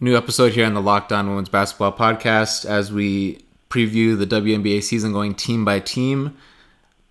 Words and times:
New 0.00 0.16
episode 0.16 0.52
here 0.52 0.64
on 0.64 0.74
the 0.74 0.80
Locked 0.80 1.10
On 1.10 1.28
Women's 1.28 1.48
Basketball 1.48 1.92
Podcast 1.92 2.64
as 2.64 2.92
we 2.92 3.40
preview 3.68 4.16
the 4.16 4.28
WNBA 4.28 4.80
season 4.80 5.12
going 5.12 5.34
team 5.34 5.64
by 5.64 5.80
team. 5.80 6.36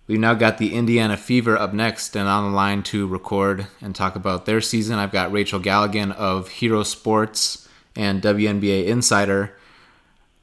We've 0.06 0.18
now 0.18 0.32
got 0.32 0.56
the 0.56 0.72
Indiana 0.72 1.18
Fever 1.18 1.58
up 1.58 1.74
next 1.74 2.16
and 2.16 2.26
on 2.26 2.50
the 2.50 2.56
line 2.56 2.82
to 2.84 3.06
record 3.06 3.66
and 3.82 3.94
talk 3.94 4.16
about 4.16 4.46
their 4.46 4.62
season. 4.62 4.98
I've 4.98 5.12
got 5.12 5.30
Rachel 5.30 5.60
Galligan 5.60 6.12
of 6.12 6.48
Hero 6.48 6.82
Sports 6.82 7.68
and 7.94 8.22
WNBA 8.22 8.86
Insider. 8.86 9.54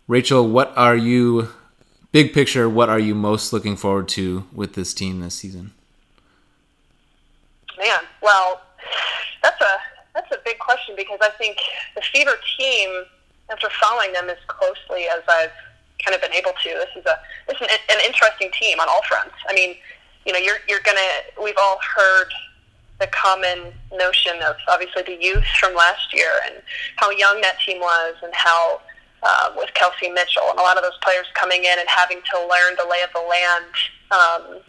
Rachel, 0.08 0.48
what 0.48 0.72
are 0.78 0.96
you, 0.96 1.50
big 2.12 2.32
picture, 2.32 2.70
what 2.70 2.90
are 2.90 3.00
you 3.00 3.16
most 3.16 3.54
looking 3.54 3.76
forward 3.76 4.08
to 4.10 4.46
with 4.54 4.76
this 4.76 4.94
team 4.94 5.20
this 5.20 5.34
season? 5.34 5.74
Man, 7.80 8.02
well, 8.22 8.62
that's 9.42 9.60
a 9.60 9.78
that's 10.14 10.32
a 10.32 10.35
big 10.46 10.60
question 10.60 10.96
because 10.96 11.20
I 11.22 11.30
think 11.38 11.58
the 11.96 12.02
Fever 12.14 12.38
team, 12.58 13.04
after 13.50 13.68
following 13.82 14.14
them 14.14 14.30
as 14.30 14.38
closely 14.48 15.10
as 15.10 15.22
I've 15.28 15.52
kind 16.04 16.16
of 16.16 16.22
been 16.22 16.34
able 16.34 16.54
to, 16.64 16.70
this 16.70 16.94
is 16.96 17.06
a 17.06 17.20
this 17.50 17.60
is 17.60 17.68
an, 17.68 18.00
interesting 18.06 18.52
team 18.58 18.80
on 18.80 18.88
all 18.88 19.02
fronts. 19.10 19.36
I 19.50 19.54
mean, 19.54 19.76
you 20.26 20.32
know, 20.32 20.40
you're 20.40 20.62
you're 20.70 20.86
gonna. 20.86 21.12
We've 21.42 21.58
all 21.60 21.80
heard 21.96 22.30
the 23.00 23.08
common 23.08 23.74
notion 23.92 24.42
of 24.42 24.56
obviously 24.70 25.04
the 25.04 25.18
youth 25.20 25.44
from 25.60 25.76
last 25.76 26.14
year 26.14 26.32
and 26.46 26.62
how 26.96 27.10
young 27.10 27.42
that 27.42 27.60
team 27.60 27.82
was 27.82 28.16
and 28.24 28.34
how 28.34 28.80
uh, 29.22 29.52
with 29.58 29.74
Kelsey 29.74 30.10
Mitchell 30.10 30.48
and 30.50 30.60
a 30.60 30.62
lot 30.62 30.78
of 30.78 30.84
those 30.84 30.98
players 31.04 31.26
coming 31.34 31.64
in 31.64 31.80
and 31.80 31.90
having 31.90 32.22
to 32.32 32.40
learn 32.40 32.76
the 32.78 32.88
lay 32.90 33.02
of 33.02 33.10
the 33.14 33.26
land 33.28 33.66
um, 34.12 34.62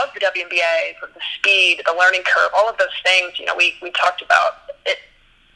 of 0.00 0.12
the 0.14 0.20
WNBA, 0.20 0.94
the 1.00 1.20
speed, 1.36 1.82
the 1.84 1.94
learning 1.98 2.22
curve, 2.24 2.50
all 2.56 2.68
of 2.68 2.78
those 2.78 2.94
things. 3.04 3.38
You 3.38 3.46
know, 3.46 3.56
we 3.56 3.74
we 3.82 3.90
talked 3.90 4.22
about 4.22 4.61
it 4.86 4.98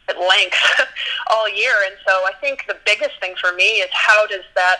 at 0.08 0.18
length 0.18 0.58
all 1.30 1.48
year, 1.48 1.74
and 1.86 1.96
so 2.06 2.12
I 2.12 2.32
think 2.40 2.64
the 2.68 2.76
biggest 2.84 3.18
thing 3.20 3.34
for 3.40 3.52
me 3.54 3.82
is 3.82 3.90
how 3.92 4.26
does 4.26 4.44
that 4.54 4.78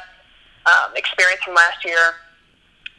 um, 0.67 0.97
experience 0.97 1.43
from 1.43 1.55
last 1.55 1.85
year 1.85 2.15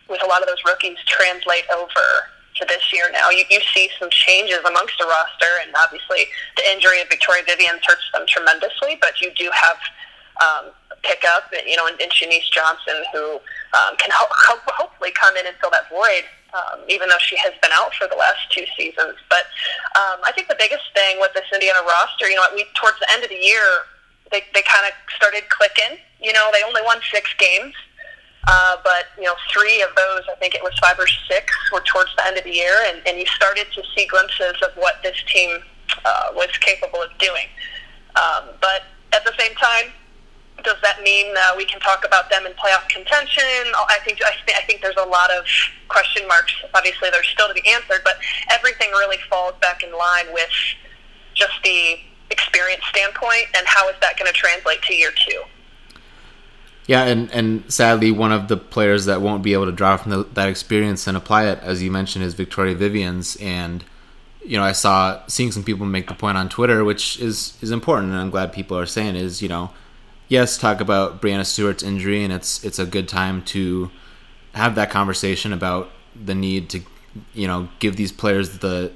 with 0.10 0.24
a 0.24 0.28
lot 0.28 0.42
of 0.42 0.48
those 0.48 0.64
rookies 0.66 0.98
translate 1.06 1.66
over 1.76 2.32
to 2.56 2.66
this 2.66 2.92
year 2.92 3.10
now. 3.12 3.30
You, 3.30 3.44
you 3.50 3.60
see 3.74 3.90
some 4.00 4.10
changes 4.10 4.60
amongst 4.66 4.98
the 5.00 5.06
roster, 5.06 5.62
and 5.64 5.74
obviously 5.78 6.26
the 6.56 6.64
injury 6.72 7.02
of 7.02 7.10
Victoria 7.10 7.44
Vivians 7.46 7.82
hurts 7.86 8.08
them 8.14 8.26
tremendously, 8.28 8.98
but 9.00 9.22
you 9.22 9.32
do 9.36 9.50
have 9.54 9.78
um, 10.42 10.72
pickup, 11.08 11.50
you 11.66 11.76
know, 11.76 11.88
and, 11.88 12.00
and 12.02 12.12
Shenise 12.12 12.52
Johnson, 12.52 13.00
who 13.14 13.40
um, 13.80 13.96
can 13.98 14.12
ho- 14.12 14.28
ho- 14.30 14.74
hopefully 14.76 15.12
come 15.12 15.36
in 15.38 15.48
and 15.48 15.56
fill 15.58 15.72
that 15.72 15.90
void 15.90 16.28
um, 16.54 16.80
even 16.88 17.10
though 17.10 17.20
she 17.20 17.36
has 17.38 17.54
been 17.62 17.72
out 17.74 17.94
for 17.96 18.08
the 18.08 18.16
last 18.16 18.40
two 18.52 18.64
seasons. 18.78 19.18
But 19.30 19.46
um, 19.96 20.24
I 20.24 20.32
think 20.34 20.48
the 20.48 20.58
biggest 20.58 20.84
thing 20.94 21.20
with 21.20 21.34
this 21.34 21.46
Indiana 21.54 21.80
roster, 21.84 22.30
you 22.30 22.36
know, 22.36 22.44
we 22.56 22.66
towards 22.76 23.00
the 23.00 23.10
end 23.12 23.24
of 23.24 23.30
the 23.30 23.40
year, 23.40 23.86
they 24.32 24.44
they 24.54 24.64
kind 24.64 24.86
of 24.88 24.94
started 25.16 25.50
clicking. 25.50 26.00
You 26.22 26.34
know, 26.34 26.50
they 26.54 26.64
only 26.64 26.82
won 26.84 27.00
six 27.12 27.34
games. 27.38 27.74
Uh, 28.48 28.78
but 28.84 29.12
you 29.18 29.26
know, 29.26 29.36
three 29.52 29.82
of 29.82 29.90
those, 29.98 30.24
I 30.32 30.36
think 30.40 30.56
it 30.56 30.64
was 30.64 30.72
five 30.80 30.98
or 30.98 31.08
six, 31.28 31.52
were 31.74 31.82
towards 31.82 32.16
the 32.16 32.26
end 32.26 32.38
of 32.38 32.46
the 32.46 32.52
year, 32.52 32.80
and, 32.88 33.06
and 33.06 33.20
you 33.20 33.26
started 33.26 33.68
to 33.76 33.84
see 33.94 34.08
glimpses 34.08 34.56
of 34.64 34.72
what 34.76 35.04
this 35.04 35.22
team 35.28 35.60
uh, 36.06 36.32
was 36.34 36.48
capable 36.62 37.02
of 37.02 37.12
doing. 37.18 37.48
Um, 38.16 38.56
but 38.62 38.84
at 39.12 39.26
the 39.26 39.34
same 39.38 39.54
time, 39.56 39.92
does 40.64 40.78
that 40.82 41.02
mean 41.04 41.34
we 41.56 41.66
can 41.66 41.80
talk 41.80 42.06
about 42.06 42.30
them 42.30 42.46
in 42.46 42.54
playoff 42.54 42.88
contention? 42.90 43.44
I 43.76 44.00
think 44.04 44.20
I, 44.26 44.32
th- 44.46 44.58
I 44.58 44.66
think 44.66 44.82
there's 44.82 44.98
a 44.98 45.08
lot 45.08 45.32
of 45.32 45.46
question 45.88 46.28
marks. 46.28 46.54
Obviously, 46.74 47.10
they're 47.10 47.24
still 47.24 47.48
to 47.48 47.54
be 47.54 47.68
answered, 47.70 48.02
but 48.04 48.18
everything 48.52 48.90
really 48.92 49.18
falls 49.30 49.54
back 49.62 49.84
in 49.84 49.92
line 49.92 50.34
with 50.34 50.50
just 51.34 51.54
the 51.64 51.98
experience 52.30 52.84
standpoint 52.90 53.46
and 53.58 53.66
how 53.68 53.88
is 53.90 53.96
that 54.02 54.18
going 54.18 54.32
to 54.32 54.34
translate 54.34 54.82
to 54.84 54.94
year 54.94 55.12
two. 55.12 55.42
Yeah, 56.88 57.04
and, 57.04 57.30
and 57.32 57.72
sadly, 57.72 58.12
one 58.12 58.32
of 58.32 58.48
the 58.48 58.56
players 58.56 59.06
that 59.06 59.22
won't 59.22 59.44
be 59.44 59.54
able 59.54 59.66
to 59.66 59.74
draw 59.74 59.98
from 59.98 60.12
the, 60.12 60.24
that 60.34 60.48
experience 60.48 61.06
and 61.06 61.18
apply 61.18 61.46
it, 61.48 61.60
as 61.62 61.84
you 61.84 61.92
mentioned, 61.92 62.24
is 62.24 62.34
Victoria 62.34 62.76
Vivians. 62.76 63.36
And 63.42 63.84
you 64.44 64.58
know, 64.58 64.64
I 64.64 64.72
saw 64.72 65.22
seeing 65.28 65.52
some 65.52 65.64
people 65.64 65.86
make 65.86 66.08
the 66.08 66.14
point 66.14 66.38
on 66.38 66.48
Twitter, 66.48 66.86
which 66.86 67.20
is 67.20 67.58
is 67.62 67.72
important, 67.72 68.14
and 68.14 68.22
I'm 68.22 68.30
glad 68.30 68.54
people 68.54 68.78
are 68.80 68.86
saying 68.86 69.18
is 69.18 69.42
you 69.42 69.50
know 69.50 69.72
yes, 70.28 70.58
talk 70.58 70.82
about 70.82 71.22
Breanna 71.22 71.46
Stewart's 71.46 71.84
injury, 71.84 72.24
and 72.24 72.34
it's 72.34 72.64
it's 72.64 72.80
a 72.80 72.86
good 72.86 73.08
time 73.08 73.42
to 73.46 73.92
have 74.54 74.76
that 74.76 74.90
conversation 74.90 75.54
about 75.54 75.90
the 76.16 76.36
need 76.36 76.70
to, 76.72 76.82
you 77.34 77.48
know, 77.48 77.70
give 77.80 77.96
these 77.96 78.12
players 78.12 78.60
the 78.60 78.92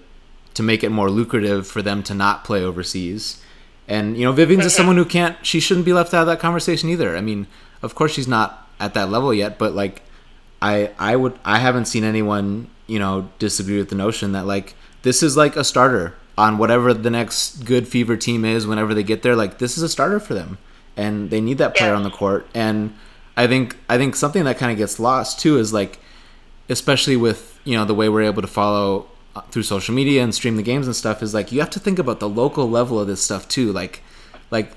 to 0.54 0.64
make 0.64 0.84
it 0.84 0.90
more 0.90 1.10
lucrative 1.10 1.68
for 1.68 1.82
them 1.82 2.04
to 2.04 2.14
not 2.14 2.44
play 2.44 2.64
overseas. 2.64 3.42
And 3.88 4.18
you 4.18 4.26
know, 4.26 4.32
Vivians 4.32 4.66
is 4.66 4.74
mm-hmm. 4.74 4.78
someone 4.78 4.98
who 4.98 5.06
can't. 5.06 5.44
She 5.46 5.60
shouldn't 5.60 5.86
be 5.86 5.94
left 5.94 6.14
out 6.14 6.22
of 6.22 6.28
that 6.28 6.40
conversation 6.40 6.90
either. 6.90 7.16
I 7.16 7.22
mean, 7.22 7.48
of 7.82 7.96
course, 7.96 8.14
she's 8.14 8.28
not 8.28 8.68
at 8.80 8.94
that 8.94 9.10
level 9.10 9.34
yet, 9.34 9.58
but 9.58 9.74
like, 9.74 10.02
I 10.62 10.92
I 11.00 11.16
would 11.16 11.38
I 11.46 11.60
haven't 11.60 11.86
seen 11.86 12.04
anyone 12.04 12.68
you 12.88 13.00
know 13.00 13.30
disagree 13.40 13.78
with 13.78 13.90
the 13.90 13.96
notion 13.96 14.34
that 14.34 14.46
like 14.46 14.76
this 15.04 15.24
is 15.24 15.38
like 15.38 15.56
a 15.56 15.64
starter 15.64 16.16
on 16.38 16.58
whatever 16.58 16.94
the 16.94 17.10
next 17.10 17.66
good 17.66 17.88
fever 17.88 18.16
team 18.16 18.46
is 18.46 18.66
whenever 18.66 18.94
they 18.94 19.04
get 19.04 19.22
there. 19.22 19.36
Like 19.36 19.60
this 19.60 19.78
is 19.78 19.84
a 19.84 19.90
starter 19.90 20.20
for 20.20 20.34
them 20.34 20.58
and 21.02 21.32
they 21.32 21.42
need 21.42 21.58
that 21.58 21.76
player 21.76 21.92
yeah. 21.92 21.98
on 21.98 22.04
the 22.04 22.12
court. 22.12 22.48
And 22.54 22.94
I 23.36 23.48
think 23.48 23.76
I 23.90 23.98
think 23.98 24.16
something 24.16 24.44
that 24.44 24.58
kind 24.58 24.72
of 24.72 24.78
gets 24.78 25.00
lost 25.00 25.40
too 25.40 25.58
is 25.58 25.74
like, 25.74 26.00
especially 26.70 27.18
with 27.18 27.60
you 27.64 27.76
know 27.76 27.86
the 27.86 27.96
way 27.96 28.08
we're 28.08 28.22
able 28.22 28.42
to 28.42 28.48
follow 28.48 29.08
uh, 29.36 29.42
through 29.42 29.64
social 29.64 29.96
media 29.96 30.24
and 30.24 30.34
stream 30.34 30.58
the 30.58 30.64
games 30.64 30.86
and 30.86 30.96
stuff 30.96 31.24
is 31.24 31.34
like 31.34 31.52
you 31.52 31.60
have 31.60 31.70
to 31.72 31.80
think 31.80 31.98
about 31.98 32.20
the 32.20 32.30
local 32.30 32.70
level 32.70 33.00
of 33.00 33.08
this 33.08 33.24
stuff 33.24 33.48
too. 33.48 33.72
Like, 33.72 34.04
like 34.52 34.72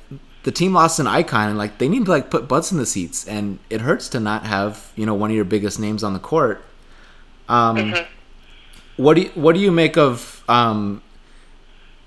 the 0.44 0.52
team 0.52 0.72
lost 0.72 0.98
an 0.98 1.06
icon 1.06 1.50
and 1.50 1.58
like 1.58 1.78
they 1.78 1.88
need 1.88 2.06
to 2.06 2.10
like 2.10 2.30
put 2.30 2.48
butts 2.48 2.72
in 2.72 2.78
the 2.78 2.86
seats, 2.86 3.28
and 3.28 3.58
it 3.68 3.82
hurts 3.82 4.08
to 4.10 4.20
not 4.20 4.46
have 4.46 4.92
you 4.96 5.04
know 5.04 5.14
one 5.14 5.30
of 5.30 5.36
your 5.36 5.44
biggest 5.44 5.78
names 5.78 6.02
on 6.02 6.14
the 6.14 6.18
court. 6.18 6.64
Um, 7.48 7.76
mm-hmm. 7.76 8.10
What 8.96 9.14
do 9.14 9.22
you, 9.22 9.30
what 9.34 9.54
do 9.54 9.60
you 9.60 9.70
make 9.70 9.98
of 9.98 10.42
um, 10.48 11.02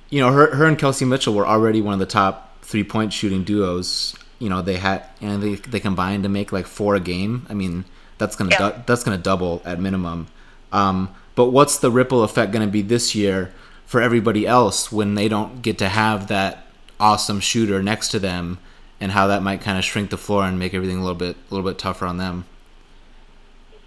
you 0.09 0.21
know 0.21 0.31
her 0.31 0.55
her 0.55 0.65
and 0.65 0.79
Kelsey 0.79 1.05
Mitchell 1.05 1.35
were 1.35 1.45
already 1.45 1.81
one 1.81 1.93
of 1.93 1.99
the 1.99 2.07
top 2.07 2.46
three 2.67 2.83
point 2.83 3.13
shooting 3.13 3.43
duos, 3.43 4.13
you 4.39 4.49
know, 4.49 4.61
they 4.61 4.75
had 4.75 5.05
and 5.21 5.41
they 5.41 5.55
they 5.55 5.79
combined 5.79 6.23
to 6.23 6.29
make 6.29 6.51
like 6.51 6.67
four 6.67 6.95
a 6.95 6.99
game. 6.99 7.47
I 7.49 7.53
mean, 7.53 7.85
that's 8.17 8.35
gonna 8.35 8.51
yeah. 8.51 8.57
du- 8.57 8.83
that's 8.85 9.03
gonna 9.03 9.17
double 9.17 9.61
at 9.65 9.79
minimum. 9.79 10.27
Um, 10.71 11.15
but 11.33 11.45
what's 11.45 11.79
the 11.79 11.89
ripple 11.89 12.23
effect 12.23 12.51
gonna 12.51 12.67
be 12.67 12.81
this 12.81 13.15
year 13.15 13.53
for 13.85 14.01
everybody 14.01 14.45
else 14.45 14.91
when 14.91 15.15
they 15.15 15.29
don't 15.29 15.61
get 15.61 15.77
to 15.77 15.87
have 15.87 16.27
that 16.27 16.67
awesome 16.99 17.39
shooter 17.39 17.81
next 17.81 18.09
to 18.09 18.19
them, 18.19 18.59
and 18.99 19.13
how 19.13 19.27
that 19.27 19.41
might 19.41 19.61
kind 19.61 19.77
of 19.77 19.85
shrink 19.85 20.09
the 20.09 20.17
floor 20.17 20.43
and 20.43 20.59
make 20.59 20.73
everything 20.73 20.97
a 20.97 21.01
little 21.01 21.15
bit 21.15 21.37
a 21.49 21.53
little 21.53 21.67
bit 21.67 21.79
tougher 21.79 22.05
on 22.05 22.17
them? 22.17 22.43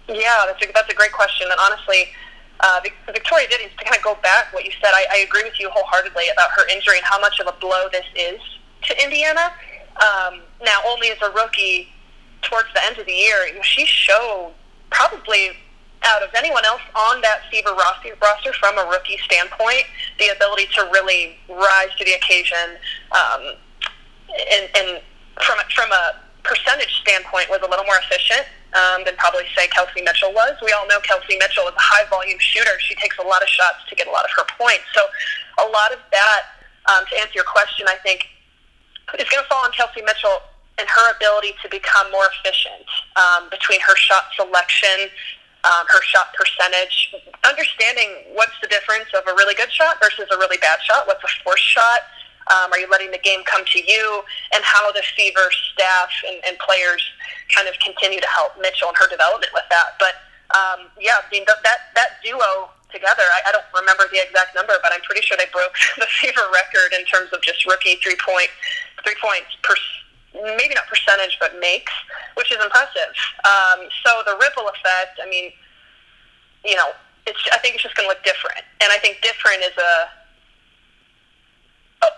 Yeah, 0.09 0.43
that's 0.47 0.65
a, 0.65 0.71
that's 0.73 0.91
a 0.91 0.95
great 0.95 1.13
question, 1.13 1.47
and 1.49 1.59
honestly. 1.61 2.09
Uh, 2.63 2.79
Victoria 3.07 3.47
did 3.49 3.59
to 3.75 3.83
kind 3.83 3.97
of 3.97 4.03
go 4.03 4.13
back 4.21 4.53
what 4.53 4.63
you 4.63 4.69
said. 4.79 4.91
I, 4.93 5.03
I 5.11 5.17
agree 5.27 5.41
with 5.41 5.59
you 5.59 5.67
wholeheartedly 5.71 6.25
about 6.31 6.51
her 6.51 6.69
injury 6.69 6.97
and 6.97 7.05
how 7.07 7.19
much 7.19 7.39
of 7.39 7.47
a 7.47 7.57
blow 7.59 7.89
this 7.91 8.05
is 8.15 8.39
to 8.83 9.03
Indiana. 9.03 9.53
Um, 9.97 10.41
now, 10.63 10.79
only 10.87 11.09
as 11.09 11.17
a 11.21 11.31
rookie 11.31 11.89
towards 12.41 12.67
the 12.73 12.83
end 12.85 12.97
of 12.97 13.05
the 13.05 13.13
year, 13.13 13.47
she 13.63 13.85
showed 13.85 14.53
probably 14.89 15.51
out 16.03 16.23
of 16.23 16.29
anyone 16.35 16.65
else 16.65 16.81
on 16.95 17.21
that 17.21 17.41
Fever 17.51 17.73
roster, 17.73 18.53
from 18.53 18.77
a 18.77 18.89
rookie 18.89 19.19
standpoint, 19.25 19.85
the 20.17 20.29
ability 20.29 20.67
to 20.73 20.89
really 20.91 21.37
rise 21.47 21.89
to 21.97 22.05
the 22.05 22.13
occasion. 22.13 22.77
Um, 23.11 23.41
and, 24.29 24.69
and 24.75 25.01
from 25.45 25.57
from 25.75 25.91
a 25.91 26.15
percentage 26.43 26.93
standpoint, 27.01 27.49
was 27.49 27.61
a 27.61 27.69
little 27.69 27.85
more 27.85 27.99
efficient 28.01 28.47
um, 28.73 29.03
than 29.05 29.15
probably 29.17 29.45
say 29.55 29.67
Kelsey 29.67 30.01
Mitchell 30.01 30.33
was. 30.33 30.57
We 30.63 30.73
all 30.73 30.87
know 30.87 30.99
Kelsey 31.01 31.37
Mitchell 31.37 31.67
is 31.67 31.75
a 31.77 31.85
high 31.85 32.09
volume 32.09 32.39
shooter. 32.39 32.79
She 32.79 32.95
takes 32.95 33.17
a 33.19 33.23
lot 33.23 33.43
of 33.43 33.49
shots 33.49 33.85
to 33.89 33.95
get 33.95 34.07
a 34.07 34.11
lot 34.11 34.25
of 34.25 34.31
her 34.37 34.45
points. 34.57 34.85
So 34.93 35.01
a 35.61 35.67
lot 35.69 35.93
of 35.93 35.99
that, 36.11 36.41
um, 36.89 37.05
to 37.05 37.13
answer 37.21 37.35
your 37.35 37.45
question, 37.45 37.85
I 37.87 37.97
think 38.01 38.30
is 39.19 39.27
going 39.29 39.43
to 39.43 39.49
fall 39.49 39.65
on 39.65 39.71
Kelsey 39.71 40.01
Mitchell 40.01 40.39
and 40.79 40.87
her 40.87 41.05
ability 41.15 41.53
to 41.61 41.69
become 41.69 42.09
more 42.11 42.27
efficient 42.31 42.87
um, 43.15 43.49
between 43.49 43.79
her 43.81 43.95
shot 43.95 44.31
selection, 44.35 45.11
um, 45.63 45.85
her 45.89 46.01
shot 46.01 46.33
percentage, 46.33 47.13
understanding 47.45 48.33
what's 48.33 48.55
the 48.61 48.67
difference 48.67 49.09
of 49.13 49.23
a 49.27 49.33
really 49.35 49.53
good 49.55 49.71
shot 49.71 49.97
versus 50.01 50.25
a 50.31 50.37
really 50.37 50.57
bad 50.57 50.79
shot. 50.81 51.05
What's 51.05 51.23
a 51.23 51.31
forced 51.43 51.65
shot? 51.65 52.01
Um, 52.49 52.73
are 52.73 52.79
you 52.79 52.89
letting 52.89 53.11
the 53.11 53.21
game 53.21 53.43
come 53.45 53.63
to 53.65 53.79
you? 53.79 54.23
And 54.53 54.63
how 54.63 54.91
the 54.91 55.03
Fever 55.15 55.51
staff 55.73 56.09
and, 56.27 56.41
and 56.47 56.57
players 56.57 57.03
kind 57.53 57.67
of 57.67 57.75
continue 57.83 58.19
to 58.19 58.27
help 58.27 58.57
Mitchell 58.59 58.89
and 58.89 58.97
her 58.97 59.07
development 59.07 59.51
with 59.53 59.67
that. 59.69 59.99
But 59.99 60.15
um, 60.57 60.89
yeah, 60.99 61.21
I 61.21 61.29
mean, 61.31 61.45
that 61.47 61.61
that 61.95 62.09
duo 62.23 62.69
together. 62.91 63.23
I, 63.23 63.49
I 63.49 63.51
don't 63.51 63.67
remember 63.73 64.05
the 64.11 64.21
exact 64.21 64.55
number, 64.55 64.75
but 64.83 64.91
I'm 64.93 65.01
pretty 65.01 65.21
sure 65.23 65.35
they 65.35 65.49
broke 65.51 65.73
the 65.97 66.07
Fever 66.19 66.45
record 66.53 66.93
in 66.93 67.03
terms 67.05 67.31
of 67.33 67.41
just 67.41 67.65
rookie 67.65 67.97
three 68.03 68.19
point 68.19 68.51
three 69.03 69.17
points 69.19 69.51
per 69.63 69.75
maybe 70.33 70.73
not 70.75 70.87
percentage, 70.87 71.35
but 71.39 71.59
makes, 71.59 71.91
which 72.35 72.51
is 72.51 72.57
impressive. 72.63 73.11
Um, 73.43 73.87
so 74.05 74.23
the 74.25 74.37
ripple 74.39 74.67
effect. 74.69 75.19
I 75.21 75.27
mean, 75.27 75.51
you 76.63 76.75
know, 76.75 76.95
it's. 77.27 77.39
I 77.51 77.57
think 77.59 77.75
it's 77.75 77.83
just 77.83 77.95
going 77.95 78.07
to 78.07 78.11
look 78.13 78.23
different, 78.23 78.63
and 78.81 78.91
I 78.91 78.97
think 78.97 79.21
different 79.21 79.63
is 79.63 79.75
a, 79.77 79.93
a 82.05 82.09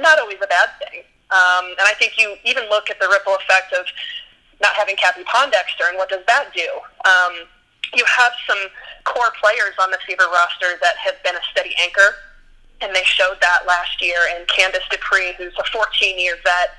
not 0.00 0.18
always 0.18 0.38
a 0.42 0.48
bad 0.48 0.70
thing. 0.82 1.04
Um, 1.30 1.78
and 1.78 1.86
I 1.86 1.94
think 1.94 2.18
you 2.18 2.34
even 2.44 2.68
look 2.68 2.90
at 2.90 2.98
the 2.98 3.06
ripple 3.06 3.36
effect 3.38 3.72
of 3.72 3.86
not 4.60 4.74
having 4.74 4.96
Cappie 4.96 5.22
Pondexter, 5.24 5.88
and 5.88 5.96
what 5.96 6.08
does 6.08 6.24
that 6.26 6.50
do? 6.54 6.68
Um, 7.06 7.46
you 7.94 8.04
have 8.06 8.32
some 8.46 8.58
core 9.04 9.32
players 9.40 9.74
on 9.80 9.90
the 9.90 9.98
Fever 10.06 10.26
roster 10.32 10.78
that 10.82 10.96
have 10.96 11.22
been 11.22 11.34
a 11.34 11.44
steady 11.50 11.74
anchor, 11.80 12.14
and 12.80 12.94
they 12.94 13.04
showed 13.04 13.36
that 13.40 13.66
last 13.66 14.00
year. 14.02 14.18
And 14.34 14.46
Candice 14.48 14.86
Dupree, 14.90 15.34
who's 15.36 15.54
a 15.58 15.66
14-year 15.74 16.36
vet, 16.44 16.70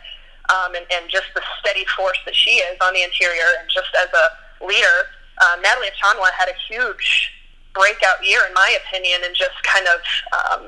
um, 0.49 0.75
and, 0.75 0.85
and 0.91 1.09
just 1.09 1.27
the 1.35 1.41
steady 1.59 1.85
force 1.95 2.17
that 2.25 2.35
she 2.35 2.61
is 2.61 2.77
on 2.81 2.93
the 2.93 3.03
interior, 3.03 3.47
and 3.59 3.69
just 3.69 3.89
as 3.99 4.09
a 4.13 4.65
leader, 4.65 5.11
um, 5.41 5.61
Natalie 5.61 5.87
Achonwa 5.87 6.29
had 6.31 6.49
a 6.49 6.57
huge 6.67 7.31
breakout 7.73 8.23
year, 8.23 8.41
in 8.47 8.53
my 8.53 8.77
opinion, 8.85 9.21
and 9.23 9.35
just 9.35 9.55
kind 9.63 9.87
of 9.87 9.99
um, 10.35 10.61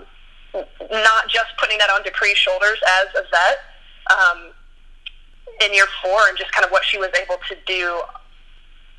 not 0.91 1.27
just 1.29 1.49
putting 1.59 1.77
that 1.79 1.89
on 1.89 2.03
Dupree's 2.03 2.37
shoulders 2.37 2.79
as 3.01 3.07
a 3.15 3.23
vet 3.29 3.57
um, 4.11 4.51
in 5.63 5.73
year 5.73 5.87
four, 6.01 6.27
and 6.29 6.37
just 6.37 6.51
kind 6.51 6.65
of 6.65 6.71
what 6.71 6.83
she 6.83 6.97
was 6.97 7.09
able 7.19 7.37
to 7.49 7.55
do 7.65 8.01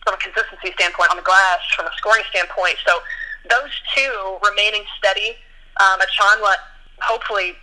from 0.04 0.14
a 0.14 0.20
consistency 0.20 0.70
standpoint 0.76 1.10
on 1.10 1.16
the 1.16 1.26
glass, 1.26 1.64
from 1.74 1.88
a 1.88 1.94
scoring 1.96 2.22
standpoint. 2.28 2.76
So 2.86 3.00
those 3.48 3.72
two 3.96 4.38
remaining 4.44 4.84
steady, 5.00 5.36
um, 5.80 5.98
Achonwa 6.00 6.54
hopefully 7.00 7.56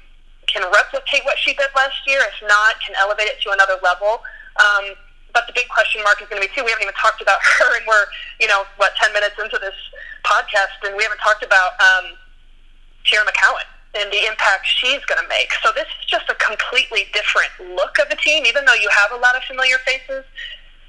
can 0.49 0.65
replicate 0.73 1.23
what 1.23 1.38
she 1.38 1.53
did 1.53 1.69
last 1.75 1.95
year. 2.05 2.19
If 2.25 2.41
not, 2.43 2.81
can 2.81 2.97
elevate 2.99 3.29
it 3.29 3.39
to 3.45 3.53
another 3.53 3.77
level. 3.81 4.19
Um, 4.59 4.97
but 5.33 5.47
the 5.47 5.53
big 5.55 5.69
question 5.69 6.03
mark 6.03 6.19
is 6.19 6.27
going 6.27 6.41
to 6.41 6.45
be 6.45 6.51
too. 6.51 6.65
We 6.65 6.75
haven't 6.75 6.83
even 6.83 6.97
talked 6.99 7.21
about 7.21 7.39
her, 7.61 7.77
and 7.77 7.85
we're 7.88 8.05
you 8.41 8.47
know 8.47 8.65
what 8.75 8.91
ten 8.99 9.13
minutes 9.13 9.38
into 9.39 9.57
this 9.61 9.77
podcast, 10.25 10.81
and 10.83 10.97
we 10.97 11.03
haven't 11.03 11.21
talked 11.21 11.45
about 11.45 11.77
um, 11.79 12.17
McCowan 13.05 13.65
and 13.93 14.11
the 14.11 14.23
impact 14.27 14.67
she's 14.67 15.03
going 15.03 15.19
to 15.19 15.27
make. 15.27 15.51
So 15.63 15.71
this 15.75 15.88
is 15.99 16.07
just 16.07 16.29
a 16.29 16.35
completely 16.35 17.11
different 17.11 17.51
look 17.75 17.99
of 17.99 18.07
the 18.09 18.15
team. 18.15 18.45
Even 18.45 18.63
though 18.63 18.75
you 18.75 18.88
have 18.91 19.11
a 19.11 19.19
lot 19.19 19.35
of 19.35 19.43
familiar 19.43 19.77
faces, 19.83 20.23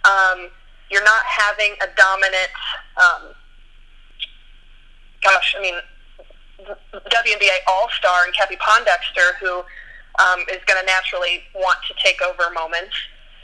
um, 0.07 0.51
you're 0.93 1.03
not 1.03 1.25
having 1.25 1.73
a 1.81 1.89
dominant. 1.97 2.53
Um, 3.01 3.23
gosh, 5.25 5.57
I 5.57 5.63
mean, 5.63 5.75
WNBA 6.93 7.57
All 7.67 7.89
Star 7.97 8.25
and 8.25 8.35
Cappie 8.37 8.61
Pondexter, 8.61 9.41
who 9.41 9.65
um, 10.21 10.41
is 10.53 10.61
going 10.69 10.79
to 10.79 10.85
naturally 10.85 11.43
want 11.57 11.79
to 11.89 11.95
take 12.05 12.21
over 12.21 12.53
moments. 12.53 12.93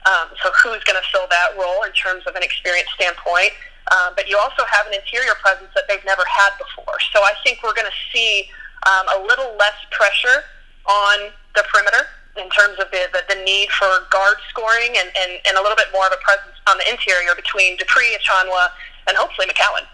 Um, 0.05 0.29
so 0.45 0.53
who's 0.62 0.85
going 0.85 1.00
to 1.00 1.06
fill 1.11 1.27
that 1.31 1.56
role 1.56 1.83
in 1.83 1.93
terms 1.93 2.23
of 2.29 2.37
an 2.37 2.43
experience 2.43 2.89
standpoint? 2.95 3.56
Um, 3.91 4.12
but 4.15 4.29
you 4.29 4.37
also 4.37 4.69
have 4.69 4.87
an 4.87 4.93
interior 4.93 5.33
presence 5.41 5.73
that 5.75 5.89
they've 5.89 6.05
never 6.05 6.23
had 6.29 6.53
before. 6.61 7.01
So 7.17 7.25
I 7.25 7.33
think 7.43 7.65
we're 7.65 7.75
going 7.75 7.89
to 7.89 8.01
see 8.12 8.44
um, 8.85 9.09
a 9.17 9.25
little 9.25 9.56
less 9.56 9.81
pressure 9.91 10.44
on 10.85 11.33
the 11.56 11.65
perimeter 11.73 12.05
in 12.38 12.49
terms 12.50 12.79
of 12.79 12.90
the, 12.90 13.06
the, 13.12 13.35
the 13.35 13.43
need 13.43 13.69
for 13.70 13.88
guard 14.11 14.37
scoring 14.49 14.94
and, 14.96 15.11
and, 15.20 15.40
and 15.46 15.56
a 15.56 15.62
little 15.62 15.76
bit 15.76 15.87
more 15.93 16.06
of 16.06 16.12
a 16.12 16.23
presence 16.23 16.56
on 16.69 16.79
the 16.79 16.90
interior 16.90 17.35
between 17.35 17.76
Dupree, 17.76 18.17
Achonwa, 18.17 18.69
and 19.06 19.17
hopefully 19.17 19.46
McCowan. 19.46 19.87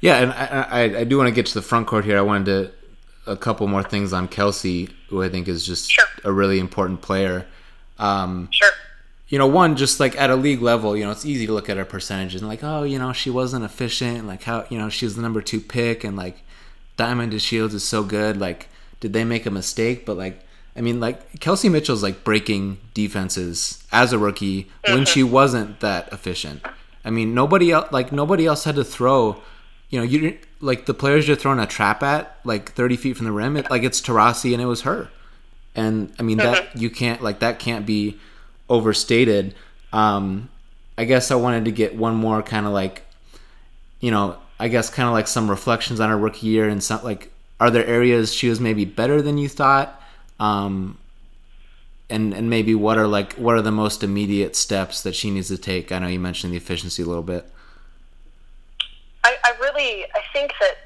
Yeah, 0.00 0.18
and 0.18 0.32
I, 0.32 0.66
I, 0.70 0.82
I 1.00 1.04
do 1.04 1.16
want 1.16 1.28
to 1.28 1.34
get 1.34 1.46
to 1.46 1.54
the 1.54 1.62
front 1.62 1.86
court 1.86 2.04
here. 2.04 2.18
I 2.18 2.22
wanted 2.22 2.44
to 2.44 2.72
a 3.26 3.36
couple 3.36 3.66
more 3.66 3.82
things 3.82 4.12
on 4.12 4.28
Kelsey, 4.28 4.90
who 5.08 5.22
I 5.22 5.28
think 5.28 5.48
is 5.48 5.64
just 5.64 5.90
sure. 5.90 6.04
a 6.24 6.32
really 6.32 6.58
important 6.58 7.00
player. 7.00 7.46
Um, 7.98 8.48
sure. 8.50 8.72
You 9.28 9.38
know, 9.38 9.46
one 9.46 9.76
just 9.76 9.98
like 9.98 10.20
at 10.20 10.30
a 10.30 10.36
league 10.36 10.60
level, 10.60 10.96
you 10.96 11.04
know, 11.04 11.10
it's 11.10 11.24
easy 11.24 11.46
to 11.46 11.52
look 11.52 11.70
at 11.70 11.76
her 11.76 11.84
percentages 11.84 12.42
and 12.42 12.48
like, 12.48 12.62
oh, 12.62 12.82
you 12.82 12.98
know, 12.98 13.12
she 13.12 13.30
wasn't 13.30 13.64
efficient. 13.64 14.26
Like 14.26 14.42
how, 14.42 14.66
you 14.68 14.78
know, 14.78 14.90
she 14.90 15.06
was 15.06 15.16
the 15.16 15.22
number 15.22 15.40
two 15.40 15.60
pick, 15.60 16.04
and 16.04 16.16
like 16.16 16.42
Diamond 16.96 17.32
DeShields 17.32 17.72
is 17.72 17.82
so 17.82 18.04
good. 18.04 18.36
Like, 18.36 18.68
did 19.00 19.12
they 19.12 19.24
make 19.24 19.46
a 19.46 19.50
mistake? 19.50 20.04
But 20.04 20.18
like, 20.18 20.44
I 20.76 20.80
mean, 20.80 21.00
like 21.00 21.40
Kelsey 21.40 21.68
Mitchell's 21.68 22.02
like 22.02 22.24
breaking 22.24 22.78
defenses 22.94 23.84
as 23.92 24.12
a 24.12 24.18
rookie 24.18 24.64
mm-hmm. 24.64 24.94
when 24.94 25.04
she 25.04 25.22
wasn't 25.22 25.80
that 25.80 26.12
efficient. 26.12 26.64
I 27.04 27.10
mean, 27.10 27.34
nobody 27.34 27.70
else 27.70 27.92
like 27.92 28.12
nobody 28.12 28.46
else 28.46 28.64
had 28.64 28.76
to 28.76 28.84
throw 28.84 29.42
you 29.94 30.00
know, 30.00 30.04
you 30.04 30.36
like 30.60 30.86
the 30.86 30.92
players 30.92 31.28
you're 31.28 31.36
throwing 31.36 31.60
a 31.60 31.66
trap 31.66 32.02
at, 32.02 32.36
like 32.42 32.72
30 32.72 32.96
feet 32.96 33.16
from 33.16 33.26
the 33.26 33.32
rim, 33.32 33.56
it, 33.56 33.70
like 33.70 33.84
it's 33.84 34.00
Taurasi 34.00 34.52
and 34.52 34.60
it 34.60 34.66
was 34.66 34.80
her. 34.80 35.08
And 35.76 36.12
I 36.18 36.24
mean, 36.24 36.38
that 36.38 36.64
mm-hmm. 36.64 36.78
you 36.80 36.90
can't, 36.90 37.22
like, 37.22 37.38
that 37.38 37.60
can't 37.60 37.86
be 37.86 38.18
overstated. 38.68 39.54
Um, 39.92 40.48
I 40.98 41.04
guess 41.04 41.30
I 41.30 41.36
wanted 41.36 41.66
to 41.66 41.70
get 41.70 41.94
one 41.94 42.16
more 42.16 42.42
kind 42.42 42.66
of 42.66 42.72
like, 42.72 43.02
you 44.00 44.10
know, 44.10 44.36
I 44.58 44.66
guess 44.66 44.90
kind 44.90 45.06
of 45.06 45.12
like 45.12 45.28
some 45.28 45.48
reflections 45.48 46.00
on 46.00 46.10
her 46.10 46.18
rookie 46.18 46.48
year 46.48 46.68
and 46.68 46.82
some 46.82 47.04
like, 47.04 47.30
are 47.60 47.70
there 47.70 47.86
areas 47.86 48.34
she 48.34 48.48
was 48.48 48.58
maybe 48.58 48.84
better 48.84 49.22
than 49.22 49.38
you 49.38 49.48
thought? 49.48 50.02
Um, 50.40 50.98
and 52.10 52.34
and 52.34 52.50
maybe 52.50 52.74
what 52.74 52.98
are 52.98 53.06
like 53.06 53.34
what 53.34 53.54
are 53.54 53.62
the 53.62 53.72
most 53.72 54.02
immediate 54.02 54.56
steps 54.56 55.02
that 55.02 55.14
she 55.14 55.30
needs 55.30 55.48
to 55.48 55.58
take? 55.58 55.90
I 55.90 55.98
know 55.98 56.08
you 56.08 56.20
mentioned 56.20 56.52
the 56.52 56.56
efficiency 56.56 57.02
a 57.02 57.06
little 57.06 57.22
bit. 57.22 57.46
I, 59.24 59.36
I 59.42 59.52
really 59.60 60.04
I 60.04 60.20
think 60.32 60.52
that 60.60 60.76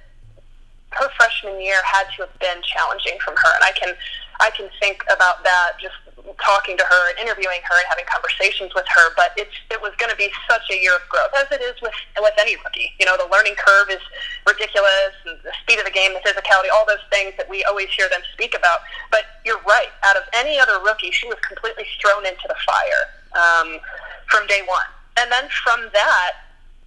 her 0.91 1.09
freshman 1.17 1.61
year 1.61 1.77
had 1.85 2.05
to 2.17 2.23
have 2.23 2.39
been 2.39 2.62
challenging 2.62 3.19
from 3.25 3.35
her, 3.37 3.55
and 3.55 3.65
I 3.65 3.73
can 3.73 3.95
I 4.41 4.50
can 4.50 4.69
think 4.81 5.03
about 5.12 5.43
that 5.45 5.73
just 5.81 5.94
talking 6.37 6.77
to 6.77 6.85
her 6.85 7.03
and 7.11 7.19
interviewing 7.19 7.61
her 7.65 7.77
and 7.79 7.89
having 7.89 8.05
conversations 8.05 8.75
with 8.75 8.87
her. 8.89 9.15
But 9.17 9.33
it's 9.37 9.55
it 9.71 9.81
was 9.81 9.93
going 9.97 10.11
to 10.11 10.17
be 10.17 10.29
such 10.49 10.69
a 10.71 10.77
year 10.77 10.95
of 10.95 11.05
growth, 11.09 11.33
as 11.37 11.49
it 11.53 11.63
is 11.63 11.81
with 11.81 11.95
with 12.21 12.37
any 12.39 12.57
rookie. 12.61 12.93
You 13.01 13.07
know, 13.07 13.17
the 13.17 13.29
learning 13.31 13.57
curve 13.57 13.91
is 13.91 14.03
ridiculous, 14.47 15.15
and 15.27 15.39
the 15.43 15.53
speed 15.63 15.79
of 15.79 15.87
the 15.87 15.95
game, 15.95 16.13
the 16.13 16.25
physicality, 16.25 16.69
all 16.73 16.85
those 16.87 17.03
things 17.11 17.35
that 17.37 17.49
we 17.49 17.65
always 17.65 17.89
hear 17.91 18.09
them 18.09 18.21
speak 18.33 18.55
about. 18.55 18.81
But 19.11 19.41
you're 19.45 19.63
right. 19.67 19.93
Out 20.05 20.17
of 20.17 20.25
any 20.35 20.59
other 20.59 20.79
rookie, 20.85 21.11
she 21.11 21.27
was 21.27 21.39
completely 21.47 21.87
thrown 22.01 22.27
into 22.27 22.47
the 22.47 22.59
fire 22.67 23.03
um, 23.37 23.81
from 24.27 24.47
day 24.47 24.63
one, 24.67 24.89
and 25.21 25.33
then 25.33 25.49
from 25.65 25.89
that 25.93 26.33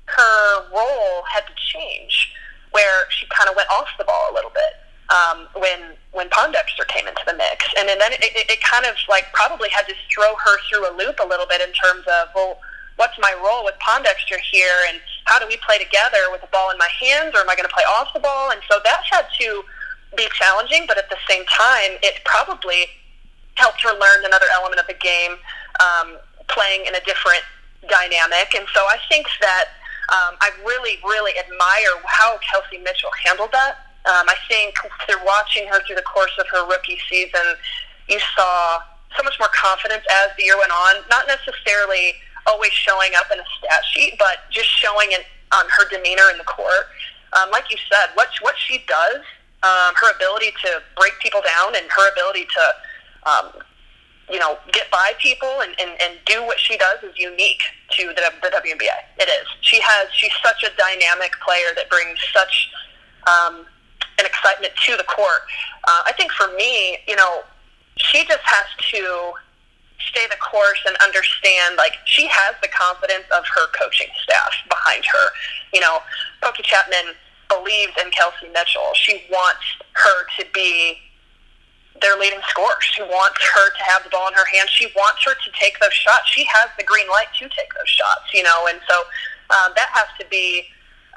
her 0.06 0.68
role 0.76 1.24
had 1.30 1.48
to 1.48 1.56
change, 1.56 2.34
where 2.72 3.10
she 3.10 3.26
kind 3.28 3.50
of 3.50 3.56
went 3.56 3.70
off 3.70 3.88
the 3.98 4.04
ball 4.04 4.30
a 4.32 4.34
little 4.34 4.52
bit 4.52 4.82
um, 5.12 5.48
when 5.60 5.94
when 6.12 6.28
Pondexter 6.30 6.88
came 6.88 7.08
into 7.08 7.22
the 7.28 7.36
mix, 7.36 7.68
and, 7.78 7.90
and 7.90 8.00
then 8.00 8.12
it, 8.14 8.24
it, 8.24 8.62
kind 8.64 8.86
of 8.86 8.96
like 9.08 9.32
probably 9.32 9.70
had 9.70 9.88
to 9.88 9.96
throw 10.12 10.36
her 10.36 10.56
through 10.68 10.88
a 10.88 10.94
loop 10.96 11.20
a 11.24 11.28
little 11.28 11.46
bit 11.48 11.62
in 11.62 11.72
terms 11.72 12.04
of 12.08 12.30
well, 12.36 12.60
what's 12.96 13.18
my 13.20 13.36
role 13.44 13.64
with 13.64 13.76
Pondexter 13.80 14.40
here, 14.40 14.88
and 14.88 15.00
how 15.26 15.40
do 15.40 15.48
we 15.48 15.58
play 15.58 15.78
together 15.78 16.32
with 16.32 16.42
the 16.42 16.52
ball 16.52 16.72
in 16.72 16.78
my 16.78 16.90
hands, 17.00 17.36
or 17.36 17.40
am 17.40 17.50
I 17.50 17.56
going 17.56 17.68
to 17.68 17.74
play 17.74 17.84
off 17.88 18.12
the 18.14 18.20
ball? 18.20 18.52
And 18.52 18.62
so 18.70 18.80
that 18.84 19.04
had 19.12 19.28
to 19.40 19.64
be 20.16 20.28
challenging, 20.36 20.86
but 20.88 20.98
at 20.98 21.10
the 21.10 21.18
same 21.28 21.46
time, 21.46 22.00
it 22.04 22.24
probably 22.26 22.88
helped 23.56 23.82
her 23.84 23.92
learn 23.92 24.26
another 24.26 24.48
element 24.54 24.80
of 24.80 24.88
the 24.88 25.00
game, 25.00 25.36
um, 25.80 26.18
playing 26.48 26.86
in 26.88 26.96
a 26.96 27.04
different 27.04 27.44
dynamic. 27.88 28.56
And 28.56 28.68
so 28.74 28.82
I 28.88 28.98
think 29.10 29.28
that 29.40 29.66
um, 30.12 30.36
I 30.40 30.52
really, 30.66 31.00
really 31.04 31.38
admire 31.40 31.96
how 32.06 32.40
Kelsey 32.40 32.78
Mitchell 32.84 33.12
handled 33.24 33.52
that. 33.52 33.91
Um, 34.06 34.26
I 34.28 34.36
think 34.50 34.76
through 35.06 35.24
watching 35.26 35.68
her 35.68 35.80
through 35.86 35.96
the 35.96 36.08
course 36.08 36.32
of 36.40 36.48
her 36.50 36.68
rookie 36.68 36.98
season, 37.10 37.56
you 38.10 38.20
saw 38.36 38.82
so 39.18 39.24
much 39.24 39.38
more 39.40 39.50
confidence 39.54 40.04
as 40.26 40.30
the 40.38 40.44
year 40.44 40.58
went 40.58 40.72
on. 40.72 41.06
Not 41.10 41.28
necessarily 41.28 42.16
always 42.48 42.72
showing 42.72 43.12
up 43.16 43.30
in 43.32 43.40
a 43.40 43.46
stat 43.60 43.82
sheet, 43.94 44.16
but 44.18 44.50
just 44.50 44.70
showing 44.70 45.12
it 45.12 45.26
on 45.54 45.66
her 45.70 45.90
demeanor 45.90 46.30
in 46.32 46.38
the 46.38 46.50
court. 46.50 46.90
Um, 47.34 47.52
like 47.52 47.70
you 47.70 47.78
said, 47.92 48.10
what 48.16 48.30
what 48.42 48.56
she 48.58 48.84
does, 48.88 49.22
um, 49.64 49.94
her 49.96 50.12
ability 50.16 50.52
to 50.64 50.82
break 50.98 51.14
people 51.22 51.42
down, 51.46 51.76
and 51.76 51.86
her 51.90 52.12
ability 52.12 52.48
to 52.50 52.64
um, 53.30 53.62
you 54.32 54.40
know, 54.40 54.58
get 54.72 54.90
by 54.90 55.12
people 55.20 55.62
and, 55.62 55.76
and, 55.80 55.92
and 56.02 56.14
do 56.26 56.42
what 56.46 56.58
she 56.58 56.78
does 56.78 57.04
is 57.04 57.12
unique 57.18 57.62
to 57.92 58.08
the, 58.16 58.32
the 58.42 58.48
WNBA. 58.48 58.96
It 59.20 59.28
is. 59.28 59.48
She 59.60 59.80
has, 59.82 60.08
she's 60.14 60.32
such 60.42 60.64
a 60.64 60.70
dynamic 60.78 61.34
player 61.46 61.76
that 61.76 61.90
brings 61.90 62.18
such 62.34 62.70
um, 63.28 63.66
an 64.22 64.30
excitement 64.30 64.74
to 64.86 64.96
the 64.96 65.08
court. 65.10 65.42
Uh, 65.90 66.06
I 66.06 66.14
think 66.14 66.32
for 66.32 66.54
me, 66.54 67.02
you 67.10 67.18
know, 67.18 67.42
she 67.98 68.24
just 68.30 68.46
has 68.46 68.70
to 68.94 69.34
stay 70.10 70.26
the 70.30 70.38
course 70.38 70.82
and 70.86 70.96
understand, 71.02 71.76
like, 71.78 71.94
she 72.06 72.28
has 72.30 72.56
the 72.62 72.70
confidence 72.70 73.26
of 73.34 73.44
her 73.50 73.68
coaching 73.74 74.08
staff 74.24 74.54
behind 74.70 75.04
her. 75.06 75.26
You 75.74 75.82
know, 75.82 76.00
Pokey 76.42 76.64
Chatman 76.64 77.18
believes 77.50 77.94
in 78.02 78.10
Kelsey 78.12 78.50
Mitchell. 78.54 78.94
She 78.94 79.26
wants 79.30 79.66
her 79.94 80.26
to 80.40 80.46
be 80.54 80.98
their 82.02 82.18
leading 82.18 82.42
scorer. 82.50 82.82
She 82.82 83.04
wants 83.04 83.38
her 83.54 83.70
to 83.78 83.84
have 83.84 84.04
the 84.04 84.10
ball 84.10 84.28
in 84.28 84.34
her 84.34 84.48
hand. 84.54 84.70
She 84.70 84.88
wants 84.96 85.24
her 85.26 85.34
to 85.34 85.50
take 85.60 85.80
those 85.80 85.94
shots. 85.94 86.30
She 86.30 86.46
has 86.46 86.70
the 86.78 86.84
green 86.84 87.08
light 87.10 87.30
to 87.40 87.50
take 87.50 87.74
those 87.78 87.90
shots, 87.90 88.34
you 88.34 88.44
know, 88.44 88.68
and 88.70 88.80
so 88.90 89.06
um, 89.54 89.74
that 89.76 89.90
has 89.94 90.08
to 90.20 90.26
be 90.30 90.66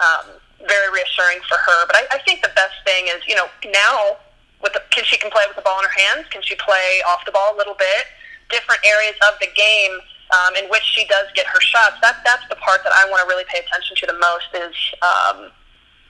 um, 0.03 0.37
very 0.63 0.89
reassuring 0.93 1.43
for 1.49 1.59
her. 1.59 1.87
But 1.87 1.97
I, 1.97 2.17
I 2.17 2.19
think 2.25 2.43
the 2.43 2.53
best 2.55 2.79
thing 2.87 3.09
is, 3.09 3.23
you 3.27 3.35
know, 3.35 3.47
now 3.73 4.19
with 4.63 4.73
the, 4.73 4.83
can 4.91 5.05
she 5.05 5.19
can 5.19 5.31
play 5.31 5.45
with 5.47 5.57
the 5.57 5.63
ball 5.63 5.79
in 5.79 5.85
her 5.85 5.99
hands? 6.15 6.27
Can 6.31 6.43
she 6.43 6.57
play 6.57 7.03
off 7.09 7.25
the 7.27 7.33
ball 7.33 7.55
a 7.55 7.57
little 7.57 7.77
bit? 7.77 8.09
Different 8.51 8.81
areas 8.85 9.15
of 9.29 9.37
the 9.41 9.49
game 9.53 10.01
um, 10.33 10.57
in 10.57 10.69
which 10.71 10.83
she 10.83 11.05
does 11.07 11.29
get 11.35 11.47
her 11.47 11.61
shots. 11.61 11.97
That 12.01 12.25
that's 12.25 12.47
the 12.49 12.57
part 12.57 12.83
that 12.85 12.93
I 12.97 13.09
want 13.11 13.21
to 13.23 13.29
really 13.29 13.45
pay 13.49 13.61
attention 13.61 13.97
to 14.01 14.07
the 14.07 14.19
most 14.19 14.49
is, 14.55 14.75
um, 15.05 15.51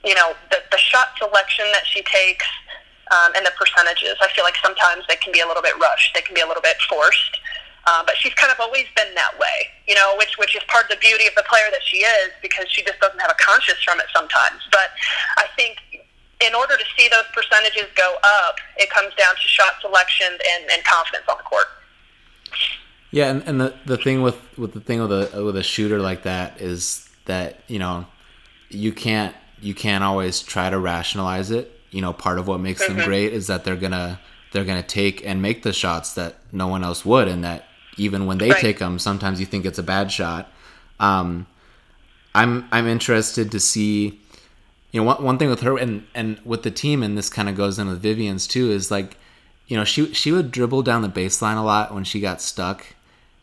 you 0.03 0.15
know, 0.15 0.33
the 0.51 0.63
the 0.71 0.77
shot 0.77 1.15
selection 1.19 1.65
that 1.73 1.85
she 1.85 2.01
takes 2.03 2.47
um, 3.11 3.35
and 3.35 3.45
the 3.45 3.51
percentages. 3.59 4.15
I 4.21 4.31
feel 4.31 4.43
like 4.43 4.55
sometimes 4.63 5.03
they 5.07 5.15
can 5.17 5.31
be 5.31 5.41
a 5.41 5.47
little 5.47 5.63
bit 5.63 5.75
rushed. 5.79 6.13
They 6.15 6.21
can 6.21 6.33
be 6.33 6.41
a 6.41 6.47
little 6.47 6.63
bit 6.63 6.77
forced. 6.89 7.39
Uh, 7.87 8.03
but 8.05 8.17
she's 8.17 8.33
kind 8.33 8.51
of 8.51 8.59
always 8.59 8.85
been 8.95 9.13
that 9.13 9.37
way, 9.37 9.69
you 9.87 9.93
know, 9.93 10.15
which 10.17 10.37
which 10.37 10.55
is 10.55 10.63
part 10.67 10.85
of 10.85 10.89
the 10.89 10.97
beauty 10.97 11.27
of 11.27 11.35
the 11.35 11.43
player 11.47 11.69
that 11.69 11.83
she 11.83 11.97
is 11.97 12.31
because 12.41 12.65
she 12.69 12.83
just 12.83 12.99
doesn't 12.99 13.19
have 13.19 13.29
a 13.29 13.37
conscience 13.37 13.77
from 13.83 13.99
it 13.99 14.05
sometimes. 14.13 14.61
But 14.71 14.89
I 15.37 15.45
think 15.55 15.77
in 16.41 16.53
order 16.55 16.75
to 16.77 16.83
see 16.97 17.07
those 17.09 17.25
percentages 17.33 17.85
go 17.95 18.15
up, 18.23 18.57
it 18.77 18.89
comes 18.89 19.13
down 19.15 19.35
to 19.35 19.41
shot 19.41 19.73
selection 19.81 20.27
and, 20.27 20.71
and 20.71 20.83
confidence 20.83 21.25
on 21.29 21.37
the 21.37 21.43
court. 21.43 21.67
Yeah, 23.11 23.29
and, 23.29 23.43
and 23.43 23.61
the, 23.61 23.73
the 23.85 23.97
thing 23.97 24.21
with, 24.21 24.35
with 24.57 24.73
the 24.73 24.81
thing 24.81 24.99
with 24.99 25.11
a 25.11 25.43
with 25.43 25.55
a 25.55 25.63
shooter 25.63 25.99
like 25.99 26.23
that 26.23 26.59
is 26.59 27.07
that 27.25 27.61
you 27.67 27.79
know 27.79 28.05
you 28.69 28.91
can't 28.91 29.35
you 29.61 29.73
can't 29.73 30.03
always 30.03 30.41
try 30.41 30.69
to 30.69 30.77
rationalize 30.77 31.51
it. 31.51 31.71
You 31.91 32.01
know, 32.01 32.13
part 32.13 32.39
of 32.39 32.47
what 32.47 32.59
makes 32.59 32.83
mm-hmm. 32.83 32.97
them 32.97 33.05
great 33.05 33.31
is 33.31 33.47
that 33.47 33.63
they're 33.63 33.75
gonna 33.75 34.19
they're 34.51 34.65
gonna 34.65 34.83
take 34.83 35.25
and 35.25 35.41
make 35.41 35.63
the 35.63 35.71
shots 35.71 36.15
that 36.15 36.35
no 36.51 36.67
one 36.67 36.83
else 36.83 37.05
would, 37.05 37.27
and 37.27 37.43
that 37.43 37.65
even 37.97 38.25
when 38.25 38.37
they 38.37 38.49
right. 38.49 38.59
take 38.59 38.79
them, 38.79 38.99
sometimes 38.99 39.39
you 39.39 39.45
think 39.45 39.65
it's 39.65 39.79
a 39.79 39.83
bad 39.83 40.11
shot. 40.11 40.51
Um, 40.99 41.47
I'm 42.33 42.67
I'm 42.71 42.87
interested 42.87 43.51
to 43.51 43.59
see. 43.59 44.19
You 44.91 45.01
know, 45.01 45.07
one, 45.07 45.23
one 45.23 45.37
thing 45.37 45.49
with 45.49 45.61
her 45.61 45.77
and 45.77 46.07
and 46.13 46.39
with 46.45 46.63
the 46.63 46.71
team, 46.71 47.03
and 47.03 47.17
this 47.17 47.29
kind 47.29 47.49
of 47.49 47.55
goes 47.55 47.79
into 47.79 47.95
Vivians 47.95 48.47
too, 48.47 48.71
is 48.71 48.89
like, 48.89 49.17
you 49.67 49.75
know, 49.75 49.83
she 49.83 50.13
she 50.13 50.31
would 50.31 50.51
dribble 50.51 50.83
down 50.83 51.01
the 51.01 51.09
baseline 51.09 51.57
a 51.57 51.61
lot 51.61 51.93
when 51.93 52.05
she 52.05 52.21
got 52.21 52.41
stuck, 52.41 52.85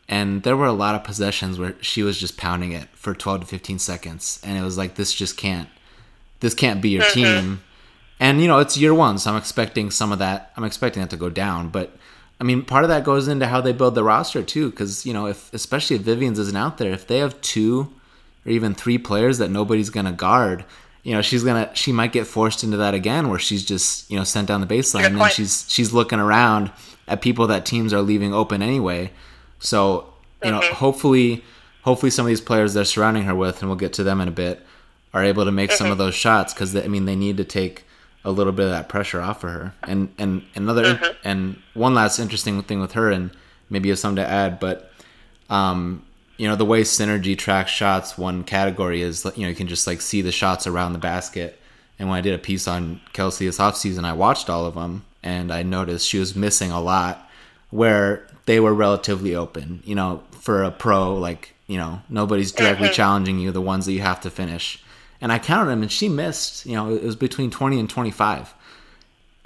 and 0.07 0.43
there 0.43 0.57
were 0.57 0.65
a 0.65 0.73
lot 0.73 0.95
of 0.95 1.03
possessions 1.03 1.57
where 1.57 1.75
she 1.81 2.03
was 2.03 2.19
just 2.19 2.37
pounding 2.37 2.71
it 2.71 2.89
for 2.93 3.13
12 3.13 3.41
to 3.41 3.47
15 3.47 3.79
seconds 3.79 4.39
and 4.43 4.57
it 4.57 4.61
was 4.61 4.77
like 4.77 4.95
this 4.95 5.13
just 5.13 5.37
can't 5.37 5.69
this 6.39 6.53
can't 6.53 6.81
be 6.81 6.89
your 6.89 7.03
mm-hmm. 7.03 7.13
team 7.13 7.63
and 8.19 8.41
you 8.41 8.47
know 8.47 8.59
it's 8.59 8.77
year 8.77 8.93
one 8.93 9.17
so 9.17 9.31
i'm 9.31 9.37
expecting 9.37 9.89
some 9.89 10.11
of 10.11 10.19
that 10.19 10.51
i'm 10.57 10.63
expecting 10.63 11.01
that 11.01 11.09
to 11.09 11.17
go 11.17 11.29
down 11.29 11.69
but 11.69 11.95
i 12.43 12.47
mean 12.47 12.63
part 12.63 12.83
of 12.83 12.89
that 12.89 13.03
goes 13.03 13.27
into 13.27 13.47
how 13.47 13.61
they 13.61 13.71
build 13.71 13.95
the 13.95 14.03
roster 14.03 14.43
too 14.43 14.69
because 14.69 15.05
you 15.05 15.13
know 15.13 15.27
if 15.27 15.53
especially 15.53 15.95
if 15.95 16.01
Vivians 16.03 16.37
isn't 16.39 16.57
out 16.57 16.77
there 16.77 16.91
if 16.91 17.07
they 17.07 17.19
have 17.19 17.39
two 17.41 17.93
or 18.45 18.51
even 18.51 18.75
three 18.75 18.97
players 18.97 19.37
that 19.37 19.49
nobody's 19.49 19.89
gonna 19.89 20.11
guard 20.11 20.65
you 21.03 21.13
know 21.13 21.21
she's 21.21 21.43
gonna 21.43 21.69
she 21.73 21.91
might 21.91 22.11
get 22.11 22.27
forced 22.27 22.63
into 22.63 22.77
that 22.77 22.93
again 22.93 23.29
where 23.29 23.39
she's 23.39 23.65
just 23.65 24.09
you 24.11 24.17
know 24.17 24.23
sent 24.23 24.47
down 24.47 24.61
the 24.61 24.67
baseline 24.67 25.05
and 25.05 25.19
then 25.19 25.29
she's 25.29 25.65
she's 25.69 25.93
looking 25.93 26.19
around 26.19 26.71
at 27.07 27.21
people 27.21 27.47
that 27.47 27.65
teams 27.65 27.93
are 27.93 28.01
leaving 28.01 28.33
open 28.33 28.61
anyway 28.61 29.11
so 29.59 30.13
you 30.43 30.51
know, 30.51 30.59
mm-hmm. 30.59 30.75
hopefully, 30.75 31.43
hopefully 31.83 32.09
some 32.09 32.25
of 32.25 32.27
these 32.27 32.41
players 32.41 32.73
they're 32.73 32.85
surrounding 32.85 33.23
her 33.23 33.35
with, 33.35 33.61
and 33.61 33.69
we'll 33.69 33.77
get 33.77 33.93
to 33.93 34.03
them 34.03 34.19
in 34.21 34.27
a 34.27 34.31
bit, 34.31 34.65
are 35.13 35.23
able 35.23 35.45
to 35.45 35.51
make 35.51 35.69
mm-hmm. 35.69 35.77
some 35.77 35.91
of 35.91 35.97
those 35.97 36.15
shots 36.15 36.53
because 36.53 36.75
I 36.75 36.87
mean 36.87 37.05
they 37.05 37.15
need 37.15 37.37
to 37.37 37.43
take 37.43 37.85
a 38.25 38.31
little 38.31 38.53
bit 38.53 38.65
of 38.65 38.71
that 38.71 38.89
pressure 38.89 39.21
off 39.21 39.41
for 39.41 39.49
her. 39.49 39.73
And 39.83 40.13
and 40.17 40.43
another 40.55 40.95
mm-hmm. 40.95 41.11
and 41.23 41.61
one 41.73 41.93
last 41.93 42.19
interesting 42.19 42.61
thing 42.63 42.79
with 42.79 42.93
her, 42.93 43.11
and 43.11 43.31
maybe 43.69 43.87
you 43.87 43.91
have 43.91 43.99
something 43.99 44.23
to 44.23 44.29
add, 44.29 44.59
but 44.59 44.91
um, 45.49 46.05
you 46.37 46.47
know 46.47 46.55
the 46.55 46.65
way 46.65 46.81
synergy 46.81 47.37
tracks 47.37 47.71
shots. 47.71 48.17
One 48.17 48.43
category 48.43 49.01
is 49.01 49.25
you 49.35 49.43
know 49.43 49.49
you 49.49 49.55
can 49.55 49.67
just 49.67 49.87
like 49.87 50.01
see 50.01 50.21
the 50.21 50.31
shots 50.31 50.67
around 50.67 50.93
the 50.93 50.99
basket. 50.99 51.59
And 51.99 52.09
when 52.09 52.17
I 52.17 52.21
did 52.21 52.33
a 52.33 52.39
piece 52.39 52.67
on 52.67 53.01
Kelsey 53.13 53.45
this 53.45 53.59
offseason, 53.59 54.03
I 54.03 54.13
watched 54.13 54.49
all 54.49 54.65
of 54.65 54.73
them 54.73 55.05
and 55.23 55.51
I 55.51 55.63
noticed 55.63 56.07
she 56.07 56.19
was 56.19 56.35
missing 56.35 56.71
a 56.71 56.81
lot 56.81 57.29
where 57.69 58.27
they 58.45 58.59
were 58.59 58.73
relatively 58.73 59.35
open. 59.35 59.81
You 59.85 59.95
know, 59.95 60.23
for 60.31 60.63
a 60.63 60.71
pro, 60.71 61.15
like 61.15 61.55
you 61.67 61.77
know, 61.77 62.01
nobody's 62.09 62.51
directly 62.51 62.87
mm-hmm. 62.87 62.95
challenging 62.95 63.39
you. 63.39 63.51
The 63.51 63.61
ones 63.61 63.85
that 63.85 63.93
you 63.93 64.01
have 64.01 64.21
to 64.21 64.29
finish, 64.29 64.82
and 65.23 65.31
I 65.31 65.39
counted 65.39 65.71
them, 65.71 65.81
and 65.81 65.91
she 65.91 66.09
missed. 66.09 66.65
You 66.65 66.75
know, 66.75 66.93
it 66.93 67.01
was 67.01 67.15
between 67.15 67.49
twenty 67.49 67.79
and 67.79 67.89
twenty 67.89 68.11
five. 68.11 68.53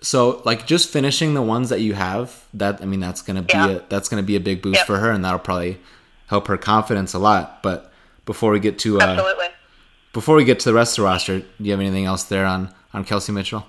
So 0.02 0.42
like 0.44 0.66
just 0.66 0.90
finishing 0.90 1.36
the 1.36 1.42
ones 1.42 1.70
that 1.70 1.82
you 1.82 1.94
have, 1.94 2.46
that 2.56 2.82
I 2.82 2.86
mean, 2.86 3.00
that's 3.00 3.22
gonna 3.22 3.44
be 3.44 3.54
yeah. 3.54 3.68
a, 3.68 3.82
that's 3.88 4.10
gonna 4.10 4.24
be 4.24 4.36
a 4.36 4.40
big 4.40 4.64
boost 4.64 4.80
yep. 4.80 4.88
for 4.88 4.98
her, 4.98 5.12
and 5.12 5.24
that'll 5.24 5.40
probably 5.40 5.80
help 6.26 6.48
her 6.48 6.58
confidence 6.58 7.14
a 7.14 7.20
lot. 7.20 7.62
But 7.62 7.94
before 8.26 8.52
we 8.52 8.60
get 8.60 8.80
to 8.80 9.00
uh, 9.00 9.04
absolutely, 9.04 9.48
before 10.14 10.36
we 10.36 10.46
get 10.46 10.60
to 10.62 10.66
the 10.66 10.74
rest 10.74 10.98
of 10.98 11.04
the 11.04 11.10
roster, 11.10 11.40
do 11.40 11.48
you 11.60 11.72
have 11.72 11.80
anything 11.80 12.06
else 12.06 12.24
there 12.24 12.46
on 12.46 12.74
on 12.92 13.06
Kelsey 13.06 13.32
Mitchell? 13.32 13.66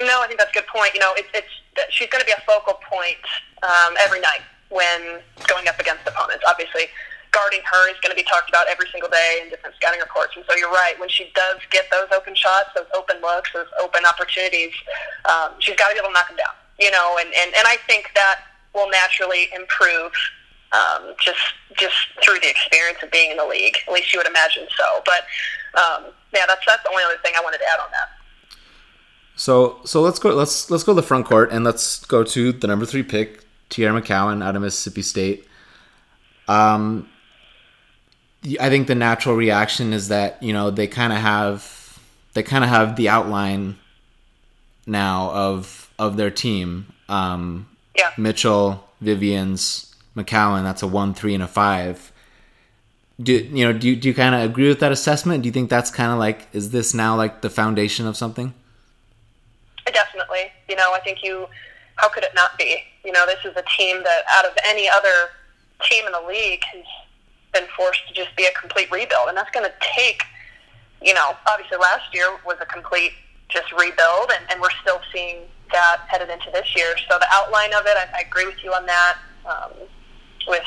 No, 0.00 0.20
I 0.20 0.26
think 0.26 0.40
that's 0.40 0.50
a 0.50 0.54
good 0.54 0.66
point. 0.66 0.94
You 0.94 1.00
know, 1.00 1.12
it, 1.14 1.26
it's 1.32 1.90
she's 1.90 2.08
going 2.08 2.20
to 2.20 2.26
be 2.26 2.32
a 2.32 2.42
focal 2.46 2.74
point 2.74 3.22
um, 3.62 3.94
every 4.00 4.20
night 4.20 4.42
when 4.68 5.20
going 5.46 5.68
up 5.68 5.78
against 5.78 6.06
opponents. 6.06 6.44
Obviously, 6.48 6.86
guarding 7.38 7.62
her 7.70 7.86
is 7.90 7.96
going 8.02 8.10
to 8.10 8.18
be 8.18 8.26
talked 8.26 8.50
about 8.50 8.66
every 8.66 8.90
single 8.90 9.08
day 9.08 9.38
in 9.42 9.50
different 9.50 9.76
scouting 9.78 10.02
reports. 10.02 10.34
And 10.34 10.44
so 10.50 10.58
you're 10.58 10.74
right. 10.74 10.98
When 10.98 11.08
she 11.08 11.30
does 11.38 11.62
get 11.70 11.86
those 11.94 12.10
open 12.10 12.34
shots, 12.34 12.74
those 12.74 12.90
open 12.98 13.22
looks, 13.22 13.54
those 13.54 13.70
open 13.78 14.02
opportunities, 14.02 14.74
um, 15.30 15.54
she's 15.62 15.76
got 15.78 15.88
to 15.88 15.94
be 15.94 16.00
able 16.02 16.10
to 16.10 16.18
knock 16.18 16.26
them 16.26 16.36
down. 16.36 16.54
You 16.82 16.90
know, 16.90 17.18
and, 17.22 17.30
and, 17.30 17.54
and 17.54 17.66
I 17.66 17.76
think 17.86 18.10
that 18.14 18.42
will 18.74 18.90
naturally 18.90 19.48
improve 19.54 20.12
um, 20.72 21.14
just 21.22 21.40
just 21.78 21.96
through 22.22 22.38
the 22.40 22.50
experience 22.50 22.98
of 23.02 23.10
being 23.10 23.30
in 23.30 23.36
the 23.36 23.46
league. 23.46 23.76
At 23.86 23.92
least 23.92 24.12
you 24.12 24.20
would 24.20 24.26
imagine 24.26 24.66
so. 24.76 25.02
But 25.06 25.22
um, 25.78 26.12
yeah, 26.34 26.44
that's 26.46 26.64
that's 26.66 26.82
the 26.82 26.90
only 26.90 27.02
other 27.04 27.18
thing 27.22 27.32
I 27.36 27.42
wanted 27.42 27.58
to 27.58 27.64
add 27.64 27.80
on 27.80 27.90
that. 27.90 28.08
So 29.34 29.80
so 29.84 30.02
let's 30.02 30.18
go 30.18 30.34
let's 30.34 30.70
let's 30.70 30.84
go 30.84 30.92
to 30.92 31.00
the 31.00 31.06
front 31.06 31.26
court 31.26 31.50
and 31.52 31.64
let's 31.64 32.04
go 32.04 32.22
to 32.22 32.52
the 32.52 32.66
number 32.66 32.84
three 32.84 33.02
pick, 33.02 33.44
Teaira 33.70 33.98
McCowan 33.98 34.44
out 34.44 34.56
of 34.56 34.62
Mississippi 34.62 35.02
State. 35.02 35.46
Um, 36.48 37.08
I 38.60 38.68
think 38.68 38.86
the 38.86 38.94
natural 38.94 39.34
reaction 39.34 39.92
is 39.92 40.08
that 40.08 40.42
you 40.42 40.52
know 40.52 40.70
they 40.70 40.86
kind 40.86 41.12
of 41.12 41.18
have 41.18 41.98
they 42.34 42.42
kind 42.42 42.64
of 42.64 42.70
have 42.70 42.96
the 42.96 43.08
outline 43.08 43.76
now 44.86 45.30
of 45.30 45.92
of 45.98 46.16
their 46.16 46.30
team. 46.30 46.92
Um, 47.08 47.68
yeah. 47.96 48.10
Mitchell, 48.16 48.88
Vivians, 49.00 49.94
McCowan. 50.16 50.62
That's 50.62 50.82
a 50.82 50.86
one, 50.86 51.14
three, 51.14 51.34
and 51.34 51.42
a 51.42 51.48
five. 51.48 52.12
Do 53.20 53.32
you 53.32 53.64
know? 53.64 53.72
Do 53.72 53.88
you, 53.88 53.96
do 53.96 54.08
you 54.08 54.14
kind 54.14 54.34
of 54.34 54.42
agree 54.42 54.68
with 54.68 54.80
that 54.80 54.92
assessment? 54.92 55.42
Do 55.42 55.48
you 55.48 55.52
think 55.52 55.68
that's 55.68 55.90
kind 55.90 56.12
of 56.12 56.18
like 56.18 56.46
is 56.52 56.70
this 56.70 56.94
now 56.94 57.16
like 57.16 57.40
the 57.40 57.50
foundation 57.50 58.06
of 58.06 58.16
something? 58.16 58.54
Definitely. 59.84 60.52
You 60.68 60.76
know, 60.76 60.92
I 60.92 61.00
think 61.00 61.24
you, 61.24 61.46
how 61.96 62.08
could 62.10 62.22
it 62.22 62.32
not 62.34 62.56
be? 62.58 62.82
You 63.04 63.12
know, 63.12 63.24
this 63.26 63.38
is 63.44 63.56
a 63.56 63.64
team 63.76 64.02
that 64.04 64.22
out 64.30 64.44
of 64.44 64.52
any 64.66 64.88
other 64.88 65.30
team 65.82 66.04
in 66.06 66.12
the 66.12 66.20
league 66.28 66.60
has 66.72 66.84
been 67.52 67.66
forced 67.76 68.06
to 68.08 68.14
just 68.14 68.34
be 68.36 68.44
a 68.44 68.52
complete 68.52 68.90
rebuild. 68.90 69.28
And 69.28 69.36
that's 69.36 69.50
going 69.50 69.66
to 69.66 69.72
take, 69.96 70.22
you 71.02 71.14
know, 71.14 71.32
obviously 71.46 71.78
last 71.78 72.14
year 72.14 72.36
was 72.46 72.56
a 72.60 72.66
complete 72.66 73.12
just 73.48 73.72
rebuild, 73.72 74.30
and, 74.34 74.44
and 74.50 74.60
we're 74.60 74.74
still 74.82 75.00
seeing 75.12 75.38
that 75.72 76.00
headed 76.08 76.28
into 76.28 76.50
this 76.52 76.76
year. 76.76 76.94
So 77.08 77.18
the 77.18 77.26
outline 77.30 77.72
of 77.72 77.86
it, 77.86 77.96
I, 77.96 78.08
I 78.18 78.20
agree 78.28 78.46
with 78.46 78.62
you 78.62 78.72
on 78.72 78.84
that. 78.86 79.16
Um, 79.46 79.72
with 80.46 80.64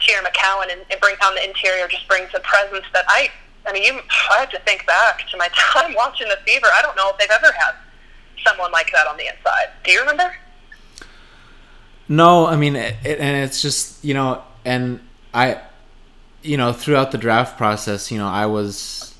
Teaira 0.00 0.22
McCowan 0.22 0.72
and, 0.72 0.80
and 0.90 1.00
bring 1.00 1.16
on 1.24 1.34
the 1.34 1.44
interior 1.44 1.88
just 1.88 2.06
brings 2.08 2.30
a 2.34 2.40
presence 2.40 2.84
that 2.92 3.04
I, 3.08 3.30
I 3.66 3.72
mean, 3.72 3.82
you, 3.82 4.00
I 4.30 4.40
have 4.40 4.50
to 4.50 4.60
think 4.60 4.86
back 4.86 5.26
to 5.30 5.36
my 5.36 5.48
time 5.54 5.94
watching 5.94 6.28
the 6.28 6.38
Fever. 6.46 6.66
I 6.74 6.82
don't 6.82 6.96
know 6.96 7.10
if 7.10 7.18
they've 7.18 7.28
ever 7.30 7.52
had 7.52 7.74
someone 8.46 8.72
like 8.72 8.92
that 8.92 9.06
on 9.06 9.16
the 9.16 9.26
inside. 9.26 9.68
Do 9.82 9.92
you 9.92 10.00
remember? 10.00 10.34
No, 12.08 12.46
I 12.46 12.56
mean, 12.56 12.76
it, 12.76 12.96
and 13.04 13.44
it's 13.44 13.62
just 13.62 14.04
you 14.04 14.12
know, 14.12 14.42
and 14.64 15.00
I, 15.32 15.60
you 16.44 16.58
know, 16.58 16.72
throughout 16.72 17.10
the 17.10 17.18
draft 17.18 17.56
process, 17.56 18.12
you 18.12 18.18
know, 18.18 18.28
I 18.28 18.46
was, 18.46 19.14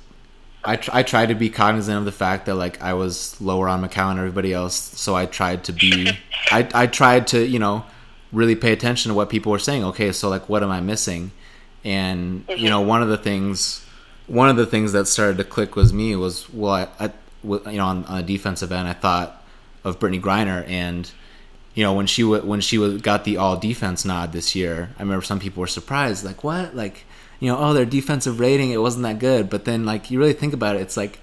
I 0.62 0.76
tr- 0.76 0.90
I 0.92 1.02
tried 1.02 1.30
to 1.30 1.34
be 1.34 1.48
cognizant 1.48 1.98
of 1.98 2.04
the 2.04 2.12
fact 2.12 2.46
that 2.46 2.54
like 2.54 2.80
I 2.82 2.92
was 2.92 3.40
lower 3.40 3.68
on 3.68 3.82
McCowan 3.82 4.12
and 4.12 4.18
everybody 4.18 4.52
else, 4.52 4.74
so 4.74 5.16
I 5.16 5.26
tried 5.26 5.64
to 5.64 5.72
be, 5.72 6.10
I 6.50 6.68
I 6.74 6.86
tried 6.86 7.26
to 7.28 7.44
you 7.44 7.58
know, 7.58 7.84
really 8.30 8.54
pay 8.54 8.72
attention 8.72 9.10
to 9.10 9.14
what 9.14 9.30
people 9.30 9.50
were 9.50 9.58
saying. 9.58 9.84
Okay, 9.84 10.12
so 10.12 10.28
like, 10.28 10.48
what 10.48 10.62
am 10.62 10.70
I 10.70 10.80
missing? 10.80 11.32
And 11.82 12.46
mm-hmm. 12.46 12.62
you 12.62 12.68
know, 12.68 12.82
one 12.82 13.02
of 13.02 13.08
the 13.08 13.18
things, 13.18 13.84
one 14.26 14.50
of 14.50 14.56
the 14.56 14.66
things 14.66 14.92
that 14.92 15.06
started 15.06 15.38
to 15.38 15.44
click 15.44 15.76
was 15.76 15.92
me 15.92 16.14
was 16.16 16.48
well, 16.52 16.74
I, 16.98 17.06
I 17.06 17.12
you 17.42 17.78
know 17.78 17.86
on, 17.86 18.04
on 18.04 18.18
a 18.20 18.22
defensive 18.22 18.70
end, 18.70 18.86
I 18.86 18.92
thought 18.92 19.42
of 19.82 19.98
Brittney 19.98 20.20
Griner 20.20 20.66
and 20.68 21.10
you 21.74 21.82
know 21.82 21.92
when 21.94 22.06
she 22.06 22.22
w- 22.22 22.42
when 22.42 22.60
she 22.60 22.76
w- 22.76 22.98
got 22.98 23.24
the 23.24 23.38
all 23.38 23.56
defense 23.56 24.04
nod 24.04 24.32
this 24.32 24.54
year, 24.54 24.90
I 24.98 25.02
remember 25.02 25.24
some 25.24 25.40
people 25.40 25.62
were 25.62 25.66
surprised, 25.66 26.22
like 26.22 26.44
what, 26.44 26.76
like 26.76 27.04
you 27.40 27.50
know, 27.50 27.58
oh 27.58 27.72
their 27.72 27.84
defensive 27.84 28.40
rating 28.40 28.70
it 28.70 28.80
wasn't 28.80 29.04
that 29.04 29.18
good, 29.18 29.50
but 29.50 29.64
then 29.64 29.84
like 29.84 30.10
you 30.10 30.18
really 30.18 30.32
think 30.32 30.52
about 30.52 30.76
it, 30.76 30.82
it's 30.82 30.96
like 30.96 31.20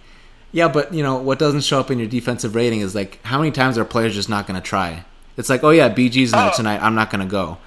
yeah, 0.51 0.67
but 0.67 0.93
you 0.93 1.03
know 1.03 1.17
what 1.17 1.39
doesn't 1.39 1.61
show 1.61 1.79
up 1.79 1.91
in 1.91 1.99
your 1.99 2.07
defensive 2.07 2.55
rating 2.55 2.81
is 2.81 2.95
like 2.95 3.19
how 3.23 3.37
many 3.37 3.51
times 3.51 3.77
are 3.77 3.85
players 3.85 4.15
just 4.15 4.29
not 4.29 4.47
going 4.47 4.59
to 4.59 4.65
try? 4.65 5.05
It's 5.37 5.49
like 5.49 5.63
oh 5.63 5.69
yeah, 5.69 5.93
BG's 5.93 6.33
in 6.33 6.39
there 6.39 6.51
oh. 6.53 6.55
tonight, 6.55 6.81
I'm 6.81 6.95
not 6.95 7.09
going 7.09 7.25
to 7.25 7.31
go, 7.31 7.57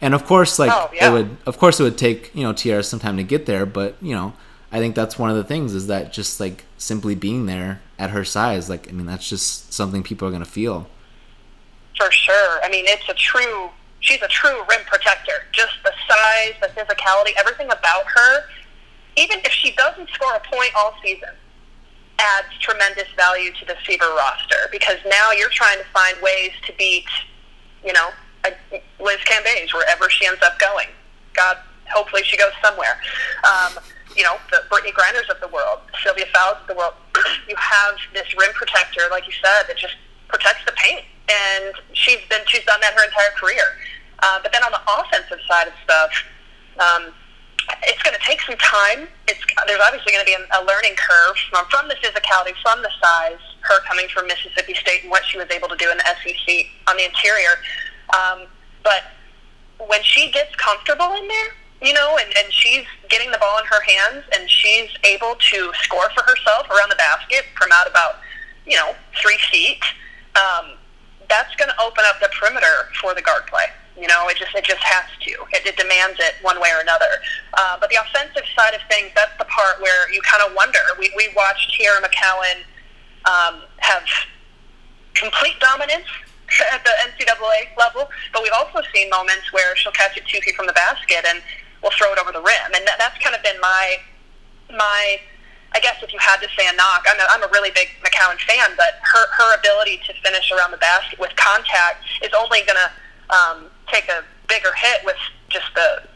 and 0.00 0.14
of 0.14 0.24
course 0.26 0.58
like 0.58 0.70
oh, 0.72 0.90
yeah. 0.92 1.08
it 1.08 1.12
would 1.12 1.36
of 1.46 1.58
course 1.58 1.80
it 1.80 1.82
would 1.82 1.98
take 1.98 2.34
you 2.34 2.42
know 2.42 2.52
Teaira 2.52 2.84
some 2.84 3.00
time 3.00 3.16
to 3.16 3.22
get 3.22 3.46
there, 3.46 3.66
but 3.66 3.96
you 4.00 4.14
know 4.14 4.34
I 4.74 4.78
think 4.78 4.96
that's 4.96 5.16
one 5.16 5.30
of 5.30 5.36
the 5.36 5.44
things 5.44 5.72
is 5.72 5.86
that 5.86 6.12
just 6.12 6.40
like 6.40 6.64
simply 6.78 7.14
being 7.14 7.46
there 7.46 7.80
at 7.96 8.10
her 8.10 8.24
size, 8.24 8.68
like 8.68 8.88
I 8.88 8.92
mean, 8.92 9.06
that's 9.06 9.28
just 9.28 9.72
something 9.72 10.02
people 10.02 10.26
are 10.26 10.32
gonna 10.32 10.44
feel. 10.44 10.88
For 11.96 12.10
sure. 12.10 12.60
I 12.60 12.68
mean, 12.68 12.84
it's 12.88 13.08
a 13.08 13.14
true. 13.14 13.70
She's 14.04 14.20
a 14.20 14.28
true 14.28 14.60
rim 14.68 14.84
protector. 14.84 15.48
Just 15.52 15.72
the 15.82 15.92
size, 16.06 16.52
the 16.60 16.68
physicality, 16.68 17.32
everything 17.40 17.70
about 17.72 18.04
her. 18.04 18.44
Even 19.16 19.38
if 19.44 19.50
she 19.50 19.72
doesn't 19.72 20.10
score 20.10 20.34
a 20.34 20.40
point 20.40 20.70
all 20.76 20.92
season, 21.02 21.30
adds 22.18 22.48
tremendous 22.60 23.08
value 23.16 23.50
to 23.52 23.64
the 23.64 23.74
Fever 23.86 24.12
roster 24.14 24.68
because 24.70 24.98
now 25.08 25.32
you're 25.32 25.48
trying 25.48 25.78
to 25.78 25.84
find 25.84 26.16
ways 26.20 26.50
to 26.66 26.72
beat, 26.76 27.08
you 27.82 27.94
know, 27.94 28.10
Liz 29.00 29.20
Cambage 29.24 29.72
wherever 29.72 30.10
she 30.10 30.26
ends 30.26 30.42
up 30.42 30.58
going. 30.58 30.88
God, 31.32 31.56
hopefully 31.88 32.22
she 32.24 32.36
goes 32.36 32.52
somewhere. 32.62 33.00
Um, 33.42 33.82
you 34.14 34.22
know, 34.22 34.36
the 34.50 34.60
Brittney 34.70 34.92
Griners 34.92 35.30
of 35.30 35.40
the 35.40 35.48
world, 35.48 35.80
Sylvia 36.04 36.26
Fowles 36.34 36.58
of 36.60 36.66
the 36.68 36.74
world. 36.74 36.92
you 37.48 37.56
have 37.56 37.94
this 38.12 38.26
rim 38.38 38.52
protector, 38.52 39.00
like 39.10 39.26
you 39.26 39.32
said, 39.32 39.64
that 39.66 39.78
just 39.78 39.96
protects 40.28 40.64
the 40.66 40.72
paint, 40.72 41.04
and 41.28 41.74
she's 41.92 42.20
been 42.28 42.40
she's 42.46 42.64
done 42.64 42.80
that 42.80 42.94
her 42.94 43.04
entire 43.04 43.32
career. 43.36 43.64
Uh, 44.22 44.40
but 44.42 44.52
then 44.52 44.62
on 44.62 44.72
the 44.72 44.80
offensive 44.88 45.38
side 45.48 45.68
of 45.68 45.74
stuff, 45.84 46.12
um, 46.80 47.12
it's 47.84 48.02
going 48.02 48.16
to 48.16 48.22
take 48.24 48.40
some 48.42 48.56
time. 48.58 49.08
It's 49.28 49.40
there's 49.66 49.80
obviously 49.84 50.12
going 50.12 50.24
to 50.24 50.30
be 50.30 50.36
a, 50.36 50.44
a 50.60 50.64
learning 50.64 50.96
curve 50.96 51.36
from, 51.50 51.64
from 51.68 51.88
the 51.88 51.96
physicality, 51.96 52.52
from 52.62 52.82
the 52.82 52.90
size. 53.02 53.40
Her 53.60 53.80
coming 53.88 54.08
from 54.08 54.26
Mississippi 54.26 54.74
State 54.74 55.02
and 55.02 55.10
what 55.10 55.24
she 55.24 55.38
was 55.38 55.48
able 55.50 55.68
to 55.68 55.76
do 55.76 55.90
in 55.90 55.96
the 55.96 56.04
SEC 56.04 56.66
on 56.88 56.96
the 56.96 57.04
interior. 57.04 57.56
Um, 58.12 58.46
but 58.82 59.04
when 59.88 60.02
she 60.02 60.30
gets 60.30 60.54
comfortable 60.56 61.12
in 61.14 61.26
there, 61.26 61.50
you 61.82 61.92
know, 61.92 62.18
and, 62.20 62.32
and 62.36 62.52
she's 62.52 62.84
getting 63.08 63.30
the 63.30 63.38
ball 63.38 63.58
in 63.58 63.64
her 63.66 63.80
hands 63.82 64.24
and 64.34 64.48
she's 64.48 64.88
able 65.04 65.34
to 65.36 65.72
score 65.82 66.08
for 66.14 66.22
herself 66.24 66.68
around 66.70 66.90
the 66.90 66.96
basket 66.96 67.44
from 67.56 67.68
out 67.72 67.88
about, 67.88 68.16
you 68.66 68.76
know, 68.76 68.94
three 69.20 69.38
feet, 69.50 69.82
um, 70.36 70.76
that's 71.28 71.54
going 71.56 71.70
to 71.70 71.78
open 71.80 72.04
up 72.06 72.20
the 72.20 72.28
perimeter 72.32 72.90
for 73.00 73.14
the 73.14 73.22
guard 73.22 73.46
play. 73.46 73.66
You 73.94 74.08
know, 74.08 74.26
it 74.26 74.36
just 74.36 74.54
it 74.54 74.64
just 74.64 74.82
has 74.82 75.06
to. 75.22 75.30
It, 75.54 75.66
it 75.66 75.76
demands 75.76 76.18
it 76.18 76.34
one 76.42 76.60
way 76.60 76.68
or 76.74 76.82
another. 76.82 77.22
Uh, 77.54 77.78
but 77.78 77.90
the 77.90 77.96
offensive 78.02 78.42
side 78.58 78.74
of 78.74 78.82
things, 78.90 79.14
that's 79.14 79.36
the 79.38 79.46
part 79.46 79.80
where 79.80 80.10
you 80.10 80.20
kind 80.22 80.42
of 80.42 80.54
wonder. 80.54 80.82
We 80.98 81.14
we 81.16 81.30
watched 81.36 81.78
Teaira 81.78 82.02
McCowan 82.02 82.66
um, 83.30 83.62
have 83.78 84.02
complete 85.14 85.54
dominance 85.60 86.10
at 86.72 86.82
the 86.84 86.90
NCAA 87.06 87.76
level, 87.78 88.10
but 88.32 88.42
we've 88.42 88.56
also 88.56 88.82
seen 88.92 89.08
moments 89.10 89.52
where 89.52 89.76
she'll 89.76 89.92
catch 89.92 90.16
it 90.16 90.26
two 90.26 90.40
feet 90.40 90.56
from 90.56 90.66
the 90.66 90.74
basket 90.74 91.24
and 91.26 91.40
will 91.82 91.94
throw 91.96 92.12
it 92.12 92.18
over 92.18 92.32
the 92.32 92.42
rim, 92.42 92.74
and 92.74 92.82
that, 92.86 92.98
that's 92.98 93.18
kind 93.22 93.34
of 93.36 93.42
been 93.42 93.60
my 93.60 93.96
my. 94.74 95.20
I 95.74 95.80
guess 95.80 95.98
if 96.02 96.12
you 96.12 96.18
had 96.22 96.38
to 96.38 96.48
say 96.56 96.66
a 96.70 96.74
knock, 96.76 97.04
I'm 97.10 97.18
a, 97.18 97.26
I'm 97.30 97.42
a 97.42 97.50
really 97.52 97.70
big 97.74 97.90
McCowan 98.06 98.38
fan, 98.46 98.70
but 98.76 99.02
her 99.02 99.26
her 99.34 99.58
ability 99.58 100.00
to 100.06 100.14
finish 100.22 100.50
around 100.52 100.70
the 100.70 100.78
basket 100.78 101.18
with 101.18 101.34
contact 101.36 102.06
is 102.22 102.30
only 102.32 102.62
going 102.62 102.78
to 102.78 102.90
um, 103.34 103.66
take 103.90 104.08
a 104.08 104.22
bigger 104.48 104.70
hit 104.76 105.04
with 105.04 105.18
just 105.50 105.66
the 105.74 106.06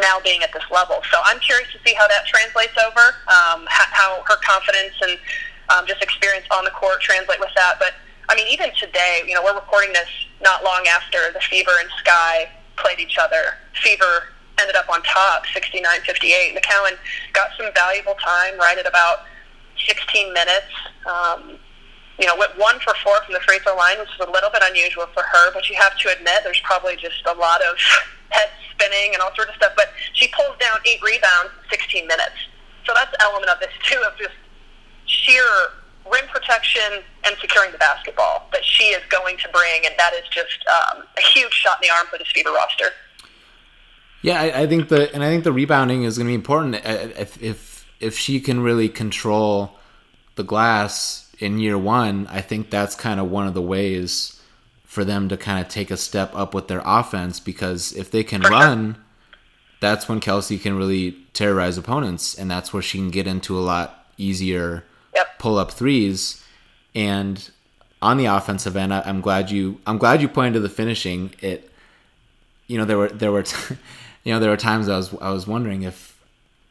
now 0.00 0.18
being 0.24 0.42
at 0.42 0.52
this 0.52 0.64
level. 0.70 1.02
So 1.10 1.18
I'm 1.24 1.38
curious 1.38 1.70
to 1.72 1.78
see 1.84 1.94
how 1.94 2.08
that 2.08 2.26
translates 2.26 2.72
over, 2.80 3.12
um, 3.28 3.66
how, 3.68 4.22
her 4.24 4.36
confidence 4.42 4.94
and 5.02 5.18
um, 5.68 5.86
just 5.86 6.02
experience 6.02 6.46
on 6.50 6.64
the 6.64 6.70
court 6.70 7.00
translate 7.00 7.40
with 7.40 7.50
that. 7.56 7.76
But 7.78 7.92
I 8.28 8.34
mean, 8.34 8.46
even 8.50 8.70
today, 8.78 9.22
you 9.26 9.34
know, 9.34 9.44
we're 9.44 9.54
recording 9.54 9.92
this 9.92 10.08
not 10.40 10.64
long 10.64 10.84
after 10.88 11.30
the 11.32 11.40
Fever 11.40 11.72
and 11.80 11.90
Sky 11.98 12.48
played 12.76 12.98
each 13.00 13.18
other. 13.18 13.60
Fever 13.82 14.32
ended 14.60 14.76
up 14.76 14.88
on 14.88 15.02
top, 15.02 15.44
69-58. 15.46 16.56
McCowan 16.56 16.96
got 17.32 17.50
some 17.58 17.72
valuable 17.74 18.14
time 18.14 18.58
right 18.58 18.78
at 18.78 18.86
about 18.86 19.26
16 19.86 20.32
minutes. 20.32 20.72
Um, 21.06 21.58
you 22.18 22.26
know, 22.26 22.36
went 22.36 22.56
one 22.58 22.80
for 22.80 22.94
four 23.04 23.20
from 23.24 23.34
the 23.34 23.40
free 23.40 23.58
throw 23.60 23.76
line, 23.76 23.98
which 23.98 24.08
is 24.08 24.26
a 24.26 24.30
little 24.30 24.48
bit 24.50 24.62
unusual 24.64 25.04
for 25.12 25.22
her, 25.22 25.52
but 25.52 25.68
you 25.68 25.76
have 25.76 25.96
to 25.98 26.08
admit 26.16 26.40
there's 26.44 26.60
probably 26.64 26.96
just 26.96 27.20
a 27.26 27.34
lot 27.34 27.60
of 27.60 27.76
head 28.30 28.48
spinning 28.72 29.12
and 29.12 29.20
all 29.20 29.34
sorts 29.36 29.50
of 29.50 29.56
stuff. 29.56 29.72
But 29.76 29.92
she 30.14 30.28
pulls 30.28 30.56
down 30.58 30.78
eight 30.86 31.00
rebounds 31.02 31.52
in 31.62 31.68
16 31.70 32.06
minutes. 32.06 32.36
So 32.86 32.92
that's 32.94 33.12
an 33.12 33.20
element 33.20 33.50
of 33.50 33.60
this, 33.60 33.72
too, 33.84 34.00
of 34.06 34.16
just 34.16 34.34
sheer 35.04 35.44
rim 36.10 36.24
protection 36.32 37.02
and 37.26 37.36
securing 37.40 37.72
the 37.72 37.78
basketball 37.78 38.48
that 38.52 38.64
she 38.64 38.94
is 38.94 39.02
going 39.10 39.36
to 39.38 39.48
bring, 39.50 39.84
and 39.84 39.94
that 39.98 40.14
is 40.14 40.24
just 40.30 40.64
um, 40.70 41.02
a 41.18 41.22
huge 41.34 41.52
shot 41.52 41.82
in 41.82 41.88
the 41.88 41.94
arm 41.94 42.06
for 42.06 42.18
this 42.18 42.30
Fever 42.32 42.52
roster. 42.52 42.94
Yeah, 44.26 44.40
I, 44.40 44.62
I 44.62 44.66
think 44.66 44.88
the 44.88 45.14
and 45.14 45.22
I 45.22 45.28
think 45.28 45.44
the 45.44 45.52
rebounding 45.52 46.02
is 46.02 46.18
going 46.18 46.26
to 46.26 46.30
be 46.30 46.34
important 46.34 46.74
if 46.84 47.40
if 47.40 47.86
if 48.00 48.18
she 48.18 48.40
can 48.40 48.60
really 48.60 48.88
control 48.88 49.76
the 50.34 50.42
glass 50.42 51.30
in 51.38 51.60
year 51.60 51.78
one, 51.78 52.26
I 52.26 52.40
think 52.40 52.68
that's 52.68 52.96
kind 52.96 53.20
of 53.20 53.30
one 53.30 53.46
of 53.46 53.54
the 53.54 53.62
ways 53.62 54.40
for 54.82 55.04
them 55.04 55.28
to 55.28 55.36
kind 55.36 55.64
of 55.64 55.70
take 55.70 55.92
a 55.92 55.96
step 55.96 56.34
up 56.34 56.54
with 56.54 56.66
their 56.66 56.82
offense 56.84 57.38
because 57.38 57.92
if 57.92 58.10
they 58.10 58.24
can 58.24 58.40
run, 58.40 58.96
that's 59.80 60.08
when 60.08 60.18
Kelsey 60.18 60.58
can 60.58 60.76
really 60.76 61.12
terrorize 61.32 61.78
opponents, 61.78 62.34
and 62.34 62.50
that's 62.50 62.72
where 62.72 62.82
she 62.82 62.98
can 62.98 63.10
get 63.10 63.28
into 63.28 63.56
a 63.56 63.60
lot 63.60 64.08
easier 64.18 64.82
yep. 65.14 65.38
pull 65.38 65.56
up 65.56 65.70
threes. 65.70 66.42
And 66.96 67.48
on 68.02 68.16
the 68.16 68.26
offensive 68.26 68.76
end, 68.76 68.92
I, 68.92 69.08
am 69.08 69.20
glad 69.20 69.52
you 69.52 69.80
I'm 69.86 69.98
glad 69.98 70.20
you 70.20 70.26
pointed 70.26 70.54
to 70.54 70.60
the 70.60 70.68
finishing. 70.68 71.32
It, 71.40 71.70
you 72.66 72.76
know, 72.76 72.84
there 72.84 72.98
were 72.98 73.08
there 73.08 73.30
were, 73.30 73.42
t- 73.44 73.76
you 74.26 74.32
know, 74.32 74.40
there 74.40 74.50
were 74.50 74.56
times 74.56 74.88
I 74.88 74.96
was 74.96 75.14
I 75.20 75.30
was 75.30 75.46
wondering 75.46 75.84
if 75.84 76.20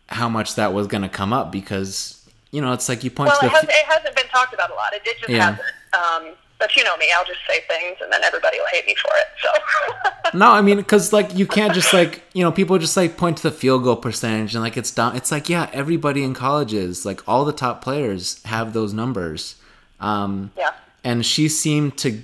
how 0.09 0.27
much 0.27 0.55
that 0.55 0.73
was 0.73 0.87
going 0.87 1.03
to 1.03 1.09
come 1.09 1.31
up 1.31 1.53
because 1.53 2.21
you 2.51 2.59
know, 2.59 2.73
it's 2.73 2.89
like 2.89 3.05
you 3.05 3.09
point 3.09 3.29
well, 3.29 3.39
to 3.39 3.45
the. 3.45 3.53
Well, 3.53 3.63
it, 3.63 3.69
it, 3.69 3.85
hasn't 3.85 4.13
been 4.13 4.27
talked 4.27 4.53
about 4.53 4.71
a 4.71 4.73
lot. 4.73 4.93
It, 4.93 5.03
it 5.05 5.17
just 5.19 5.29
yeah. 5.29 5.55
hasn't. 5.55 5.67
Um, 5.93 6.35
but 6.59 6.75
you 6.75 6.83
know 6.83 6.97
me, 6.97 7.07
I'll 7.15 7.23
just 7.23 7.39
say 7.47 7.61
things 7.69 7.97
and 8.01 8.11
then 8.11 8.23
everybody 8.25 8.59
will 8.59 8.67
hate 8.73 8.85
me 8.85 8.95
for 8.95 9.11
it. 9.15 9.27
So. 9.41 10.37
no, 10.37 10.51
I 10.51 10.61
mean, 10.61 10.75
because 10.77 11.13
like 11.13 11.33
you 11.33 11.47
can't 11.47 11.73
just 11.73 11.93
like 11.93 12.23
you 12.33 12.43
know 12.43 12.51
people 12.51 12.77
just 12.77 12.97
like 12.97 13.15
point 13.15 13.37
to 13.37 13.43
the 13.43 13.51
field 13.51 13.83
goal 13.83 13.95
percentage 13.95 14.53
and 14.53 14.61
like 14.61 14.75
it's 14.75 14.91
down. 14.91 15.15
It's 15.15 15.31
like 15.31 15.47
yeah, 15.47 15.69
everybody 15.71 16.23
in 16.23 16.33
colleges, 16.33 17.05
like 17.05 17.25
all 17.25 17.45
the 17.45 17.53
top 17.53 17.81
players 17.81 18.43
have 18.43 18.73
those 18.73 18.93
numbers. 18.93 19.55
Um, 20.01 20.51
yeah. 20.57 20.71
And 21.05 21.25
she 21.25 21.47
seemed 21.47 21.97
to, 21.99 22.21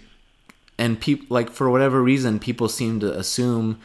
and 0.77 0.99
people 0.99 1.27
like 1.29 1.51
for 1.51 1.69
whatever 1.69 2.03
reason, 2.03 2.37
people 2.37 2.67
seem 2.67 2.99
to 2.99 3.17
assume 3.17 3.79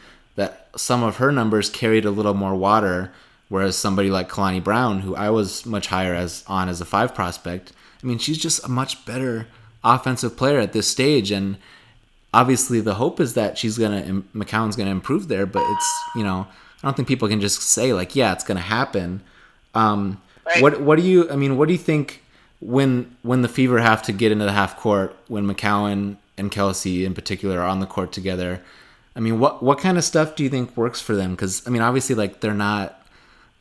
some 0.77 1.03
of 1.03 1.17
her 1.17 1.31
numbers 1.31 1.69
carried 1.69 2.05
a 2.05 2.11
little 2.11 2.33
more 2.33 2.55
water 2.55 3.11
Whereas 3.49 3.77
somebody 3.77 4.09
like 4.09 4.29
Kalani 4.29 4.61
Brown, 4.61 4.99
who 4.99 5.15
I 5.15 5.29
was 5.29 5.65
much 5.65 5.87
higher 5.87 6.13
as 6.13 6.43
on 6.47 6.67
as 6.67 6.81
a 6.81 6.85
five 6.85 7.15
prospect, 7.15 7.71
I 8.03 8.07
mean, 8.07 8.17
she's 8.17 8.37
just 8.37 8.63
a 8.65 8.67
much 8.67 9.05
better 9.05 9.47
offensive 9.83 10.35
player 10.35 10.59
at 10.59 10.73
this 10.73 10.87
stage, 10.87 11.31
and 11.31 11.57
obviously 12.33 12.81
the 12.81 12.95
hope 12.95 13.21
is 13.21 13.35
that 13.35 13.57
she's 13.57 13.77
gonna 13.77 14.23
McCowan's 14.35 14.75
gonna 14.75 14.91
improve 14.91 15.29
there. 15.29 15.45
But 15.45 15.63
it's 15.71 15.99
you 16.15 16.23
know 16.23 16.47
I 16.83 16.87
don't 16.87 16.95
think 16.95 17.07
people 17.07 17.29
can 17.29 17.39
just 17.39 17.61
say 17.61 17.93
like 17.93 18.15
yeah 18.15 18.33
it's 18.33 18.43
gonna 18.43 18.59
happen. 18.59 19.21
Um, 19.73 20.21
right. 20.45 20.61
What 20.61 20.81
what 20.81 20.97
do 20.97 21.05
you 21.05 21.31
I 21.31 21.37
mean 21.37 21.55
what 21.55 21.67
do 21.67 21.73
you 21.73 21.79
think 21.79 22.23
when 22.59 23.15
when 23.21 23.43
the 23.43 23.49
Fever 23.49 23.79
have 23.79 24.03
to 24.03 24.11
get 24.11 24.33
into 24.33 24.43
the 24.43 24.51
half 24.51 24.75
court 24.75 25.15
when 25.29 25.47
McCowan 25.47 26.17
and 26.37 26.51
Kelsey 26.51 27.05
in 27.05 27.13
particular 27.13 27.61
are 27.61 27.67
on 27.67 27.79
the 27.79 27.85
court 27.85 28.11
together? 28.11 28.61
I 29.17 29.19
mean, 29.19 29.39
what 29.39 29.63
what 29.63 29.79
kind 29.79 29.97
of 29.97 30.03
stuff 30.03 30.35
do 30.35 30.43
you 30.43 30.49
think 30.49 30.77
works 30.77 31.01
for 31.01 31.15
them? 31.15 31.31
Because 31.31 31.65
I 31.67 31.71
mean, 31.71 31.81
obviously, 31.81 32.15
like 32.15 32.39
they're 32.39 32.53
not 32.53 32.97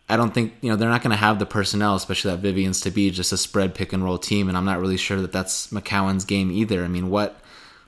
I 0.09 0.17
don't 0.17 0.33
think 0.33 0.55
you 0.61 0.71
know 0.71 0.77
they're 0.77 0.89
not 0.89 1.03
going 1.03 1.11
to 1.11 1.17
have 1.17 1.39
the 1.39 1.47
personnel, 1.47 1.97
especially 1.97 2.31
that 2.31 2.39
Vivians, 2.39 2.81
to 2.83 2.91
be 2.91 3.11
just 3.11 3.33
a 3.33 3.37
spread 3.37 3.75
pick 3.75 3.93
and 3.93 4.05
roll 4.05 4.19
team, 4.19 4.49
and 4.49 4.57
I'm 4.57 4.65
not 4.65 4.79
really 4.79 4.97
sure 4.97 5.21
that 5.21 5.33
that's 5.33 5.69
McCowan's 5.69 6.25
game 6.25 6.53
either. 6.53 6.85
I 6.85 6.89
mean, 6.89 7.11
what 7.11 7.41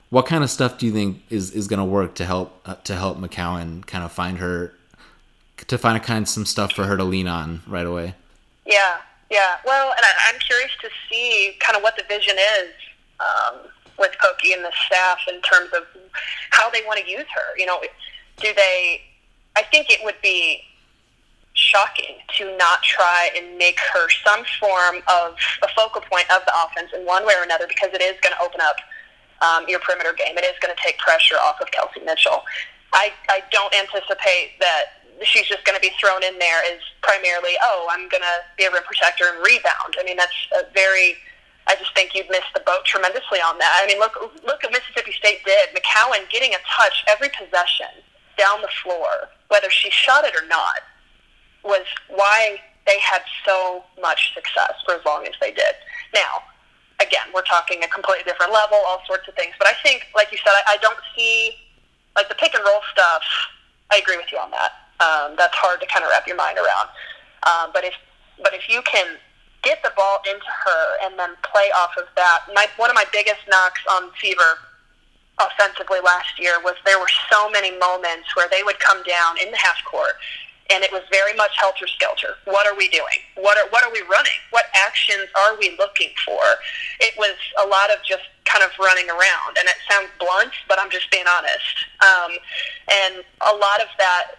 what 0.09 0.25
kind 0.25 0.43
of 0.43 0.49
stuff 0.49 0.77
do 0.77 0.85
you 0.85 0.91
think 0.91 1.21
is, 1.29 1.51
is 1.51 1.67
going 1.67 1.77
to 1.77 1.85
work 1.85 2.15
to 2.15 2.25
help 2.25 2.59
uh, 2.65 2.75
to 2.83 2.95
help 2.95 3.19
McCowan 3.19 3.85
kind 3.85 4.03
of 4.03 4.11
find 4.11 4.39
her 4.39 4.73
to 5.67 5.77
find 5.77 5.95
a 5.95 5.99
kind 5.99 6.23
of 6.23 6.29
some 6.29 6.45
stuff 6.45 6.73
for 6.73 6.85
her 6.85 6.97
to 6.97 7.03
lean 7.05 7.27
on 7.27 7.61
right 7.67 7.85
away? 7.85 8.15
Yeah, 8.65 8.97
yeah. 9.31 9.57
Well, 9.65 9.93
and 9.95 10.05
I, 10.05 10.33
am 10.33 10.39
curious 10.39 10.71
to 10.81 10.89
see 11.09 11.55
kind 11.59 11.77
of 11.77 11.83
what 11.83 11.95
the 11.95 12.03
vision 12.09 12.35
is 12.37 12.73
um, 13.21 13.59
with 13.99 14.11
Pokey 14.21 14.53
and 14.53 14.63
the 14.63 14.71
staff 14.87 15.19
in 15.31 15.41
terms 15.41 15.69
of 15.75 15.83
how 16.51 16.69
they 16.69 16.81
want 16.85 16.99
to 16.99 17.09
use 17.09 17.25
her. 17.33 17.57
You 17.57 17.65
know, 17.65 17.81
do 18.37 18.53
they? 18.55 19.01
I 19.55 19.63
think 19.63 19.89
it 19.89 19.99
would 20.03 20.15
be 20.21 20.63
shocking 21.53 22.15
to 22.37 22.55
not 22.57 22.81
try 22.83 23.29
and 23.35 23.57
make 23.57 23.79
her 23.93 24.07
some 24.25 24.45
form 24.59 25.03
of 25.07 25.35
a 25.61 25.67
focal 25.75 26.01
point 26.01 26.25
of 26.31 26.41
the 26.45 26.53
offense 26.63 26.89
in 26.95 27.05
one 27.05 27.25
way 27.25 27.33
or 27.37 27.43
another 27.43 27.67
because 27.67 27.89
it 27.93 28.01
is 28.01 28.15
going 28.21 28.33
to 28.33 28.41
open 28.41 28.61
up 28.61 28.77
um, 29.41 29.67
your 29.67 29.79
perimeter 29.79 30.13
game. 30.13 30.37
It 30.37 30.45
is 30.45 30.55
going 30.61 30.73
to 30.73 30.81
take 30.81 30.97
pressure 30.99 31.35
off 31.35 31.59
of 31.59 31.69
Kelsey 31.71 31.99
Mitchell. 32.05 32.43
I, 32.93 33.11
I 33.29 33.43
don't 33.51 33.73
anticipate 33.75 34.57
that 34.59 34.99
she's 35.23 35.47
just 35.47 35.65
going 35.65 35.75
to 35.75 35.81
be 35.81 35.91
thrown 35.99 36.23
in 36.23 36.39
there 36.39 36.63
as 36.71 36.79
primarily, 37.01 37.53
oh, 37.61 37.87
I'm 37.91 38.07
going 38.09 38.23
to 38.23 38.37
be 38.57 38.65
a 38.65 38.71
rim 38.71 38.83
protector 38.83 39.25
and 39.27 39.43
rebound. 39.43 39.99
I 39.99 40.03
mean, 40.03 40.17
that's 40.17 40.33
a 40.55 40.71
very, 40.73 41.15
I 41.69 41.75
just 41.77 41.93
think 41.93 42.15
you've 42.15 42.29
missed 42.29 42.49
the 42.53 42.65
boat 42.65 42.83
tremendously 42.83 43.37
on 43.39 43.57
that. 43.59 43.81
I 43.81 43.85
mean, 43.85 43.99
look, 43.99 44.17
look 44.43 44.63
what 44.63 44.73
Mississippi 44.73 45.13
State 45.13 45.45
did. 45.45 45.69
McCowan 45.77 46.25
getting 46.33 46.51
a 46.53 46.61
touch 46.65 47.05
every 47.07 47.29
possession 47.29 47.93
down 48.37 48.61
the 48.61 48.73
floor, 48.81 49.29
whether 49.49 49.69
she 49.69 49.91
shot 49.91 50.25
it 50.25 50.33
or 50.33 50.47
not 50.47 50.81
was 51.63 51.85
why 52.09 52.57
they 52.87 52.97
had 52.99 53.21
so 53.45 53.83
much 54.01 54.33
success 54.33 54.73
for 54.83 54.95
as 54.95 55.05
long 55.05 55.27
as 55.27 55.33
they 55.39 55.51
did. 55.51 55.77
Now, 56.13 56.41
again, 56.99 57.29
we're 57.35 57.45
talking 57.45 57.83
a 57.83 57.87
completely 57.87 58.23
different 58.23 58.51
level, 58.51 58.77
all 58.87 59.03
sorts 59.05 59.27
of 59.27 59.35
things. 59.35 59.53
But 59.59 59.67
I 59.67 59.73
think, 59.83 60.07
like 60.15 60.31
you 60.31 60.39
said, 60.39 60.57
I, 60.65 60.73
I 60.73 60.77
don't 60.81 60.97
see 61.15 61.53
like 62.15 62.29
the 62.29 62.35
pick 62.35 62.55
and 62.55 62.63
roll 62.65 62.81
stuff. 62.91 63.21
I 63.91 63.97
agree 63.97 64.17
with 64.17 64.31
you 64.31 64.39
on 64.39 64.49
that. 64.51 64.73
Um, 64.99 65.35
that's 65.37 65.55
hard 65.55 65.79
to 65.81 65.87
kind 65.87 66.03
of 66.03 66.09
wrap 66.09 66.25
your 66.25 66.35
mind 66.35 66.57
around. 66.57 66.89
Um, 67.45 67.71
but 67.73 67.83
if 67.85 67.93
but 68.41 68.53
if 68.53 68.67
you 68.67 68.81
can 68.83 69.17
get 69.63 69.83
the 69.83 69.91
ball 69.95 70.19
into 70.29 70.45
her 70.65 70.85
and 71.03 71.17
then 71.17 71.31
play 71.43 71.69
off 71.75 71.91
of 71.97 72.05
that. 72.15 72.39
My, 72.53 72.67
one 72.77 72.89
of 72.89 72.95
my 72.95 73.05
biggest 73.11 73.41
knocks 73.49 73.81
on 73.91 74.11
Fever 74.21 74.59
offensively 75.39 75.99
last 76.03 76.37
year 76.37 76.59
was 76.63 76.75
there 76.85 76.99
were 76.99 77.11
so 77.31 77.49
many 77.49 77.77
moments 77.77 78.35
where 78.35 78.47
they 78.51 78.63
would 78.63 78.79
come 78.79 79.01
down 79.03 79.39
in 79.41 79.51
the 79.51 79.57
half 79.57 79.77
court 79.85 80.13
and 80.69 80.83
it 80.83 80.91
was 80.91 81.01
very 81.11 81.33
much 81.35 81.51
helter 81.57 81.87
skelter. 81.87 82.35
What 82.45 82.67
are 82.67 82.75
we 82.77 82.87
doing? 82.89 83.25
What 83.35 83.57
are 83.57 83.67
what 83.69 83.83
are 83.83 83.91
we 83.91 84.01
running? 84.01 84.39
What 84.51 84.65
actions 84.75 85.27
are 85.35 85.57
we 85.57 85.75
looking 85.77 86.11
for? 86.25 86.41
It 86.99 87.17
was 87.17 87.35
a 87.63 87.67
lot 87.67 87.89
of 87.89 87.97
just 88.05 88.23
kind 88.45 88.63
of 88.63 88.71
running 88.79 89.09
around, 89.09 89.57
and 89.57 89.67
it 89.67 89.77
sounds 89.89 90.09
blunt, 90.19 90.53
but 90.67 90.79
I'm 90.79 90.89
just 90.89 91.09
being 91.11 91.25
honest. 91.25 91.75
Um, 92.01 92.31
and 92.89 93.13
a 93.41 93.53
lot 93.57 93.81
of 93.81 93.89
that 93.97 94.38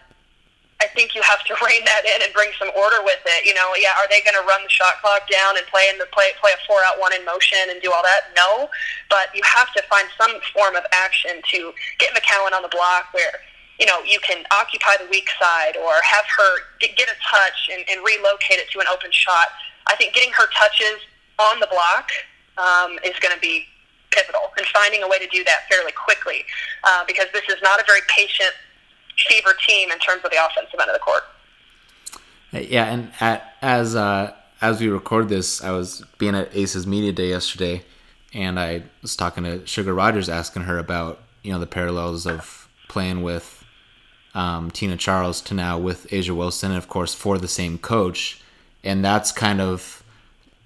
I 0.81 0.89
think 0.89 1.15
you 1.15 1.23
have 1.23 1.45
to 1.45 1.55
rein 1.65 1.85
that 1.85 2.03
in 2.09 2.25
and 2.25 2.33
bring 2.33 2.51
some 2.59 2.73
order 2.75 3.05
with 3.05 3.21
it. 3.25 3.45
You 3.45 3.55
know, 3.55 3.73
yeah, 3.77 3.95
are 4.01 4.09
they 4.09 4.25
going 4.25 4.37
to 4.37 4.47
run 4.49 4.65
the 4.65 4.73
shot 4.73 5.01
clock 5.01 5.29
down 5.29 5.57
and 5.57 5.67
play 5.69 5.89
in 5.93 6.01
the 6.01 6.09
play 6.11 6.33
play 6.41 6.53
a 6.57 6.61
four 6.67 6.81
out 6.85 6.99
one 6.99 7.13
in 7.13 7.25
motion 7.25 7.61
and 7.69 7.81
do 7.83 7.93
all 7.93 8.03
that? 8.03 8.33
No, 8.35 8.69
but 9.09 9.29
you 9.35 9.45
have 9.45 9.73
to 9.77 9.83
find 9.89 10.09
some 10.17 10.41
form 10.53 10.75
of 10.75 10.85
action 10.93 11.41
to 11.53 11.73
get 11.99 12.17
McCowan 12.17 12.57
on 12.57 12.63
the 12.63 12.73
block 12.73 13.13
where 13.13 13.45
you 13.79 13.87
know 13.87 14.01
you 14.03 14.19
can 14.21 14.45
occupy 14.51 14.97
the 14.97 15.09
weak 15.13 15.29
side 15.39 15.77
or 15.77 16.01
have 16.03 16.25
her 16.27 16.51
get 16.81 17.09
a 17.09 17.17
touch 17.29 17.69
and, 17.73 17.85
and 17.89 18.01
relocate 18.05 18.59
it 18.59 18.71
to 18.73 18.81
an 18.81 18.89
open 18.89 19.13
shot. 19.13 19.53
I 19.87 19.97
think 19.97 20.15
getting 20.15 20.33
her 20.33 20.49
touches 20.57 21.01
on 21.39 21.61
the 21.61 21.69
block 21.69 22.09
um, 22.61 23.01
is 23.05 23.17
going 23.21 23.35
to 23.35 23.41
be 23.41 23.65
pivotal 24.11 24.53
and 24.59 24.67
finding 24.67 25.03
a 25.03 25.09
way 25.09 25.19
to 25.19 25.27
do 25.29 25.43
that 25.45 25.71
fairly 25.71 25.93
quickly 25.93 26.45
uh, 26.85 27.05
because 27.07 27.27
this 27.33 27.47
is 27.49 27.63
not 27.63 27.81
a 27.81 27.85
very 27.87 28.01
patient 28.09 28.53
fever 29.29 29.55
team 29.67 29.91
in 29.91 29.99
terms 29.99 30.25
of 30.25 30.31
the 30.31 30.37
offensive 30.45 30.79
end 30.81 30.91
of 30.91 30.95
the 30.95 31.01
court. 31.01 31.23
Yeah, 32.53 32.87
and 32.87 33.13
at, 33.21 33.55
as 33.63 33.95
uh, 33.95 34.35
as 34.61 34.81
we 34.81 34.89
record 34.89 35.29
this, 35.29 35.63
I 35.63 35.71
was 35.71 36.05
being 36.19 36.35
at 36.35 36.55
Aces 36.55 36.87
Media 36.87 37.13
Day 37.13 37.29
yesterday, 37.29 37.85
and 38.35 38.59
I 38.59 38.83
was 39.03 39.17
talking 39.17 39.45
to 39.45 39.67
Sugar 39.67 39.95
Rodgers, 39.95 40.29
asking 40.29 40.63
her 40.63 40.79
about 40.79 41.21
you 41.43 41.53
know 41.53 41.59
the 41.59 41.67
parallels 41.67 42.27
of 42.27 42.69
playing 42.89 43.23
with 43.23 43.65
um, 44.35 44.71
Tina 44.71 44.97
Charles 44.97 45.41
to 45.43 45.55
now 45.55 45.79
with 45.79 46.09
A'ja 46.11 46.37
Wilson, 46.37 46.73
and 46.73 46.79
of 46.79 46.89
course 46.89 47.15
for 47.15 47.39
the 47.39 47.49
same 47.49 47.79
coach, 47.79 48.43
and 48.83 49.05
that's 49.05 49.31
kind 49.31 49.61
of 49.61 50.03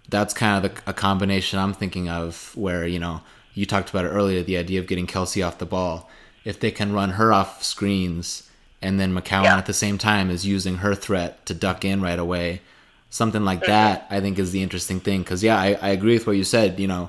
that's 0.08 0.32
kind 0.32 0.64
of 0.64 0.74
the, 0.74 0.90
a 0.90 0.94
combination 0.94 1.58
I'm 1.58 1.74
thinking 1.74 2.08
of 2.08 2.52
where 2.56 2.86
you 2.86 2.98
know 2.98 3.20
you 3.52 3.66
talked 3.66 3.90
about 3.90 4.06
it 4.06 4.08
earlier, 4.08 4.42
the 4.42 4.56
idea 4.56 4.80
of 4.80 4.86
getting 4.86 5.06
Kelsey 5.06 5.42
off 5.42 5.58
the 5.58 5.66
ball 5.66 6.08
if 6.44 6.60
they 6.60 6.70
can 6.70 6.92
run 6.92 7.10
her 7.10 7.32
off 7.32 7.62
screens 7.62 8.43
and 8.84 9.00
then 9.00 9.14
McCowan 9.14 9.44
yeah. 9.44 9.56
at 9.56 9.66
the 9.66 9.72
same 9.72 9.96
time 9.96 10.30
is 10.30 10.46
using 10.46 10.76
her 10.76 10.94
threat 10.94 11.44
to 11.46 11.54
duck 11.54 11.84
in 11.84 12.02
right 12.02 12.18
away. 12.18 12.60
Something 13.08 13.44
like 13.44 13.60
mm-hmm. 13.60 13.70
that, 13.70 14.06
I 14.10 14.20
think, 14.20 14.38
is 14.38 14.52
the 14.52 14.62
interesting 14.62 15.00
thing. 15.00 15.22
Because, 15.22 15.42
yeah, 15.42 15.58
I, 15.58 15.78
I 15.80 15.88
agree 15.88 16.14
with 16.14 16.26
what 16.26 16.36
you 16.36 16.44
said. 16.44 16.78
You 16.78 16.86
know, 16.86 17.08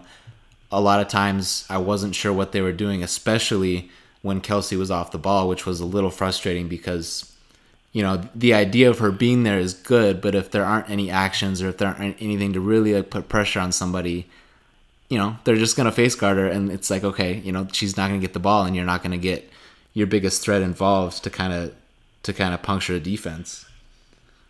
a 0.72 0.80
lot 0.80 1.02
of 1.02 1.10
times 1.10 1.66
I 1.70 1.78
wasn't 1.78 2.16
sure 2.16 2.32
what 2.32 2.54
they 2.54 2.62
were 2.62 2.72
doing, 2.72 3.04
especially 3.04 3.90
when 4.22 4.40
Kelsey 4.40 4.78
was 4.78 4.90
off 4.90 5.12
the 5.12 5.18
ball, 5.18 5.50
which 5.50 5.66
was 5.66 5.82
a 5.82 5.86
little 5.86 6.10
frustrating 6.10 6.70
because, 6.70 7.32
you 7.92 8.02
know, 8.02 8.22
the 8.34 8.54
idea 8.54 8.90
of 8.90 9.00
her 9.00 9.12
being 9.12 9.44
there 9.44 9.60
is 9.60 9.74
good, 9.74 10.22
but 10.22 10.34
if 10.34 10.50
there 10.52 10.64
aren't 10.64 10.90
any 10.90 11.12
actions 11.12 11.62
or 11.62 11.68
if 11.68 11.78
there 11.78 11.90
aren't 11.90 12.22
anything 12.22 12.54
to 12.54 12.62
really 12.62 12.96
like, 12.96 13.10
put 13.10 13.28
pressure 13.28 13.60
on 13.60 13.74
somebody, 13.74 14.28
you 15.10 15.18
know, 15.18 15.38
they're 15.44 15.58
just 15.58 15.76
going 15.76 15.86
to 15.86 15.92
face 15.92 16.16
guard 16.16 16.38
her. 16.38 16.48
And 16.48 16.72
it's 16.72 16.90
like, 16.90 17.04
okay, 17.04 17.40
you 17.40 17.52
know, 17.52 17.68
she's 17.74 17.98
not 17.98 18.08
going 18.08 18.20
to 18.22 18.26
get 18.26 18.34
the 18.34 18.40
ball 18.40 18.64
and 18.64 18.76
you're 18.76 18.86
not 18.86 19.04
going 19.04 19.12
to 19.12 19.18
get 19.18 19.52
your 19.96 20.06
biggest 20.06 20.44
threat 20.44 20.62
involved 20.62 21.24
to 21.24 21.32
kind 21.32 21.54
of 21.54 21.74
to 22.22 22.34
kind 22.34 22.54
of 22.54 22.62
puncture 22.62 22.94
a 22.94 23.00
defense. 23.00 23.66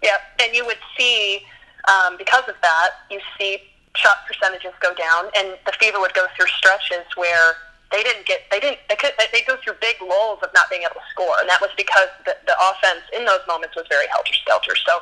Yep, 0.04 0.20
and 0.44 0.56
you 0.56 0.66
would 0.66 0.82
see 0.98 1.42
um, 1.88 2.18
because 2.18 2.44
of 2.50 2.56
that, 2.62 2.90
you 3.10 3.22
see 3.38 3.60
shot 3.96 4.28
percentages 4.28 4.74
go 4.82 4.94
down, 4.96 5.32
and 5.38 5.56
the 5.66 5.72
Fever 5.80 6.02
would 6.02 6.14
go 6.14 6.26
through 6.36 6.48
stretches 6.48 7.06
where 7.16 7.54
they 7.92 8.04
didn't 8.04 8.26
get 8.26 8.42
they 8.52 8.60
didn't 8.60 8.80
they 8.90 8.96
could 8.96 9.14
they 9.32 9.42
go 9.48 9.56
through 9.64 9.76
big 9.80 9.96
lulls 10.02 10.40
of 10.42 10.50
not 10.54 10.70
being 10.70 10.82
able 10.82 11.00
to 11.00 11.08
score, 11.12 11.36
and 11.40 11.48
that 11.48 11.62
was 11.62 11.70
because 11.78 12.10
the, 12.26 12.36
the 12.48 12.56
offense 12.60 13.06
in 13.16 13.24
those 13.24 13.46
moments 13.48 13.76
was 13.76 13.86
very 13.88 14.08
helter 14.12 14.34
skelter. 14.34 14.76
So. 14.76 15.00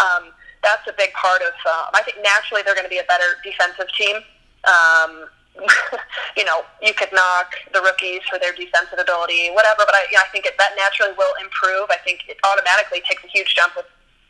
Um, 0.00 0.32
that's 0.62 0.86
a 0.86 0.94
big 0.96 1.12
part 1.14 1.42
of. 1.42 1.52
Uh, 1.66 1.90
I 1.92 2.02
think 2.04 2.18
naturally 2.22 2.62
they're 2.62 2.76
going 2.76 2.86
to 2.86 2.90
be 2.90 3.02
a 3.02 3.10
better 3.10 3.34
defensive 3.42 3.92
team 3.98 4.22
um, 4.62 5.26
you 6.36 6.44
know, 6.44 6.62
you 6.80 6.94
could 6.94 7.12
knock 7.12 7.52
the 7.72 7.80
rookies 7.80 8.20
for 8.28 8.38
their 8.38 8.52
defensive 8.52 8.98
ability, 8.98 9.50
whatever. 9.52 9.84
But 9.84 9.94
I, 9.94 10.06
you 10.10 10.16
know, 10.16 10.24
I 10.24 10.30
think 10.32 10.46
it, 10.46 10.54
that 10.58 10.72
naturally 10.76 11.12
will 11.16 11.32
improve. 11.42 11.90
I 11.90 11.98
think 12.04 12.24
it 12.28 12.38
automatically 12.44 13.02
takes 13.08 13.22
a 13.24 13.28
huge 13.28 13.54
jump 13.54 13.76
with 13.76 13.86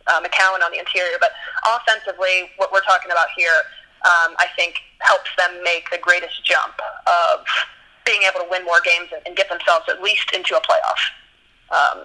uh, 0.07 0.21
McCowan 0.21 0.63
on 0.65 0.73
the 0.73 0.79
interior. 0.79 1.17
But 1.21 1.31
offensively, 1.63 2.51
what 2.57 2.73
we're 2.73 2.83
talking 2.83 3.11
about 3.11 3.29
here, 3.37 3.55
um, 4.03 4.35
I 4.39 4.47
think, 4.57 4.83
helps 5.01 5.31
them 5.39 5.63
make 5.63 5.91
the 5.91 5.99
greatest 5.99 6.45
jump 6.45 6.75
of 7.07 7.47
being 8.05 8.23
able 8.27 8.45
to 8.45 8.51
win 8.51 8.65
more 8.65 8.83
games 8.85 9.11
and, 9.15 9.23
and 9.27 9.37
get 9.37 9.49
themselves 9.49 9.87
at 9.89 10.03
least 10.03 10.33
into 10.35 10.57
a 10.57 10.61
playoff 10.61 10.99
um, 11.71 12.05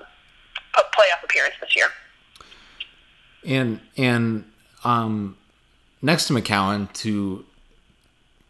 playoff 0.94 1.24
appearance 1.24 1.56
this 1.60 1.76
year. 1.76 1.88
And 3.46 3.82
and 3.98 4.46
um, 4.84 5.38
next 6.02 6.28
to 6.28 6.34
McCowan, 6.34 6.92
to 6.94 7.46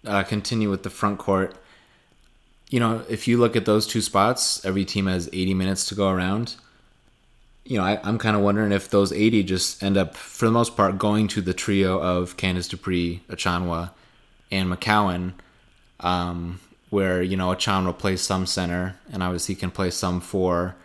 uh, 0.07 0.23
continue 0.23 0.69
with 0.69 0.83
the 0.83 0.89
front 0.89 1.19
court, 1.19 1.55
you 2.69 2.79
know, 2.79 3.03
if 3.09 3.27
you 3.27 3.37
look 3.37 3.55
at 3.55 3.65
those 3.65 3.87
two 3.87 4.01
spots, 4.01 4.63
every 4.65 4.85
team 4.85 5.07
has 5.07 5.29
80 5.31 5.53
minutes 5.53 5.85
to 5.87 5.95
go 5.95 6.09
around. 6.09 6.55
You 7.63 7.77
know, 7.77 7.83
I, 7.83 7.99
am 8.07 8.17
kind 8.17 8.35
of 8.35 8.41
wondering 8.41 8.71
if 8.71 8.89
those 8.89 9.11
80 9.11 9.43
just 9.43 9.83
end 9.83 9.97
up, 9.97 10.15
for 10.15 10.45
the 10.45 10.51
most 10.51 10.75
part, 10.75 10.97
going 10.97 11.27
to 11.29 11.41
the 11.41 11.53
trio 11.53 12.01
of 12.01 12.37
Candice 12.37 12.69
Dupree, 12.69 13.21
Achonwa, 13.29 13.91
and 14.51 14.71
McCowan, 14.71 15.33
um, 15.99 16.59
where, 16.89 17.21
you 17.21 17.35
know, 17.35 17.49
Achonwa 17.49 17.97
plays 17.97 18.21
some 18.21 18.45
center 18.45 18.95
and 19.11 19.21
obviously 19.21 19.55
can 19.55 19.71
play 19.71 19.89
some 19.89 20.21
four. 20.21 20.75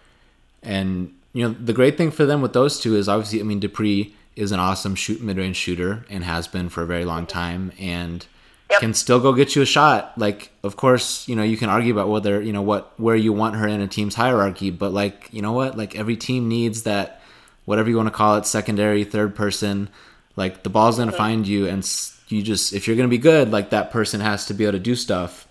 And, 0.62 1.12
you 1.32 1.46
know, 1.46 1.54
the 1.54 1.72
great 1.72 1.96
thing 1.96 2.10
for 2.10 2.26
them 2.26 2.42
with 2.42 2.52
those 2.52 2.80
two 2.80 2.96
is 2.96 3.08
obviously, 3.08 3.40
I 3.40 3.44
mean, 3.44 3.60
Dupree 3.60 4.14
is 4.34 4.50
an 4.50 4.58
awesome 4.60 4.94
shoot 4.94 5.20
mid 5.20 5.36
range 5.36 5.56
shooter 5.56 6.04
and 6.10 6.24
has 6.24 6.48
been 6.48 6.68
for 6.68 6.82
a 6.82 6.86
very 6.86 7.04
long 7.04 7.26
time. 7.26 7.72
And, 7.78 8.26
yep. 8.72 8.80
can 8.80 8.94
still 8.94 9.20
go 9.20 9.32
get 9.32 9.54
you 9.54 9.62
a 9.62 9.66
shot. 9.66 10.12
Like, 10.18 10.50
of 10.64 10.76
course, 10.76 11.28
you 11.28 11.36
know, 11.36 11.42
you 11.42 11.56
can 11.56 11.68
argue 11.68 11.92
about 11.92 12.08
whether, 12.08 12.40
you 12.40 12.52
know, 12.52 12.62
what 12.62 12.98
where 12.98 13.16
you 13.16 13.32
want 13.32 13.56
her 13.56 13.68
in 13.68 13.80
a 13.80 13.86
team's 13.86 14.14
hierarchy, 14.14 14.70
but 14.70 14.92
like, 14.92 15.28
you 15.32 15.42
know 15.42 15.52
what? 15.52 15.76
Like 15.76 15.96
every 15.96 16.16
team 16.16 16.48
needs 16.48 16.82
that 16.82 17.20
whatever 17.64 17.88
you 17.88 17.96
want 17.96 18.08
to 18.08 18.14
call 18.14 18.36
it, 18.36 18.46
secondary, 18.46 19.04
third 19.04 19.34
person. 19.34 19.88
Like 20.34 20.62
the 20.62 20.70
ball's 20.70 20.96
going 20.96 21.08
to 21.08 21.12
mm-hmm. 21.12 21.22
find 21.22 21.46
you 21.46 21.68
and 21.68 21.88
you 22.28 22.42
just 22.42 22.72
if 22.72 22.86
you're 22.86 22.96
going 22.96 23.08
to 23.08 23.16
be 23.16 23.18
good, 23.18 23.50
like 23.50 23.70
that 23.70 23.90
person 23.90 24.20
has 24.20 24.46
to 24.46 24.54
be 24.54 24.64
able 24.64 24.72
to 24.72 24.78
do 24.78 24.94
stuff. 24.94 25.46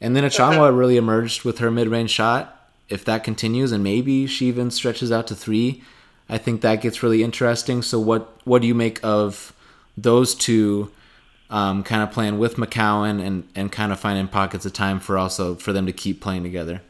And 0.00 0.14
then 0.14 0.24
Achonwa 0.24 0.68
mm-hmm. 0.68 0.76
really 0.76 0.96
emerged 0.96 1.44
with 1.44 1.58
her 1.58 1.70
mid-range 1.70 2.10
shot. 2.10 2.56
If 2.88 3.04
that 3.04 3.24
continues 3.24 3.72
and 3.72 3.84
maybe 3.84 4.26
she 4.26 4.46
even 4.46 4.70
stretches 4.70 5.12
out 5.12 5.26
to 5.28 5.34
3, 5.34 5.82
I 6.28 6.38
think 6.38 6.60
that 6.60 6.80
gets 6.80 7.02
really 7.02 7.22
interesting. 7.22 7.82
So 7.82 7.98
what 8.00 8.36
what 8.44 8.62
do 8.62 8.68
you 8.68 8.74
make 8.74 9.02
of 9.02 9.52
those 9.96 10.34
two 10.34 10.90
um, 11.50 11.82
kind 11.82 12.02
of 12.02 12.12
playing 12.12 12.38
with 12.38 12.56
McCowan 12.56 13.24
and, 13.24 13.48
and 13.54 13.70
kind 13.70 13.92
of 13.92 13.98
finding 13.98 14.28
pockets 14.28 14.64
of 14.64 14.72
time 14.72 15.00
for 15.00 15.18
also 15.18 15.56
for 15.56 15.72
them 15.72 15.84
to 15.86 15.92
keep 15.92 16.20
playing 16.20 16.44
together. 16.44 16.80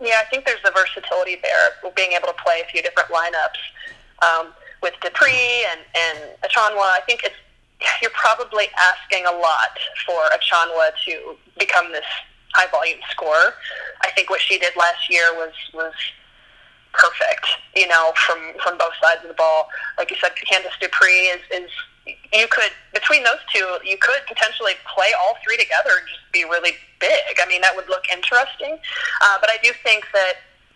Yeah, 0.00 0.22
I 0.24 0.24
think 0.30 0.46
there's 0.46 0.62
the 0.64 0.70
versatility 0.70 1.36
there, 1.42 1.92
being 1.94 2.12
able 2.12 2.28
to 2.28 2.42
play 2.42 2.62
a 2.64 2.70
few 2.70 2.80
different 2.80 3.10
lineups 3.10 3.60
um, 4.22 4.52
with 4.82 4.94
Dupree 5.02 5.66
and 5.70 5.80
and 5.94 6.18
Achonwa. 6.42 6.96
I 6.96 7.00
think 7.06 7.20
it's 7.24 7.34
you're 8.00 8.12
probably 8.12 8.66
asking 8.78 9.26
a 9.26 9.32
lot 9.32 9.76
for 10.06 10.20
Achonwa 10.32 10.90
to 11.06 11.36
become 11.58 11.92
this 11.92 12.04
high 12.54 12.70
volume 12.70 12.98
scorer. 13.10 13.54
I 14.02 14.10
think 14.12 14.30
what 14.30 14.40
she 14.40 14.58
did 14.58 14.74
last 14.76 15.10
year 15.10 15.24
was 15.34 15.52
was 15.74 15.92
perfect. 16.92 17.46
You 17.76 17.88
know, 17.88 18.12
from 18.26 18.38
from 18.62 18.78
both 18.78 18.94
sides 19.02 19.22
of 19.22 19.28
the 19.28 19.34
ball. 19.34 19.68
Like 19.98 20.10
you 20.10 20.16
said, 20.20 20.32
Candice 20.50 20.78
Dupree 20.80 21.28
is 21.28 21.40
is 21.52 21.70
you 22.06 22.46
could 22.50 22.72
between 22.92 23.24
those 23.24 23.42
two, 23.52 23.78
you 23.84 23.96
could 24.00 24.20
potentially 24.26 24.72
play 24.86 25.10
all 25.20 25.36
three 25.44 25.56
together 25.56 25.90
and 25.98 26.06
just 26.08 26.20
be 26.32 26.44
really 26.44 26.72
big. 27.00 27.36
I 27.40 27.46
mean, 27.46 27.60
that 27.60 27.74
would 27.76 27.88
look 27.88 28.04
interesting. 28.12 28.78
Uh, 29.20 29.36
but 29.40 29.50
I 29.50 29.58
do 29.62 29.70
think 29.82 30.06
that 30.12 30.34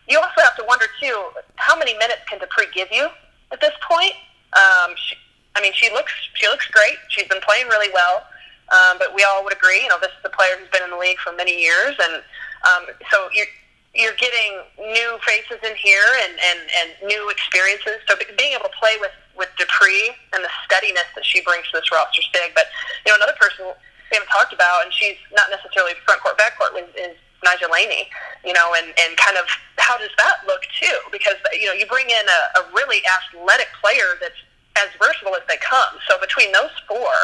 you 0.09 0.19
also 0.19 0.41
have 0.43 0.57
to 0.57 0.65
wonder 0.67 0.87
too, 1.01 1.31
how 1.57 1.79
many 1.79 1.95
minutes 1.95 2.21
can 2.29 2.39
Dupree 2.39 2.67
give 2.75 2.89
you 2.91 3.09
at 3.53 3.61
this 3.61 3.73
point? 3.81 4.13
Um, 4.53 4.95
she, 4.97 5.17
I 5.57 5.63
mean, 5.63 5.73
she 5.75 5.91
looks 5.91 6.13
she 6.35 6.47
looks 6.49 6.67
great. 6.69 6.99
She's 7.09 7.29
been 7.29 7.43
playing 7.43 7.69
really 7.69 7.91
well. 7.93 8.27
Um, 8.73 8.97
but 8.99 9.15
we 9.15 9.23
all 9.25 9.45
would 9.45 9.53
agree, 9.53 9.83
you 9.83 9.89
know, 9.89 10.01
this 10.01 10.09
is 10.09 10.25
a 10.25 10.33
player 10.33 10.57
who's 10.59 10.69
been 10.73 10.83
in 10.83 10.91
the 10.91 10.97
league 10.97 11.19
for 11.19 11.37
many 11.37 11.61
years, 11.61 11.95
and 12.01 12.25
um, 12.65 12.89
so 13.13 13.29
you're 13.37 13.47
you're 13.95 14.17
getting 14.19 14.59
new 14.79 15.19
faces 15.23 15.63
in 15.63 15.77
here 15.77 16.11
and, 16.25 16.33
and, 16.33 16.61
and 16.83 16.91
new 17.07 17.31
experiences. 17.31 18.03
So 18.09 18.17
being 18.37 18.53
able 18.53 18.65
to 18.65 18.75
play 18.75 18.97
with 18.99 19.13
with 19.37 19.51
Dupree 19.59 20.15
and 20.33 20.43
the 20.43 20.53
steadiness 20.65 21.09
that 21.15 21.25
she 21.25 21.43
brings 21.43 21.67
to 21.71 21.81
this 21.81 21.91
roster 21.91 22.23
is 22.23 22.29
big. 22.33 22.55
But 22.55 22.71
you 23.05 23.13
know, 23.13 23.17
another 23.17 23.37
person 23.39 23.67
we 23.67 24.15
haven't 24.15 24.31
talked 24.31 24.53
about, 24.53 24.85
and 24.85 24.93
she's 24.93 25.19
not 25.35 25.51
necessarily 25.51 25.95
front 26.07 26.23
court, 26.23 26.39
back 26.39 26.59
court, 26.59 26.73
is, 26.79 26.89
is 26.95 27.17
Betnijah 27.43 27.71
Laney. 27.71 28.09
You 28.45 28.53
know, 28.53 28.75
and 28.77 28.93
and 28.99 29.17
kind 29.17 29.37
of 29.37 29.47
how 29.79 29.99
does 29.99 30.13
that 30.19 30.47
look 30.47 30.63
too? 30.81 30.99
Because 31.11 31.37
you 31.53 31.67
know, 31.67 31.75
you 31.75 31.87
bring 31.87 32.07
in 32.07 32.27
a, 32.27 32.41
a 32.61 32.63
really 32.73 33.03
athletic 33.07 33.69
player 33.81 34.17
that's 34.21 34.39
as 34.77 34.91
versatile 34.99 35.35
as 35.35 35.43
they 35.49 35.59
come. 35.63 35.99
So 36.09 36.19
between 36.19 36.51
those 36.51 36.75
four, 36.89 37.15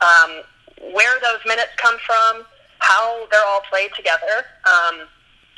um, 0.00 0.42
where 0.94 1.18
those 1.20 1.42
minutes 1.46 1.74
come 1.76 1.96
from, 2.04 2.46
how 2.78 3.26
they're 3.30 3.46
all 3.48 3.62
played 3.68 3.90
together. 3.96 4.46
Um, 4.64 5.08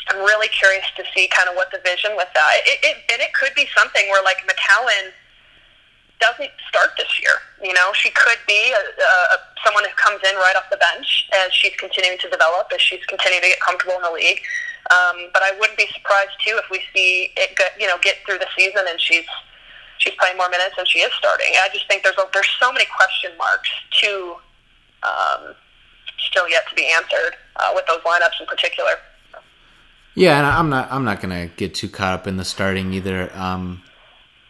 I'm 0.09 0.25
really 0.25 0.49
curious 0.49 0.87
to 0.97 1.05
see 1.15 1.29
kind 1.29 1.49
of 1.49 1.55
what 1.55 1.71
the 1.71 1.81
vision 1.85 2.17
with 2.17 2.29
that. 2.33 2.51
It, 2.65 2.81
it, 2.83 2.97
and 3.13 3.21
it 3.21 3.35
could 3.35 3.53
be 3.55 3.69
something 3.77 4.09
where 4.09 4.23
like 4.25 4.39
McCowan 4.49 5.13
doesn't 6.21 6.51
start 6.69 6.91
this 6.97 7.21
year. 7.23 7.35
You 7.63 7.75
know, 7.75 7.91
she 7.95 8.11
could 8.11 8.39
be 8.47 8.75
a, 8.75 8.83
a, 9.03 9.39
someone 9.65 9.85
who 9.85 9.95
comes 9.95 10.21
in 10.29 10.35
right 10.37 10.55
off 10.57 10.71
the 10.71 10.77
bench 10.79 11.29
as 11.45 11.53
she's 11.55 11.75
continuing 11.79 12.19
to 12.19 12.29
develop, 12.31 12.71
as 12.75 12.81
she's 12.81 13.05
continuing 13.07 13.43
to 13.43 13.49
get 13.49 13.61
comfortable 13.61 13.95
in 13.97 14.03
the 14.03 14.13
league. 14.13 14.43
Um, 14.91 15.31
but 15.33 15.43
I 15.43 15.53
wouldn't 15.59 15.79
be 15.79 15.87
surprised 15.93 16.33
too 16.45 16.59
if 16.59 16.71
we 16.71 16.81
see 16.95 17.31
it, 17.37 17.57
get, 17.57 17.73
you 17.79 17.87
know, 17.87 17.97
get 18.03 18.17
through 18.27 18.39
the 18.39 18.49
season 18.57 18.83
and 18.89 19.01
she's 19.01 19.27
she's 19.99 20.15
playing 20.19 20.37
more 20.37 20.49
minutes 20.49 20.75
and 20.79 20.87
she 20.89 21.01
is 21.01 21.13
starting. 21.19 21.53
I 21.59 21.69
just 21.73 21.87
think 21.89 22.03
there's 22.03 22.17
a, 22.17 22.27
there's 22.33 22.49
so 22.59 22.73
many 22.73 22.87
question 22.97 23.33
marks 23.37 23.69
to 24.01 24.37
um, 25.03 25.55
still 26.19 26.49
yet 26.49 26.69
to 26.69 26.75
be 26.75 26.91
answered 26.95 27.37
uh, 27.57 27.73
with 27.75 27.87
those 27.87 28.01
lineups 28.01 28.41
in 28.41 28.47
particular. 28.47 28.93
Yeah, 30.15 30.39
and 30.39 30.47
I'm 30.47 30.69
not 30.69 30.91
I'm 30.91 31.05
not 31.05 31.21
gonna 31.21 31.47
get 31.47 31.75
too 31.75 31.89
caught 31.89 32.15
up 32.15 32.27
in 32.27 32.39
the 32.39 32.45
starting 32.45 32.93
either. 32.93 33.31
Um, 33.35 33.83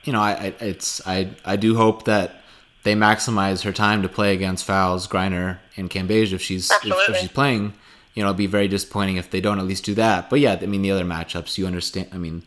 you 0.09 0.13
know, 0.13 0.23
I, 0.23 0.33
I 0.33 0.65
it's 0.65 1.07
I 1.07 1.29
I 1.45 1.57
do 1.57 1.77
hope 1.77 2.07
that 2.07 2.37
they 2.83 2.95
maximize 2.95 3.63
her 3.65 3.73
time 3.73 4.01
to 4.01 4.09
play 4.09 4.33
against 4.33 4.65
Fowles, 4.65 5.07
Griner, 5.07 5.59
and 5.77 5.91
Cambage 5.91 6.33
if 6.33 6.41
she's 6.41 6.71
if, 6.71 7.11
if, 7.11 7.17
she's 7.19 7.29
playing. 7.29 7.75
You 8.15 8.23
know, 8.23 8.31
it'll 8.31 8.39
be 8.39 8.47
very 8.47 8.69
disappointing 8.69 9.19
if 9.19 9.29
they 9.29 9.43
don't 9.43 9.59
at 9.59 9.67
least 9.67 9.85
do 9.85 9.93
that. 9.97 10.31
But 10.31 10.41
yeah, 10.41 10.59
I 10.59 10.65
mean 10.65 10.81
the 10.81 10.93
other 10.93 11.05
matchups, 11.05 11.59
you 11.59 11.67
understand. 11.67 12.09
I 12.15 12.17
mean, 12.17 12.43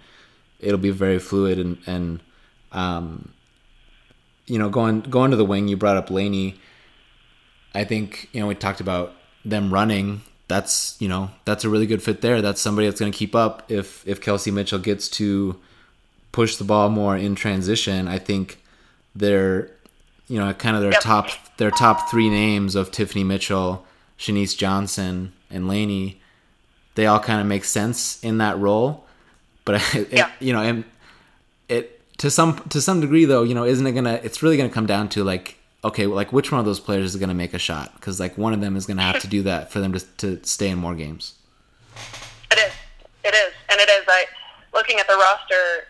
it'll 0.60 0.80
be 0.80 0.90
very 0.90 1.20
fluid 1.20 1.60
and 1.60 1.78
and 1.86 2.20
um, 2.72 3.32
you 4.48 4.58
know 4.58 4.70
going 4.70 5.02
going 5.02 5.30
to 5.30 5.38
the 5.38 5.46
wing. 5.46 5.68
You 5.68 5.78
brought 5.78 5.98
up 5.98 6.10
Laney. 6.10 6.60
I 7.76 7.84
think 7.84 8.28
you 8.32 8.42
know 8.42 8.48
we 8.48 8.56
talked 8.56 8.82
about 8.82 9.14
them 9.46 9.72
running 9.72 10.22
that's 10.48 10.98
you 11.00 11.08
know 11.08 11.30
that's 11.46 11.64
a 11.64 11.70
really 11.70 11.86
good 11.86 12.02
fit 12.02 12.22
there. 12.22 12.42
That's 12.42 12.60
somebody 12.60 12.88
that's 12.88 13.00
going 13.00 13.12
to 13.12 13.18
keep 13.18 13.36
up 13.36 13.72
if 13.72 14.04
if 14.08 14.20
Kelsey 14.20 14.50
Mitchell 14.50 14.80
gets 14.80 15.08
to 15.10 15.60
push 16.32 16.56
the 16.56 16.64
ball 16.64 16.90
more 16.90 17.18
in 17.18 17.36
transition. 17.36 18.08
I 18.08 18.20
think 18.20 18.62
they're 19.16 19.72
you 20.28 20.40
know 20.40 20.54
kind 20.54 20.76
of 20.76 20.82
their 20.82 20.92
yep. 20.92 21.02
top 21.02 21.30
their 21.58 21.72
top 21.72 22.10
three 22.10 22.30
names 22.30 22.76
of 22.76 22.92
Tiffany 22.92 23.24
Mitchell, 23.24 23.86
Shenise 24.18 24.56
Johnson, 24.56 25.34
and 25.50 25.68
Laney. 25.68 26.22
They 26.96 27.06
all 27.06 27.20
kind 27.20 27.40
of 27.40 27.48
make 27.48 27.64
sense 27.64 28.22
in 28.24 28.40
that 28.40 28.58
role, 28.58 29.06
but 29.66 29.82
it, 29.96 30.12
yeah. 30.12 30.32
you 30.40 30.54
know, 30.54 30.62
and 30.62 30.84
it 31.70 32.00
to 32.18 32.30
some 32.30 32.58
to 32.70 32.82
some 32.82 33.02
degree 33.02 33.26
though, 33.26 33.44
you 33.44 33.56
know, 33.56 33.66
isn't 33.66 33.86
it 33.86 33.94
gonna? 33.94 34.20
It's 34.24 34.44
really 34.44 34.58
gonna 34.58 34.70
come 34.70 34.86
down 34.86 35.10
to 35.10 35.24
like 35.24 35.58
okay, 35.84 36.06
like 36.06 36.32
which 36.32 36.52
one 36.52 36.60
of 36.60 36.66
those 36.66 36.80
players 36.80 37.06
is 37.06 37.16
going 37.16 37.30
to 37.30 37.36
make 37.36 37.54
a 37.54 37.60
shot? 37.60 37.94
Because 37.96 38.20
like 38.20 38.38
one 38.38 38.54
of 38.54 38.62
them 38.62 38.76
is 38.76 38.86
going 38.86 38.98
to 38.98 39.04
have 39.04 39.22
to 39.22 39.28
do 39.28 39.44
that 39.44 39.72
for 39.72 39.80
them 39.80 39.94
to 39.94 40.00
to 40.18 40.40
stay 40.44 40.70
in 40.70 40.78
more 40.78 40.96
games. 40.96 41.36
It 42.52 42.60
is, 42.60 42.74
it 43.24 43.34
is, 43.34 43.54
and 43.70 43.80
it 43.80 43.90
is. 43.90 44.06
I 44.08 44.26
looking 44.74 45.00
at 45.00 45.08
the 45.08 45.16
roster. 45.16 45.88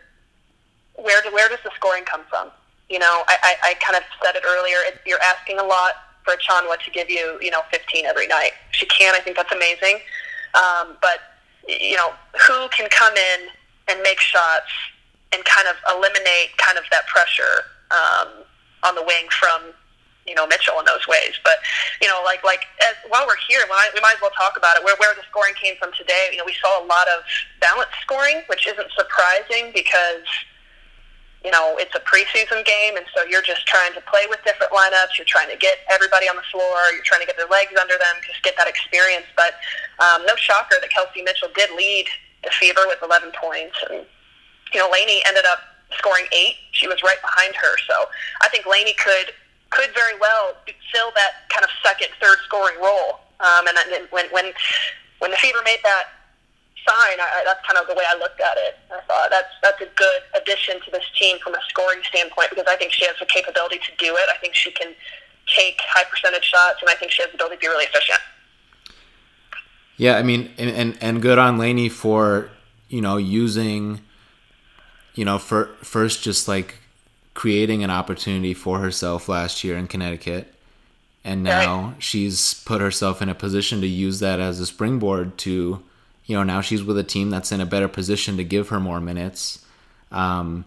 Where 1.01 1.21
do, 1.21 1.33
where 1.33 1.49
does 1.49 1.59
the 1.63 1.71
scoring 1.75 2.03
come 2.03 2.21
from? 2.29 2.49
You 2.89 2.99
know, 2.99 3.23
I, 3.27 3.37
I, 3.43 3.69
I 3.69 3.73
kind 3.75 3.97
of 3.97 4.03
said 4.23 4.35
it 4.35 4.43
earlier. 4.45 4.77
It, 4.85 4.99
you're 5.05 5.21
asking 5.23 5.59
a 5.59 5.63
lot 5.63 5.93
for 6.23 6.33
Chonwa 6.37 6.77
to 6.83 6.91
give 6.91 7.09
you, 7.09 7.39
you 7.41 7.49
know, 7.49 7.61
15 7.71 8.05
every 8.05 8.27
night. 8.27 8.51
She 8.71 8.85
can. 8.85 9.15
I 9.15 9.19
think 9.19 9.37
that's 9.37 9.51
amazing. 9.51 9.99
Um, 10.53 10.97
but 11.01 11.19
you 11.67 11.95
know, 11.95 12.11
who 12.47 12.67
can 12.69 12.89
come 12.89 13.13
in 13.15 13.47
and 13.87 14.01
make 14.01 14.19
shots 14.19 14.69
and 15.31 15.43
kind 15.45 15.67
of 15.67 15.75
eliminate 15.95 16.57
kind 16.57 16.77
of 16.77 16.83
that 16.91 17.07
pressure 17.07 17.69
um, 17.91 18.43
on 18.83 18.95
the 18.95 19.03
wing 19.03 19.27
from 19.29 19.73
you 20.27 20.35
know 20.35 20.45
Mitchell 20.45 20.77
in 20.79 20.85
those 20.85 21.07
ways. 21.07 21.39
But 21.43 21.57
you 22.01 22.07
know, 22.07 22.21
like 22.25 22.43
like 22.43 22.65
as, 22.81 22.95
while 23.09 23.25
we're 23.25 23.39
here, 23.47 23.61
we 23.63 23.69
might, 23.69 23.91
we 23.93 24.01
might 24.01 24.15
as 24.15 24.21
well 24.21 24.35
talk 24.35 24.57
about 24.57 24.77
it. 24.77 24.83
Where 24.83 24.95
where 24.97 25.13
the 25.15 25.23
scoring 25.29 25.53
came 25.55 25.75
from 25.77 25.91
today. 25.97 26.29
You 26.31 26.37
know, 26.37 26.45
we 26.45 26.55
saw 26.61 26.83
a 26.83 26.85
lot 26.85 27.07
of 27.07 27.23
balanced 27.59 27.95
scoring, 28.01 28.41
which 28.47 28.67
isn't 28.67 28.91
surprising 28.97 29.71
because 29.73 30.27
you 31.43 31.51
know 31.51 31.75
it's 31.77 31.93
a 31.95 32.03
preseason 32.05 32.63
game, 32.65 32.97
and 32.97 33.05
so 33.15 33.23
you're 33.25 33.41
just 33.41 33.65
trying 33.65 33.93
to 33.93 34.01
play 34.01 34.25
with 34.29 34.39
different 34.45 34.71
lineups. 34.71 35.17
You're 35.17 35.29
trying 35.29 35.49
to 35.49 35.57
get 35.57 35.81
everybody 35.89 36.29
on 36.29 36.35
the 36.35 36.45
floor. 36.51 36.77
You're 36.93 37.05
trying 37.05 37.21
to 37.21 37.27
get 37.27 37.37
their 37.37 37.49
legs 37.49 37.73
under 37.79 37.97
them, 37.97 38.15
just 38.25 38.43
get 38.43 38.55
that 38.57 38.67
experience. 38.67 39.25
But 39.35 39.57
um, 39.99 40.25
no 40.25 40.35
shocker 40.35 40.77
that 40.79 40.89
Kelsey 40.89 41.21
Mitchell 41.21 41.49
did 41.55 41.71
lead 41.75 42.05
the 42.43 42.51
Fever 42.51 42.81
with 42.87 42.99
11 43.01 43.31
points, 43.37 43.77
and 43.89 44.05
you 44.73 44.79
know 44.79 44.89
Laney 44.89 45.21
ended 45.25 45.45
up 45.49 45.59
scoring 45.97 46.25
eight. 46.31 46.55
She 46.71 46.87
was 46.87 47.03
right 47.03 47.19
behind 47.21 47.55
her. 47.55 47.73
So 47.89 48.05
I 48.41 48.49
think 48.49 48.65
Laney 48.65 48.93
could 48.93 49.33
could 49.71 49.89
very 49.95 50.19
well 50.19 50.53
fill 50.93 51.11
that 51.15 51.49
kind 51.49 51.63
of 51.63 51.71
second, 51.83 52.09
third 52.21 52.37
scoring 52.45 52.77
role. 52.77 53.23
Um, 53.39 53.65
and 53.67 53.77
then 53.77 54.07
when 54.11 54.29
when 54.29 54.53
when 55.19 55.31
the 55.31 55.37
Fever 55.37 55.59
made 55.65 55.79
that 55.83 56.20
sign, 56.87 57.19
I, 57.19 57.43
that's 57.45 57.65
kind 57.65 57.77
of 57.79 57.87
the 57.87 57.95
way 57.95 58.03
I 58.07 58.17
looked 58.17 58.41
at 58.41 58.57
it. 58.57 58.77
I 58.91 59.01
thought 59.01 59.29
that's 59.29 59.53
that's 59.61 59.81
a 59.81 59.89
good 59.95 60.21
addition 60.35 60.81
to 60.81 60.91
this 60.91 61.05
team 61.19 61.37
from 61.39 61.53
a 61.53 61.61
scoring 61.69 61.99
standpoint 62.09 62.49
because 62.49 62.65
I 62.67 62.75
think 62.75 62.91
she 62.91 63.05
has 63.05 63.15
the 63.19 63.25
capability 63.25 63.77
to 63.77 63.91
do 63.97 64.13
it. 64.13 64.27
I 64.33 64.37
think 64.37 64.55
she 64.55 64.71
can 64.71 64.93
take 65.47 65.79
high 65.81 66.03
percentage 66.09 66.45
shots, 66.45 66.81
and 66.81 66.89
I 66.89 66.95
think 66.95 67.11
she 67.11 67.21
has 67.21 67.31
the 67.31 67.35
ability 67.35 67.57
to 67.57 67.61
be 67.61 67.67
really 67.67 67.85
efficient. 67.85 68.19
Yeah, 69.97 70.17
I 70.17 70.23
mean, 70.23 70.51
and 70.57 70.69
and, 70.69 70.97
and 71.01 71.21
good 71.21 71.37
on 71.37 71.57
Laney 71.57 71.89
for 71.89 72.49
you 72.89 73.01
know 73.01 73.17
using, 73.17 74.01
you 75.15 75.25
know, 75.25 75.37
for 75.37 75.75
first 75.83 76.23
just 76.23 76.47
like 76.47 76.75
creating 77.33 77.83
an 77.83 77.89
opportunity 77.89 78.53
for 78.53 78.79
herself 78.79 79.29
last 79.29 79.63
year 79.63 79.77
in 79.77 79.87
Connecticut. 79.87 80.53
And 81.23 81.43
now 81.43 81.83
right. 81.83 82.03
she's 82.03 82.55
put 82.65 82.81
herself 82.81 83.21
in 83.21 83.29
a 83.29 83.35
position 83.35 83.81
to 83.81 83.87
use 83.87 84.19
that 84.19 84.39
as 84.39 84.59
a 84.59 84.65
springboard 84.65 85.37
to, 85.39 85.83
you 86.25 86.35
know, 86.35 86.43
now 86.43 86.61
she's 86.61 86.83
with 86.83 86.97
a 86.97 87.03
team 87.03 87.29
that's 87.29 87.51
in 87.51 87.61
a 87.61 87.65
better 87.65 87.87
position 87.87 88.37
to 88.37 88.43
give 88.43 88.69
her 88.69 88.79
more 88.79 88.99
minutes. 88.99 89.65
Um, 90.11 90.65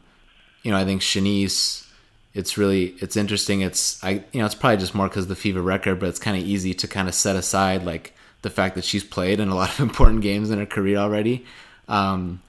you 0.62 0.70
know, 0.70 0.76
I 0.76 0.84
think 0.84 1.02
Shenise, 1.02 1.86
it's 2.32 2.58
really, 2.58 2.94
it's 3.00 3.16
interesting. 3.16 3.60
It's, 3.60 4.02
I, 4.02 4.24
you 4.32 4.40
know, 4.40 4.46
it's 4.46 4.54
probably 4.54 4.78
just 4.78 4.94
more 4.94 5.08
because 5.08 5.24
of 5.24 5.28
the 5.28 5.36
Fever 5.36 5.62
record, 5.62 6.00
but 6.00 6.08
it's 6.08 6.18
kind 6.18 6.36
of 6.36 6.44
easy 6.44 6.74
to 6.74 6.88
kind 6.88 7.08
of 7.08 7.14
set 7.14 7.36
aside 7.36 7.84
like 7.84 8.14
the 8.42 8.50
fact 8.50 8.74
that 8.74 8.84
she's 8.84 9.04
played 9.04 9.40
in 9.40 9.48
a 9.48 9.54
lot 9.56 9.70
of 9.70 9.80
important 9.80 10.22
games 10.22 10.50
in 10.50 10.58
her 10.58 10.66
career 10.66 10.98
already. 10.98 11.44
Um, 11.88 12.40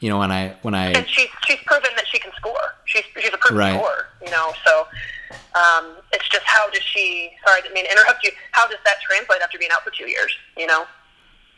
you 0.00 0.08
know, 0.08 0.18
when 0.18 0.30
I, 0.30 0.54
when 0.62 0.74
I, 0.74 0.92
and 0.92 1.08
she's, 1.08 1.28
she's 1.46 1.58
proven 1.66 1.90
that 1.96 2.06
she 2.06 2.20
can 2.20 2.30
score 2.36 2.54
she's 2.88 3.04
she's 3.16 3.32
a 3.32 3.38
proven 3.38 3.58
right. 3.58 3.74
scorer, 3.74 4.06
you 4.24 4.30
know. 4.30 4.52
So 4.64 4.86
um, 5.54 5.96
it's 6.12 6.28
just 6.28 6.44
how 6.44 6.68
does 6.70 6.82
she? 6.82 7.30
Sorry, 7.44 7.58
I 7.58 7.60
didn't 7.62 7.74
mean 7.74 7.86
interrupt 7.86 8.24
you. 8.24 8.30
How 8.52 8.66
does 8.66 8.78
that 8.84 8.96
translate 9.00 9.40
after 9.42 9.58
being 9.58 9.70
out 9.72 9.82
for 9.84 9.90
two 9.90 10.08
years? 10.08 10.34
You 10.56 10.66
know. 10.66 10.84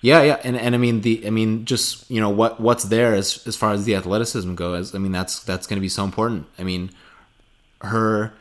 Yeah, 0.03 0.23
yeah, 0.23 0.41
and 0.45 0.57
and 0.57 0.75
I 0.75 0.79
mean 0.79 1.03
the 1.03 1.27
I 1.27 1.31
mean 1.31 1.67
just 1.67 2.11
you 2.11 2.21
know 2.21 2.31
what 2.31 2.59
what's 2.59 2.85
there 2.85 3.15
as 3.15 3.47
as 3.47 3.55
far 3.57 3.73
as 3.73 3.85
the 3.85 3.95
athleticism 3.95 4.55
goes. 4.55 4.95
I 4.95 4.99
mean 4.99 5.13
that's 5.13 5.41
that's 5.41 5.67
going 5.67 5.77
to 5.77 5.83
be 5.83 5.91
so 5.91 6.05
important. 6.05 6.47
I 6.59 6.63
mean, 6.63 6.91
her, 7.83 8.33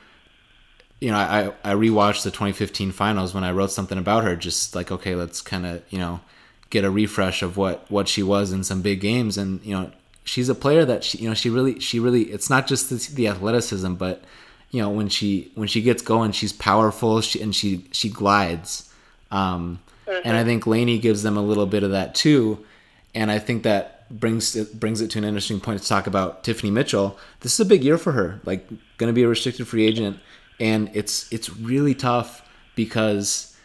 you 1.02 1.12
know, 1.12 1.18
I 1.18 1.54
I 1.64 1.74
rewatched 1.74 2.24
the 2.24 2.32
2015 2.32 2.92
finals 2.92 3.34
when 3.34 3.44
I 3.44 3.52
wrote 3.52 3.72
something 3.72 3.98
about 3.98 4.24
her. 4.24 4.38
Just 4.38 4.74
like 4.74 4.90
okay, 4.90 5.16
let's 5.16 5.42
kind 5.42 5.66
of 5.66 5.84
you 5.90 6.00
know 6.00 6.22
get 6.70 6.86
a 6.86 6.90
refresh 6.90 7.42
of 7.42 7.58
what 7.58 7.90
what 7.92 8.08
she 8.08 8.24
was 8.24 8.54
in 8.54 8.64
some 8.64 8.82
big 8.82 9.02
games, 9.02 9.38
and 9.38 9.62
you 9.66 9.74
know 9.76 9.92
she's 10.24 10.48
a 10.48 10.56
player 10.56 10.86
that 10.86 11.04
she, 11.04 11.18
you 11.18 11.28
know 11.28 11.36
she 11.36 11.50
really 11.50 11.80
she 11.80 12.00
really 12.00 12.24
it's 12.24 12.50
not 12.50 12.68
just 12.68 12.90
the, 12.90 13.16
the 13.16 13.28
athleticism 13.28 13.94
but 13.96 14.24
you 14.70 14.80
know 14.82 14.90
when 14.90 15.10
she 15.10 15.52
when 15.56 15.68
she 15.68 15.82
gets 15.82 16.04
going 16.04 16.32
she's 16.32 16.54
powerful 16.54 17.20
she, 17.20 17.42
and 17.42 17.56
she 17.56 17.86
she 17.92 18.10
glides 18.10 18.94
um, 19.32 19.80
mm-hmm. 20.10 20.28
and 20.28 20.38
I 20.38 20.44
think 20.44 20.66
Laney 20.66 20.98
gives 20.98 21.24
them 21.24 21.38
a 21.38 21.42
little 21.42 21.66
bit 21.66 21.84
of 21.84 21.92
that 21.92 22.16
too 22.16 22.66
and 23.14 23.32
I 23.32 23.40
think 23.40 23.64
that 23.64 24.10
brings 24.10 24.56
it 24.56 24.80
brings 24.80 25.02
it 25.02 25.12
to 25.12 25.20
an 25.20 25.24
interesting 25.24 25.60
point 25.60 25.82
to 25.82 25.88
talk 25.88 26.08
about 26.08 26.44
Tiffany 26.44 26.72
Mitchell 26.72 27.18
this 27.42 27.54
is 27.54 27.60
a 27.60 27.66
big 27.66 27.84
year 27.84 27.98
for 27.98 28.14
her 28.14 28.40
like 28.46 28.68
going 28.98 29.10
to 29.10 29.14
be 29.14 29.24
a 29.24 29.28
restricted 29.28 29.68
free 29.68 29.86
agent 29.86 30.20
and 30.60 30.90
it's 30.94 31.32
it's 31.32 31.50
really 31.56 31.94
tough 31.94 32.48
because 32.76 33.56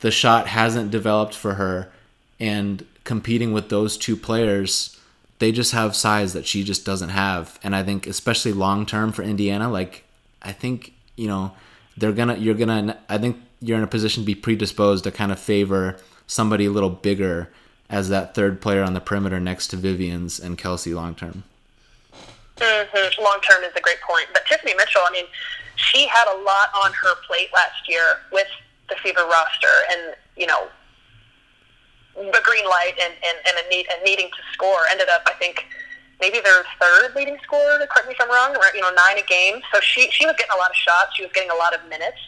the 0.00 0.10
shot 0.10 0.48
hasn't 0.48 0.90
developed 0.90 1.34
for 1.34 1.54
her 1.54 1.90
and 2.38 2.84
competing 3.04 3.52
with 3.52 3.68
those 3.68 3.96
two 3.96 4.16
players 4.16 5.00
they 5.42 5.50
just 5.50 5.72
have 5.72 5.96
size 5.96 6.34
that 6.34 6.46
she 6.46 6.62
just 6.62 6.86
doesn't 6.86 7.08
have. 7.08 7.58
And 7.64 7.74
I 7.74 7.82
think 7.82 8.06
especially 8.06 8.52
long 8.52 8.86
term 8.86 9.10
for 9.10 9.24
Indiana, 9.24 9.68
like 9.68 10.04
I 10.40 10.52
think, 10.52 10.92
you 11.16 11.26
know, 11.26 11.50
they're 11.96 12.12
gonna 12.12 12.36
you're 12.36 12.54
gonna 12.54 12.96
I 13.08 13.18
think 13.18 13.38
you're 13.62 13.78
in 13.78 13.84
a 13.84 13.88
position 13.88 14.22
to 14.22 14.26
be 14.26 14.34
predisposed 14.34 15.04
to 15.04 15.12
kind 15.12 15.32
of 15.32 15.38
favor 15.38 15.96
somebody 16.26 16.66
a 16.66 16.70
little 16.70 16.90
bigger 16.90 17.48
as 17.88 18.08
that 18.08 18.34
third 18.34 18.60
player 18.60 18.82
on 18.82 18.94
the 18.94 19.00
perimeter 19.00 19.38
next 19.38 19.68
to 19.68 19.76
Vivians 19.76 20.40
and 20.40 20.58
Kelsey 20.58 20.92
long 20.92 21.14
term. 21.14 21.44
Mm-hmm. 22.56 23.22
Long 23.22 23.38
term 23.48 23.62
is 23.64 23.72
a 23.76 23.80
great 23.80 24.00
point. 24.00 24.26
But 24.32 24.44
Tiffany 24.46 24.74
Mitchell, 24.76 25.02
I 25.04 25.12
mean, 25.12 25.24
she 25.76 26.06
had 26.06 26.26
a 26.28 26.36
lot 26.42 26.68
on 26.84 26.92
her 26.92 27.14
plate 27.26 27.48
last 27.54 27.88
year 27.88 28.20
with 28.32 28.48
the 28.88 28.96
Fever 29.02 29.24
roster, 29.26 29.76
and 29.90 30.14
you 30.36 30.46
know, 30.46 30.68
the 32.14 32.40
green 32.44 32.64
light 32.68 32.94
and, 33.00 33.12
and, 33.12 33.38
and, 33.46 33.66
a 33.66 33.68
need, 33.70 33.86
and 33.92 34.02
needing 34.04 34.28
to 34.28 34.42
score 34.52 34.80
ended 34.90 35.08
up, 35.08 35.22
I 35.26 35.32
think, 35.34 35.64
maybe 36.20 36.40
their 36.40 36.64
third 36.80 37.14
leading 37.14 37.38
scorer. 37.42 37.78
Correct 37.90 38.08
me 38.08 38.14
if 38.14 38.20
I'm 38.20 38.28
wrong. 38.28 38.56
You 38.74 38.80
know, 38.80 38.92
nine 38.94 39.18
a 39.18 39.26
game. 39.26 39.60
So 39.72 39.80
she 39.80 40.10
she 40.10 40.26
was 40.26 40.34
getting 40.36 40.54
a 40.54 40.58
lot 40.58 40.70
of 40.70 40.76
shots. 40.76 41.16
She 41.16 41.22
was 41.22 41.32
getting 41.32 41.50
a 41.50 41.56
lot 41.56 41.74
of 41.74 41.86
minutes. 41.88 42.18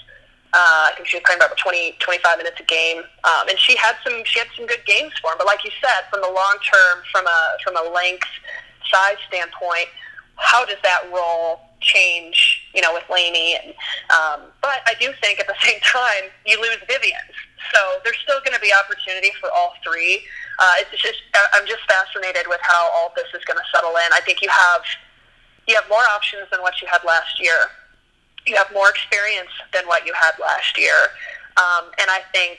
Uh, 0.54 0.86
I 0.86 0.92
think 0.94 1.10
she 1.10 1.18
was 1.18 1.26
playing 1.26 1.42
about 1.42 1.58
20, 1.58 1.98
25 1.98 2.38
minutes 2.38 2.62
a 2.62 2.66
game, 2.70 3.02
um, 3.26 3.50
and 3.50 3.58
she 3.58 3.74
had 3.74 3.98
some 4.06 4.22
she 4.22 4.38
had 4.38 4.46
some 4.54 4.70
good 4.70 4.86
games 4.86 5.10
for 5.18 5.34
him. 5.34 5.38
But 5.42 5.50
like 5.50 5.66
you 5.66 5.74
said, 5.82 6.06
from 6.14 6.22
the 6.22 6.30
long 6.30 6.56
term, 6.62 7.02
from 7.10 7.26
a 7.26 7.40
from 7.66 7.74
a 7.74 7.90
length 7.90 8.30
size 8.86 9.18
standpoint, 9.26 9.90
how 10.38 10.64
does 10.64 10.78
that 10.86 11.10
role 11.10 11.58
change? 11.82 12.70
You 12.70 12.86
know, 12.86 12.94
with 12.94 13.02
Laney, 13.10 13.58
and 13.58 13.74
um, 14.14 14.54
but 14.62 14.78
I 14.86 14.94
do 15.02 15.10
think 15.18 15.42
at 15.42 15.50
the 15.50 15.58
same 15.66 15.82
time 15.82 16.30
you 16.46 16.54
lose 16.62 16.78
Vivians, 16.86 17.34
so 17.74 17.98
there's 18.06 18.22
still 18.22 18.38
going 18.46 18.54
to 18.54 18.62
be 18.62 18.70
opportunity 18.70 19.34
for 19.42 19.50
all 19.50 19.74
three. 19.82 20.22
Uh, 20.62 20.86
it's 20.86 21.02
just 21.02 21.18
I'm 21.50 21.66
just 21.66 21.82
fascinated 21.90 22.46
with 22.46 22.62
how 22.62 22.94
all 22.94 23.10
this 23.18 23.26
is 23.34 23.42
going 23.42 23.58
to 23.58 23.66
settle 23.74 23.98
in. 23.98 24.08
I 24.14 24.22
think 24.22 24.38
you 24.38 24.54
have 24.54 24.86
you 25.66 25.74
have 25.74 25.90
more 25.90 26.06
options 26.14 26.46
than 26.54 26.62
what 26.62 26.78
you 26.78 26.86
had 26.86 27.02
last 27.02 27.42
year 27.42 27.74
you 28.46 28.56
have 28.56 28.68
more 28.72 28.90
experience 28.90 29.50
than 29.72 29.86
what 29.86 30.06
you 30.06 30.12
had 30.12 30.32
last 30.40 30.78
year. 30.78 31.12
Um, 31.56 31.90
and 31.98 32.10
I 32.10 32.20
think 32.32 32.58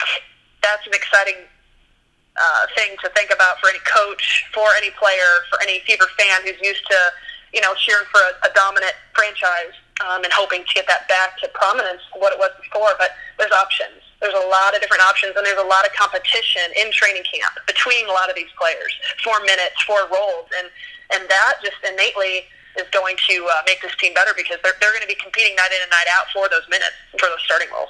that's 0.63 0.86
an 0.88 0.93
exciting 0.93 1.45
uh, 2.36 2.65
thing 2.76 2.95
to 3.04 3.10
think 3.15 3.32
about 3.32 3.60
for 3.60 3.69
any 3.69 3.80
coach, 3.86 4.45
for 4.54 4.67
any 4.78 4.91
player, 4.91 5.45
for 5.50 5.62
any 5.62 5.80
Fever 5.86 6.08
fan 6.17 6.41
who's 6.43 6.60
used 6.62 6.86
to, 6.88 7.00
you 7.54 7.62
know, 7.62 7.74
cheering 7.76 8.06
for 8.12 8.19
a, 8.19 8.50
a 8.50 8.52
dominant 8.54 8.93
franchise 9.13 9.76
um, 10.04 10.24
and 10.24 10.34
hoping 10.34 10.63
to 10.67 10.74
get 10.74 10.88
that 10.88 11.08
back 11.08 11.38
to 11.39 11.48
prominence, 11.54 12.02
what 12.15 12.34
it 12.34 12.39
was 12.39 12.52
before. 12.60 12.91
But 12.98 13.15
there's 13.38 13.54
options. 13.54 14.04
There's 14.19 14.36
a 14.36 14.48
lot 14.48 14.76
of 14.76 14.82
different 14.82 15.04
options, 15.04 15.36
and 15.36 15.45
there's 15.45 15.62
a 15.62 15.67
lot 15.67 15.86
of 15.86 15.93
competition 15.93 16.63
in 16.76 16.91
training 16.91 17.24
camp 17.24 17.56
between 17.67 18.08
a 18.08 18.15
lot 18.15 18.30
of 18.30 18.36
these 18.36 18.52
players 18.58 18.91
for 19.24 19.39
minutes, 19.43 19.80
for 19.84 20.08
roles, 20.12 20.50
and 20.60 20.67
and 21.13 21.30
that 21.30 21.62
just 21.62 21.78
innately 21.86 22.50
is 22.78 22.88
going 22.92 23.16
to 23.28 23.48
uh, 23.50 23.54
make 23.66 23.82
this 23.82 23.96
team 23.96 24.14
better 24.14 24.32
because 24.36 24.58
they're, 24.64 24.74
they're 24.80 24.92
going 24.92 25.02
to 25.02 25.08
be 25.08 25.16
competing 25.16 25.56
night 25.56 25.72
in 25.76 25.82
and 25.82 25.92
night 25.92 26.08
out 26.14 26.26
for 26.34 26.50
those 26.50 26.68
minutes, 26.70 26.94
for 27.20 27.28
those 27.28 27.42
starting 27.44 27.68
roles. 27.74 27.90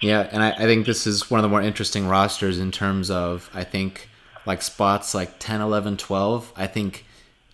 Yeah, 0.00 0.28
and 0.32 0.42
I, 0.42 0.50
I 0.52 0.62
think 0.64 0.86
this 0.86 1.06
is 1.06 1.30
one 1.30 1.38
of 1.38 1.42
the 1.42 1.48
more 1.48 1.60
interesting 1.60 2.06
rosters 2.08 2.58
in 2.58 2.70
terms 2.70 3.10
of, 3.10 3.50
I 3.52 3.64
think, 3.64 4.08
like 4.46 4.62
spots 4.62 5.14
like 5.14 5.38
10, 5.38 5.60
11, 5.60 5.98
12. 5.98 6.52
I 6.56 6.66
think 6.66 7.04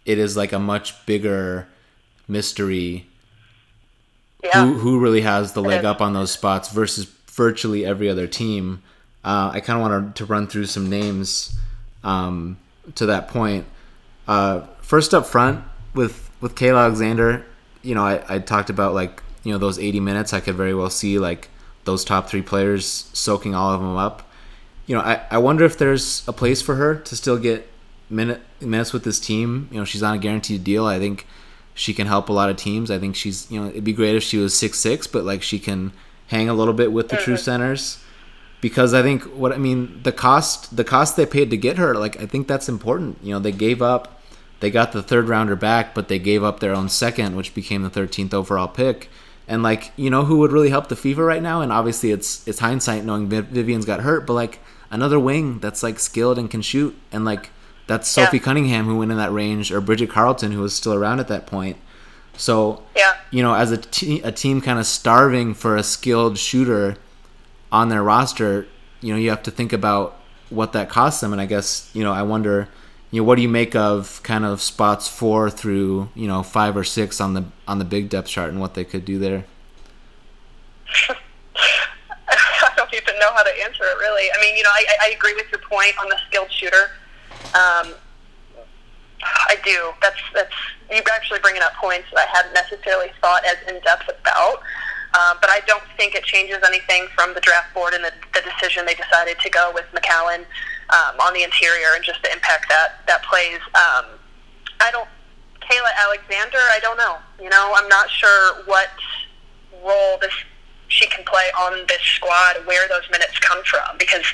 it 0.05 0.19
is 0.19 0.37
like 0.37 0.53
a 0.53 0.59
much 0.59 1.05
bigger 1.07 1.67
mystery 2.29 3.07
yeah. 4.43 4.65
who, 4.65 4.75
who 4.75 5.01
really 5.01 5.23
has 5.23 5.53
the 5.53 5.62
leg 5.62 5.85
up 5.85 6.01
on 6.01 6.12
those 6.12 6.31
spots 6.31 6.71
versus 6.71 7.05
virtually 7.27 7.85
every 7.85 8.09
other 8.09 8.27
team. 8.27 8.83
Uh, 9.25 9.51
I 9.53 9.61
kind 9.61 9.77
of 9.79 9.83
wanted 9.83 10.15
to 10.17 10.25
run 10.25 10.47
through 10.47 10.67
some 10.67 10.89
names 10.89 11.59
um, 12.05 12.59
to 12.95 13.07
that 13.07 13.29
point. 13.29 13.67
Uh, 14.29 14.62
first 14.87 15.12
up 15.12 15.27
front 15.27 15.64
with 15.94 16.31
with 16.40 16.55
Kayla 16.55 16.85
Alexander, 16.85 17.44
you 17.83 17.94
know, 17.94 18.05
I, 18.05 18.22
I 18.29 18.38
talked 18.38 18.70
about 18.70 18.94
like 18.94 19.22
you 19.42 19.53
know 19.53 19.59
those 19.59 19.79
80 19.79 20.01
minutes. 20.01 20.33
I 20.33 20.40
could 20.40 20.55
very 20.55 20.75
well 20.75 20.90
see 20.90 21.18
like 21.18 21.49
those 21.85 22.05
top 22.05 22.29
three 22.29 22.42
players 22.42 23.11
soaking 23.12 23.55
all 23.55 23.72
of 23.72 23.81
them 23.81 23.96
up. 23.96 24.31
You 24.87 24.94
know, 24.94 25.03
I, 25.03 25.22
I 25.31 25.38
wonder 25.38 25.64
if 25.64 25.77
there's 25.77 26.27
a 26.29 26.33
place 26.33 26.62
for 26.62 26.77
her 26.77 26.94
to 26.94 27.16
still 27.16 27.38
get 27.38 27.68
minute 28.09 28.40
minutes 28.61 28.92
with 28.92 29.03
this 29.05 29.18
team. 29.18 29.68
You 29.72 29.79
know, 29.79 29.85
she's 29.85 30.03
on 30.03 30.14
a 30.14 30.18
guaranteed 30.18 30.62
deal. 30.62 30.87
I 30.87 30.99
think 30.99 31.27
she 31.75 31.92
can 31.92 32.07
help 32.07 32.29
a 32.29 32.33
lot 32.33 32.49
of 32.49 32.57
teams. 32.57 32.90
I 32.90 32.99
think 32.99 33.16
she's 33.16 33.51
you 33.51 33.61
know 33.61 33.68
it'd 33.68 33.85
be 33.85 33.92
great 33.92 34.14
if 34.14 34.22
she 34.22 34.38
was 34.38 34.57
six 34.57 34.79
six, 34.79 35.07
but 35.09 35.25
like 35.25 35.42
she 35.42 35.59
can 35.59 35.92
hang 36.29 36.49
a 36.49 36.55
little 36.55 36.75
bit 36.75 36.92
with 36.92 37.09
the 37.09 37.16
true 37.16 37.35
mm-hmm. 37.35 37.42
centers 37.42 38.03
because 38.61 38.94
I 38.94 39.03
think 39.03 39.22
what 39.25 39.53
I 39.53 39.59
mean 39.59 40.03
the 40.03 40.12
cost 40.12 40.77
the 40.77 40.85
cost 40.85 41.16
they 41.16 41.27
paid 41.27 41.51
to 41.51 41.57
get 41.57 41.79
her 41.79 41.94
like 41.94 42.20
I 42.20 42.27
think 42.27 42.46
that's 42.46 42.68
important. 42.68 43.18
You 43.22 43.35
know, 43.35 43.40
they 43.40 43.53
gave 43.53 43.83
up 43.83 44.15
they 44.61 44.71
got 44.71 44.92
the 44.92 45.03
third 45.03 45.29
rounder 45.29 45.57
back, 45.57 45.95
but 45.95 46.09
they 46.09 46.19
gave 46.19 46.42
up 46.42 46.61
their 46.61 46.75
own 46.75 46.88
second, 46.88 47.37
which 47.37 47.55
became 47.55 47.83
the 47.83 47.90
13th 47.90 48.33
overall 48.33 48.69
pick. 48.69 49.11
And 49.49 49.62
like, 49.62 49.92
you 49.97 50.11
know, 50.11 50.25
who 50.25 50.38
would 50.38 50.53
really 50.53 50.71
help 50.71 50.88
the 50.88 50.97
Fever 50.97 51.25
right 51.25 51.42
now? 51.42 51.61
And 51.61 51.71
obviously, 51.71 52.11
it's 52.11 52.47
it's 52.49 52.59
hindsight 52.59 53.05
knowing 53.05 53.29
Vivians 53.29 53.85
got 53.85 54.01
hurt, 54.01 54.27
but 54.27 54.33
like 54.33 54.59
another 54.90 55.21
wing 55.21 55.61
that's 55.61 55.83
like 55.83 55.99
skilled 56.01 56.38
and 56.38 56.51
can 56.51 56.62
shoot, 56.62 56.97
and 57.12 57.25
like 57.25 57.51
that's 57.87 58.09
Sophie 58.09 58.38
yeah. 58.38 58.42
Cunningham 58.42 58.87
who 58.87 58.99
went 58.99 59.12
in 59.12 59.19
that 59.19 59.33
range, 59.33 59.71
or 59.71 59.81
Bridget 59.81 60.11
Carleton 60.11 60.51
who 60.51 60.61
was 60.61 60.75
still 60.75 60.95
around 60.95 61.21
at 61.21 61.29
that 61.29 61.47
point. 61.47 61.77
So 62.37 62.83
yeah, 62.97 63.14
you 63.31 63.42
know, 63.42 63.55
as 63.55 63.71
a, 63.71 63.77
te- 63.77 64.21
a 64.23 64.33
team 64.33 64.61
kind 64.61 64.81
of 64.81 64.87
starving 64.87 65.55
for 65.55 65.77
a 65.77 65.83
skilled 65.85 66.38
shooter 66.38 66.97
on 67.71 67.88
their 67.88 68.03
roster, 68.03 68.66
you 69.01 69.12
know, 69.12 69.19
you 69.19 69.31
have 69.31 69.45
to 69.45 69.53
think 69.53 69.73
about 69.73 70.19
what 70.51 70.73
that 70.73 70.88
costs 70.88 71.21
them. 71.21 71.33
And 71.33 71.40
I 71.40 71.47
guess 71.47 71.88
you 71.95 72.03
know, 72.03 72.12
I 72.12 72.23
wonder 72.23 72.69
you 73.11 73.21
know, 73.21 73.25
what 73.25 73.37
do 73.37 73.42
you 73.42 73.49
make 73.49 73.75
of 73.77 74.21
kind 74.23 74.45
of 74.45 74.61
spots 74.61 75.09
four 75.09 75.49
through 75.51 76.09
you 76.14 76.27
know 76.27 76.42
five 76.42 76.77
or 76.77 76.85
six 76.85 77.21
on 77.21 77.35
the 77.35 77.45
on 77.69 77.79
the 77.79 77.85
big 77.85 78.09
depth 78.09 78.29
chart 78.29 78.51
and 78.51 78.61
what 78.61 78.75
they 78.75 78.85
could 78.85 79.05
do 79.05 79.19
there? 79.19 79.45
I 82.29 82.73
don't 82.77 82.92
even 82.92 83.19
know 83.19 83.33
how 83.33 83.42
to 83.42 83.51
answer 83.64 83.85
it 83.85 83.99
really. 83.99 84.29
I 84.37 84.40
mean, 84.40 84.57
you 84.57 84.62
know, 84.62 84.71
I, 84.71 84.85
I 85.03 85.11
agree 85.16 85.35
with 85.35 85.47
your 85.51 85.61
point 85.61 85.95
on 86.01 86.09
the 86.09 86.16
skilled 86.29 86.51
shooter. 86.51 86.90
Um, 87.55 87.95
I 89.23 89.57
do. 89.64 89.92
That's 90.03 90.21
that's 90.35 90.55
you're 90.90 91.03
actually 91.12 91.40
bringing 91.40 91.62
up 91.62 91.75
points 91.75 92.07
that 92.12 92.29
I 92.29 92.37
hadn't 92.37 92.55
necessarily 92.55 93.11
thought 93.21 93.45
as 93.45 93.57
in 93.69 93.81
depth 93.83 94.09
about. 94.09 94.61
Uh, 95.14 95.35
but 95.40 95.49
I 95.49 95.61
don't 95.66 95.83
think 95.97 96.14
it 96.14 96.25
changes 96.25 96.59
anything 96.66 97.07
from 97.14 97.33
the 97.33 97.40
draft 97.40 97.73
board 97.73 97.95
and 97.95 98.05
the, 98.05 98.12
the 98.35 98.42
decision 98.42 98.85
they 98.85 98.95
decided 98.95 99.38
to 99.38 99.49
go 99.49 99.73
with 99.73 99.87
McCowan 99.95 100.45
um, 100.90 101.18
on 101.20 101.35
the 101.35 101.42
interior 101.42 101.94
and 101.94 102.05
just 102.05 102.22
the 102.22 102.33
impact 102.33 102.68
that 102.68 103.07
that 103.07 103.22
plays. 103.25 103.61
Um, 103.75 104.18
I 104.81 104.90
don't. 104.92 105.09
Kayla 105.61 105.90
Alexander, 105.99 106.62
I 106.70 106.79
don't 106.81 106.96
know. 106.96 107.16
You 107.42 107.51
know, 107.51 107.72
I'm 107.75 107.88
not 107.88 108.09
sure 108.09 108.62
what 108.66 108.88
role 109.83 110.18
this 110.20 110.33
she 110.88 111.07
can 111.09 111.25
play 111.25 111.51
on 111.59 111.85
this 111.88 112.01
squad, 112.03 112.64
where 112.66 112.87
those 112.88 113.03
minutes 113.11 113.38
come 113.40 113.62
from, 113.64 113.99
because 113.99 114.25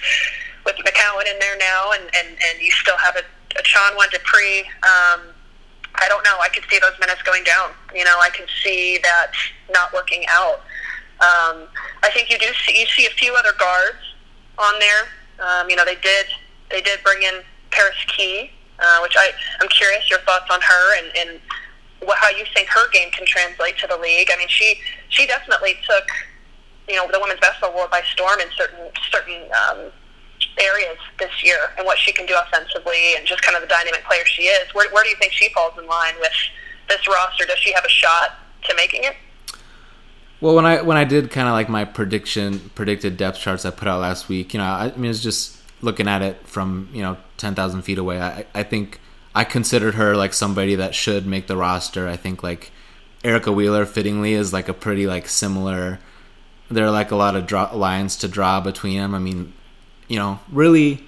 with 0.66 0.76
McCowan 0.76 1.24
in 1.30 1.38
there 1.38 1.56
now, 1.58 1.92
and 1.92 2.04
and, 2.04 2.28
and 2.28 2.60
you 2.60 2.70
still 2.70 2.96
have 2.96 3.16
a, 3.16 3.24
a 3.58 3.62
Chonwa 3.62 4.10
Dupree. 4.10 4.60
Um, 4.84 5.32
I 5.94 6.08
don't 6.08 6.24
know. 6.24 6.38
I 6.40 6.48
could 6.48 6.64
see 6.70 6.78
those 6.80 6.98
minutes 7.00 7.22
going 7.22 7.44
down. 7.44 7.70
You 7.94 8.04
know, 8.04 8.16
I 8.20 8.30
can 8.30 8.46
see 8.62 8.98
that 9.02 9.32
not 9.72 9.92
working 9.92 10.24
out. 10.30 10.60
Um, 11.20 11.68
I 12.02 12.10
think 12.12 12.30
you 12.30 12.38
do 12.38 12.46
see 12.66 12.80
you 12.80 12.86
see 12.86 13.06
a 13.06 13.10
few 13.10 13.34
other 13.34 13.52
guards 13.58 14.02
on 14.58 14.74
there. 14.78 15.08
Um, 15.38 15.70
you 15.70 15.76
know, 15.76 15.84
they 15.84 15.96
did 15.96 16.26
they 16.72 16.80
did 16.80 16.98
bring 17.04 17.22
in 17.22 17.42
Paris 17.70 17.96
Kea, 18.08 18.50
uh, 18.78 18.98
which 19.02 19.14
I 19.16 19.30
I'm 19.61 19.68
curious 19.68 20.11
your 20.11 20.20
thoughts 20.20 20.46
on 20.50 20.61
her 20.61 20.98
and, 20.98 21.06
and 21.16 21.40
what, 22.00 22.18
how 22.18 22.30
you 22.30 22.44
think 22.54 22.68
her 22.68 22.90
game 22.90 23.11
can 23.12 23.26
translate 23.26 23.78
to 23.78 23.87
the 23.87 23.96
league. 23.96 24.28
I 24.32 24.37
mean, 24.37 24.48
she 24.48 24.80
she 25.08 25.26
definitely 25.26 25.76
took 25.88 26.08
you 26.88 26.96
know 26.96 27.06
the 27.11 27.20
women's 27.20 27.40
basketball 27.40 27.76
world 27.76 27.90
by 27.90 28.02
storm 28.12 28.40
in 28.40 28.48
certain 28.56 28.90
certain 29.11 29.48
um, 29.52 29.92
areas 30.58 30.98
this 31.18 31.42
year 31.42 31.72
and 31.78 31.87
what 31.87 31.98
she 31.98 32.12
can 32.12 32.26
do 32.26 32.35
offensively 32.37 33.14
and 33.16 33.26
just 33.26 33.42
kind 33.42 33.56
of 33.56 33.62
the 33.62 33.68
dynamic 33.68 34.04
player 34.04 34.24
she 34.24 34.42
is. 34.42 34.74
Where, 34.74 34.90
where 34.90 35.04
do 35.04 35.11
you 35.11 35.16
think 35.16 35.32
she 35.32 35.48
falls 35.52 35.78
in 35.78 35.87
line 35.87 36.14
with 36.20 36.32
this 36.88 37.06
roster? 37.08 37.46
Does 37.46 37.58
she 37.58 37.72
have 37.72 37.85
a 37.85 37.88
shot 37.88 38.35
to 38.64 38.74
making 38.76 39.04
it? 39.04 39.16
Well, 40.40 40.56
when 40.56 40.66
I 40.66 40.82
when 40.82 40.96
I 40.96 41.04
did 41.04 41.30
kind 41.30 41.46
of 41.46 41.52
like 41.52 41.68
my 41.68 41.85
prediction 41.85 42.70
predicted 42.74 43.16
depth 43.16 43.38
charts 43.38 43.64
I 43.64 43.70
put 43.70 43.87
out 43.87 44.00
last 44.00 44.28
week, 44.28 44.54
you 44.54 44.58
know, 44.58 44.64
I, 44.64 44.92
I 44.92 44.96
mean 44.96 45.11
it's 45.11 45.22
just 45.22 45.62
looking 45.82 46.08
at 46.08 46.22
it 46.22 46.46
from 46.46 46.88
you 46.92 47.02
know 47.02 47.16
ten 47.36 47.54
thousand 47.54 47.82
feet 47.82 47.98
away. 47.98 48.20
I 48.20 48.46
I 48.54 48.62
think 48.62 49.00
I 49.34 49.44
considered 49.44 49.94
her 49.94 50.16
like 50.16 50.32
somebody 50.32 50.74
that 50.76 50.94
should 50.94 51.26
make 51.26 51.46
the 51.46 51.56
roster. 51.56 52.08
I 52.08 52.16
think 52.16 52.42
like 52.42 52.72
Erica 53.24 53.52
Wheeler 53.52 53.84
fittingly 53.84 54.32
is 54.32 54.52
like 54.52 54.68
a 54.68 54.74
pretty 54.74 55.06
like 55.06 55.28
similar. 55.28 55.98
There 56.70 56.86
are 56.86 56.90
like 56.90 57.10
a 57.10 57.16
lot 57.16 57.36
of 57.36 57.46
draw, 57.46 57.70
lines 57.74 58.16
to 58.16 58.28
draw 58.28 58.60
between 58.60 58.98
them. 58.98 59.14
I 59.14 59.18
mean, 59.18 59.52
you 60.08 60.18
know, 60.18 60.40
really 60.50 61.04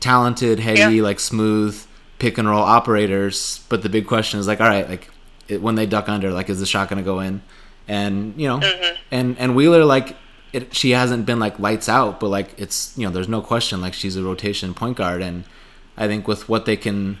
talented, 0.00 0.58
heady, 0.60 0.96
yeah. 0.96 1.02
like 1.02 1.20
smooth 1.20 1.84
pick 2.18 2.38
and 2.38 2.48
roll 2.48 2.62
operators. 2.62 3.64
But 3.68 3.82
the 3.82 3.90
big 3.90 4.06
question 4.06 4.40
is 4.40 4.46
like, 4.46 4.60
all 4.60 4.68
right, 4.68 4.88
like 4.88 5.10
it, 5.48 5.60
when 5.60 5.74
they 5.74 5.84
duck 5.84 6.08
under, 6.08 6.30
like 6.30 6.48
is 6.48 6.60
the 6.60 6.66
shot 6.66 6.88
going 6.88 7.02
to 7.02 7.04
go 7.04 7.20
in? 7.20 7.42
and 7.88 8.34
you 8.40 8.48
know, 8.48 8.58
mm-hmm. 8.58 8.96
and 9.10 9.38
and 9.38 9.56
Wheeler 9.56 9.84
like 9.84 10.16
it, 10.52 10.74
she 10.74 10.90
hasn't 10.90 11.26
been 11.26 11.38
like 11.38 11.58
lights 11.58 11.88
out, 11.88 12.20
but 12.20 12.28
like 12.28 12.58
it's 12.58 12.96
you 12.96 13.06
know 13.06 13.12
there's 13.12 13.28
no 13.28 13.42
question 13.42 13.80
like 13.80 13.94
she's 13.94 14.16
a 14.16 14.22
rotation 14.22 14.74
point 14.74 14.96
guard, 14.96 15.22
and 15.22 15.44
I 15.96 16.06
think 16.06 16.28
with 16.28 16.48
what 16.48 16.66
they 16.66 16.76
can 16.76 17.18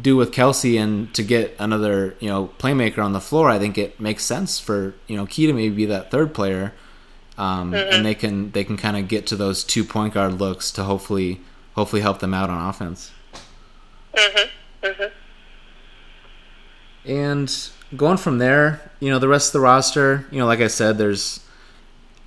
do 0.00 0.16
with 0.16 0.32
Kelsey 0.32 0.78
and 0.78 1.12
to 1.14 1.22
get 1.22 1.54
another 1.58 2.14
you 2.20 2.28
know 2.28 2.50
playmaker 2.58 3.04
on 3.04 3.12
the 3.12 3.20
floor, 3.20 3.50
I 3.50 3.58
think 3.58 3.78
it 3.78 4.00
makes 4.00 4.24
sense 4.24 4.58
for 4.58 4.94
you 5.06 5.16
know 5.16 5.26
Kea 5.26 5.46
to 5.46 5.52
maybe 5.52 5.74
be 5.74 5.86
that 5.86 6.10
third 6.10 6.34
player, 6.34 6.72
um, 7.36 7.72
mm-hmm. 7.72 7.94
and 7.94 8.06
they 8.06 8.14
can 8.14 8.50
they 8.52 8.64
can 8.64 8.76
kind 8.76 8.96
of 8.96 9.08
get 9.08 9.26
to 9.28 9.36
those 9.36 9.64
two 9.64 9.84
point 9.84 10.14
guard 10.14 10.40
looks 10.40 10.70
to 10.72 10.84
hopefully 10.84 11.40
hopefully 11.74 12.02
help 12.02 12.20
them 12.20 12.34
out 12.34 12.50
on 12.50 12.68
offense. 12.68 13.12
Mhm. 14.14 14.48
Mhm. 14.82 15.10
And 17.04 17.70
going 17.96 18.16
from 18.16 18.38
there, 18.38 18.90
you 19.00 19.10
know, 19.10 19.18
the 19.18 19.28
rest 19.28 19.48
of 19.48 19.52
the 19.54 19.60
roster, 19.60 20.26
you 20.30 20.38
know, 20.38 20.46
like 20.46 20.60
I 20.60 20.68
said, 20.68 20.98
there's, 20.98 21.40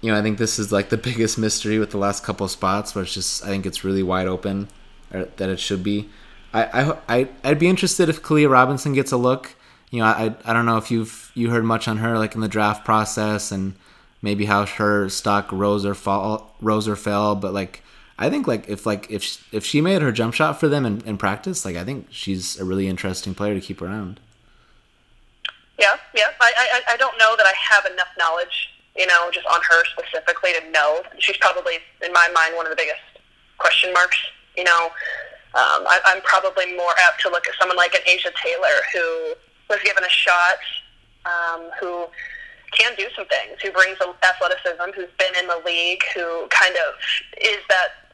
you 0.05 0.11
know, 0.11 0.19
I 0.19 0.21
think 0.21 0.37
this 0.37 0.59
is 0.59 0.71
like 0.71 0.89
the 0.89 0.97
biggest 1.09 1.39
mystery 1.39 1.79
with 1.79 1.89
the 1.89 1.97
last 1.97 2.23
couple 2.23 2.47
spots, 2.47 2.93
where 2.93 3.03
it's 3.03 3.13
just, 3.15 3.43
I 3.43 3.47
think 3.47 3.65
it's 3.65 3.83
really 3.83 4.03
wide 4.03 4.27
open, 4.27 4.67
that 5.09 5.49
it 5.49 5.59
should 5.59 5.83
be. 5.83 6.09
I 6.53 6.95
I 7.09 7.27
I'd 7.43 7.59
be 7.59 7.67
interested 7.67 8.07
if 8.07 8.21
Caliya 8.21 8.49
Robinson 8.49 8.93
gets 8.93 9.11
a 9.11 9.17
look. 9.17 9.55
You 9.89 9.99
know, 9.99 10.05
I 10.05 10.35
I 10.45 10.53
don't 10.53 10.67
know 10.67 10.77
if 10.77 10.91
you've 10.91 11.31
you 11.33 11.49
heard 11.49 11.65
much 11.65 11.87
on 11.87 11.97
her 11.97 12.19
like 12.19 12.35
in 12.35 12.41
the 12.41 12.47
draft 12.47 12.85
process 12.85 13.51
and 13.51 13.73
maybe 14.21 14.45
how 14.45 14.65
her 14.65 15.09
stock 15.09 15.51
rose 15.51 15.85
or 15.85 15.95
fall 15.95 16.55
rose 16.61 16.87
or 16.87 16.95
fell, 16.95 17.35
but 17.35 17.51
like 17.51 17.81
I 18.17 18.29
think 18.29 18.47
like 18.47 18.69
if 18.69 18.85
like 18.85 19.09
if 19.09 19.43
if 19.53 19.65
she 19.65 19.81
made 19.81 20.01
her 20.03 20.11
jump 20.11 20.35
shot 20.35 20.59
for 20.59 20.69
them 20.69 20.85
in, 20.85 21.01
in 21.01 21.17
practice, 21.17 21.65
like 21.65 21.75
I 21.75 21.83
think 21.83 22.07
she's 22.11 22.57
a 22.59 22.63
really 22.63 22.87
interesting 22.87 23.33
player 23.33 23.55
to 23.55 23.59
keep 23.59 23.81
around. 23.81 24.19
Yeah, 25.77 25.97
yeah. 26.13 26.27
I, 26.39 26.53
I 26.57 26.93
I 26.93 26.97
don't 26.97 27.17
know 27.17 27.35
that 27.35 27.45
I 27.45 27.53
have 27.73 27.91
enough 27.91 28.07
knowledge, 28.17 28.74
you 28.95 29.05
know, 29.07 29.29
just 29.31 29.45
on 29.47 29.59
her 29.69 29.83
specifically 29.91 30.51
to 30.53 30.71
know. 30.71 31.01
She's 31.19 31.37
probably 31.37 31.79
in 32.03 32.13
my 32.13 32.27
mind 32.33 32.55
one 32.55 32.65
of 32.65 32.71
the 32.71 32.79
biggest 32.79 33.01
question 33.57 33.91
marks. 33.93 34.17
You 34.57 34.63
know, 34.63 34.91
um, 35.55 35.83
I, 35.87 35.99
I'm 36.05 36.21
probably 36.21 36.75
more 36.75 36.91
apt 37.03 37.21
to 37.21 37.29
look 37.29 37.47
at 37.47 37.55
someone 37.59 37.77
like 37.77 37.93
an 37.93 38.01
Asia 38.07 38.31
Taylor 38.41 38.77
who 38.93 39.33
was 39.69 39.79
given 39.83 40.03
a 40.03 40.09
shot, 40.09 40.59
um, 41.25 41.69
who 41.79 42.07
can 42.71 42.93
do 42.95 43.07
some 43.15 43.25
things, 43.27 43.59
who 43.61 43.71
brings 43.71 43.97
athleticism, 43.99 44.91
who's 44.95 45.11
been 45.17 45.35
in 45.39 45.47
the 45.47 45.61
league, 45.65 46.03
who 46.13 46.47
kind 46.47 46.75
of 46.75 46.95
is 47.41 47.59
that 47.69 48.05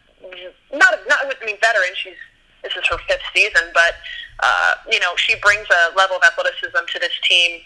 not 0.73 0.93
not 1.07 1.19
I 1.25 1.45
mean 1.45 1.57
veteran. 1.61 1.93
She's 1.95 2.17
this 2.63 2.73
is 2.75 2.83
her 2.89 2.97
fifth 3.07 3.25
season, 3.33 3.69
but 3.73 3.95
uh, 4.41 4.75
you 4.89 4.99
know 4.99 5.13
she 5.15 5.35
brings 5.41 5.67
a 5.69 5.95
level 5.95 6.17
of 6.17 6.23
athleticism 6.23 6.77
to 6.93 6.99
this 6.99 7.13
team. 7.23 7.61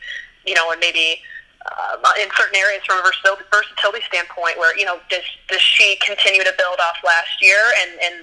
You 0.45 0.53
know, 0.53 0.71
and 0.71 0.79
maybe 0.79 1.21
uh, 1.65 1.97
in 2.21 2.29
certain 2.37 2.55
areas 2.55 2.83
from 2.85 2.99
a 2.99 3.03
versatility 3.03 4.03
standpoint, 4.07 4.57
where 4.57 4.77
you 4.77 4.85
know 4.85 4.99
does 5.09 5.25
does 5.47 5.61
she 5.61 5.97
continue 6.05 6.43
to 6.43 6.53
build 6.57 6.79
off 6.79 6.97
last 7.03 7.41
year 7.41 7.59
and 7.81 7.91
and 8.01 8.15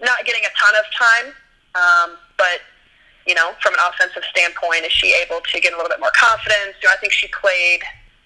not 0.00 0.24
getting 0.24 0.44
a 0.44 0.52
ton 0.54 0.74
of 0.76 0.86
time, 0.94 1.26
um, 1.74 2.08
but 2.36 2.60
you 3.26 3.34
know 3.34 3.52
from 3.62 3.74
an 3.74 3.80
offensive 3.88 4.22
standpoint, 4.30 4.84
is 4.84 4.92
she 4.92 5.14
able 5.24 5.40
to 5.40 5.60
get 5.60 5.72
a 5.72 5.76
little 5.76 5.90
bit 5.90 6.00
more 6.00 6.12
confidence? 6.14 6.76
Do 6.80 6.88
I 6.88 6.96
think 7.00 7.12
she 7.12 7.28
played? 7.28 7.80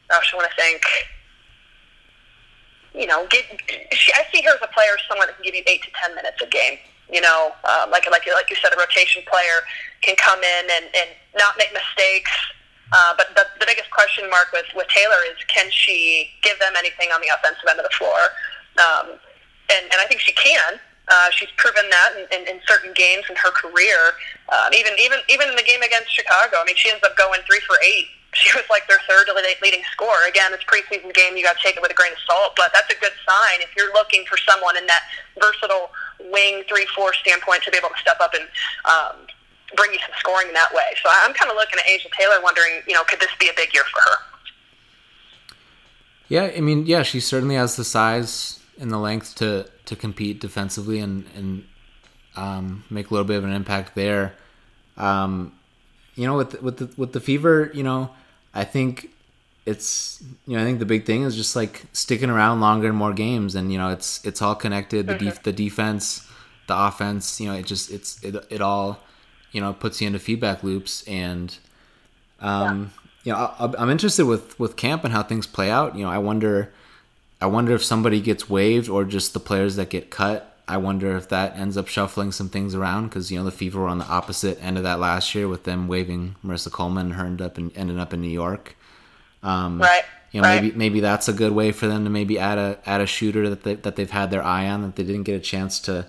Gosh, 0.09 0.35
I 0.35 0.37
want 0.37 0.51
to 0.51 0.57
think 0.57 0.83
you 2.95 3.07
know, 3.07 3.27
get. 3.31 3.45
She, 3.93 4.13
I 4.13 4.25
see 4.33 4.43
her 4.43 4.55
as 4.55 4.63
a 4.63 4.73
player, 4.73 4.97
someone 5.09 5.27
that 5.27 5.37
can 5.37 5.45
give 5.45 5.55
you 5.55 5.63
eight 5.67 5.83
to 5.83 5.91
ten 6.01 6.15
minutes 6.15 6.41
a 6.43 6.47
game. 6.47 6.79
You 7.11 7.21
know, 7.21 7.53
um, 7.65 7.91
like 7.91 8.09
like 8.11 8.27
you 8.27 8.35
like 8.35 8.51
you 8.51 8.57
said, 8.57 8.73
a 8.73 8.77
rotation 8.77 9.23
player 9.31 9.65
can 10.03 10.17
come 10.17 10.41
in 10.41 10.65
and, 10.77 10.85
and 10.95 11.09
not 11.37 11.57
make 11.59 11.73
mistakes. 11.73 12.33
Uh, 12.93 13.15
but 13.17 13.33
the, 13.35 13.45
the 13.59 13.67
biggest 13.67 13.91
question 13.91 14.29
mark 14.29 14.53
with, 14.53 14.67
with 14.77 14.87
Taylor 14.89 15.21
is 15.33 15.37
can 15.49 15.71
she 15.71 16.31
give 16.43 16.59
them 16.61 16.73
anything 16.77 17.09
on 17.11 17.21
the 17.21 17.33
offensive 17.33 17.65
end 17.69 17.81
of 17.81 17.87
the 17.89 17.97
floor? 17.97 18.21
Um, 18.77 19.17
and, 19.73 19.85
and 19.89 19.99
I 19.99 20.07
think 20.07 20.21
she 20.21 20.33
can. 20.33 20.79
Uh, 21.09 21.29
she's 21.35 21.51
proven 21.57 21.89
that 21.91 22.11
in, 22.15 22.25
in, 22.31 22.49
in 22.49 22.61
certain 22.67 22.93
games 22.95 23.25
in 23.29 23.37
her 23.37 23.51
career. 23.51 24.15
Um, 24.53 24.73
even 24.73 24.93
even 25.01 25.19
even 25.29 25.49
in 25.49 25.57
the 25.57 25.67
game 25.67 25.83
against 25.83 26.15
Chicago, 26.15 26.63
I 26.63 26.65
mean, 26.65 26.77
she 26.77 26.91
ends 26.91 27.03
up 27.03 27.17
going 27.17 27.41
three 27.49 27.61
for 27.67 27.77
eight 27.83 28.07
she 28.35 28.57
was 28.57 28.65
like 28.71 28.89
their 28.89 29.01
third 29.09 29.29
leading 29.61 29.83
scorer. 29.93 30.25
Again, 30.29 30.53
it's 30.57 30.65
preseason 30.65 31.13
game; 31.13 31.37
you 31.37 31.45
got 31.45 31.57
to 31.57 31.63
take 31.63 31.77
it 31.77 31.83
with 31.83 31.91
a 31.91 31.95
grain 31.95 32.13
of 32.13 32.19
salt. 32.25 32.57
But 32.57 32.73
that's 32.73 32.89
a 32.89 32.99
good 32.99 33.13
sign 33.29 33.61
if 33.61 33.69
you're 33.77 33.93
looking 33.93 34.25
for 34.25 34.39
someone 34.39 34.77
in 34.77 34.87
that 34.87 35.05
versatile 35.37 35.91
wing 36.33 36.65
three 36.69 36.87
four 36.97 37.13
standpoint 37.13 37.63
to 37.65 37.71
be 37.71 37.77
able 37.77 37.91
to 37.91 38.01
step 38.01 38.17
up 38.21 38.33
and 38.33 38.49
um, 38.89 39.27
bring 39.77 39.93
you 39.93 39.99
some 40.01 40.15
scoring 40.19 40.49
in 40.49 40.55
that 40.55 40.73
way. 40.75 40.95
So 41.03 41.11
I'm 41.11 41.33
kind 41.35 41.51
of 41.51 41.57
looking 41.57 41.79
at 41.79 41.89
Asia 41.89 42.09
Taylor, 42.19 42.43
wondering, 42.43 42.81
you 42.87 42.95
know, 42.95 43.05
could 43.05 43.21
this 43.21 43.31
be 43.39 43.49
a 43.49 43.53
big 43.57 43.73
year 43.75 43.85
for 43.93 44.11
her? 44.11 44.17
Yeah, 46.29 46.51
I 46.57 46.61
mean, 46.61 46.87
yeah, 46.87 47.03
she 47.03 47.21
certainly 47.21 47.57
has 47.57 47.77
the 47.77 47.85
size 47.85 48.61
and 48.79 48.91
the 48.91 48.99
length 48.99 49.35
to 49.37 49.69
to 49.87 49.97
compete 49.97 50.41
defensively 50.41 50.99
and 50.99 51.25
and 51.37 51.65
um, 52.37 52.85
make 52.89 53.11
a 53.11 53.15
little 53.15 53.27
bit 53.27 53.37
of 53.37 53.45
an 53.45 53.53
impact 53.53 53.95
there. 53.95 54.35
Um, 54.97 55.53
you 56.15 56.27
know, 56.27 56.37
with 56.37 56.63
with 56.63 56.79
the, 56.79 56.91
with 56.97 57.13
the 57.13 57.21
fever, 57.21 57.71
you 57.75 57.83
know 57.83 58.11
I 58.55 58.65
think 58.65 59.11
it's 59.65 60.23
you 60.47 60.57
know 60.57 60.63
I 60.63 60.67
think 60.67 60.79
the 60.79 60.87
big 60.87 61.05
thing 61.05 61.23
is 61.23 61.37
just 61.37 61.57
like 61.57 61.85
sticking 61.93 62.31
around 62.31 62.61
longer 62.61 62.89
and 62.89 62.97
more 62.97 63.13
games, 63.13 63.55
and 63.55 63.73
you 63.73 63.79
know 63.79 63.89
it's 63.91 64.25
it's 64.25 64.43
all 64.43 64.55
connected. 64.55 65.07
The 65.07 65.15
def- 65.15 65.43
the 65.43 65.53
defense, 65.53 66.29
the 66.67 66.77
offense, 66.77 67.41
you 67.41 67.49
know, 67.49 67.55
it 67.55 67.67
just 67.67 67.91
it's 67.91 68.23
it 68.23 68.35
it 68.51 68.61
all 68.61 69.01
you 69.53 69.61
know 69.61 69.73
puts 69.73 70.01
you 70.01 70.07
into 70.07 70.19
feedback 70.19 70.63
loops, 70.63 71.07
and 71.07 71.57
um, 72.41 72.93
yeah. 73.25 73.33
you 73.33 73.33
know 73.33 73.75
I, 73.77 73.83
I'm 73.83 73.91
interested 73.91 74.27
with 74.27 74.59
with 74.59 74.77
camp 74.77 75.05
and 75.05 75.13
how 75.13 75.23
things 75.23 75.47
play 75.47 75.71
out. 75.71 75.97
You 75.97 76.05
know, 76.05 76.11
I 76.11 76.19
wonder. 76.19 76.73
I 77.41 77.47
wonder 77.47 77.75
if 77.75 77.83
somebody 77.83 78.21
gets 78.21 78.49
waived 78.49 78.89
or 78.89 79.05
just 79.05 79.35
the 79.35 79.41
players 79.41 79.75
that 79.75 79.91
get 79.91 80.11
cut. 80.11 80.57
I 80.69 80.77
wonder 80.77 81.17
if 81.17 81.29
that 81.31 81.57
ends 81.57 81.77
up 81.77 81.89
shuffling 81.89 82.31
some 82.31 82.49
things 82.49 82.75
around 82.75 83.09
because 83.09 83.33
you 83.33 83.39
know 83.39 83.45
the 83.45 83.51
Fever 83.51 83.81
were 83.81 83.89
on 83.89 83.99
the 83.99 84.07
opposite 84.07 84.63
end 84.63 84.77
of 84.77 84.85
that 84.85 85.01
last 85.01 85.35
year 85.35 85.49
with 85.49 85.65
them 85.65 85.89
waiving 85.89 86.37
Marissa 86.45 86.71
Coleman 86.71 87.07
and 87.07 87.15
her 87.17 87.27
ended 87.27 87.45
up 87.45 87.59
in, 87.59 87.73
ended 87.75 87.99
up 87.99 88.15
in 88.15 88.21
New 88.21 88.29
York. 88.29 88.77
Um, 89.43 89.81
right. 89.81 90.05
You 90.31 90.41
know, 90.41 90.49
right. 90.49 90.63
maybe 90.63 90.77
maybe 90.77 91.01
that's 91.01 91.29
a 91.29 91.33
good 91.33 91.53
way 91.53 91.73
for 91.73 91.89
them 91.89 92.05
to 92.05 92.11
maybe 92.11 92.39
add 92.39 92.59
a 92.59 92.79
add 92.87 93.01
a 93.01 93.07
shooter 93.07 93.51
that 93.51 93.65
they, 93.65 93.75
that 93.75 93.97
they've 93.97 94.11
had 94.11 94.31
their 94.31 94.43
eye 94.43 94.69
on 94.69 94.83
that 94.83 94.97
they 94.97 95.03
didn't 95.03 95.25
get 95.25 95.35
a 95.35 95.41
chance 95.41 95.79
to 95.81 96.07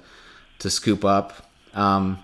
to 0.60 0.70
scoop 0.70 1.04
up. 1.04 1.50
Um, 1.74 2.23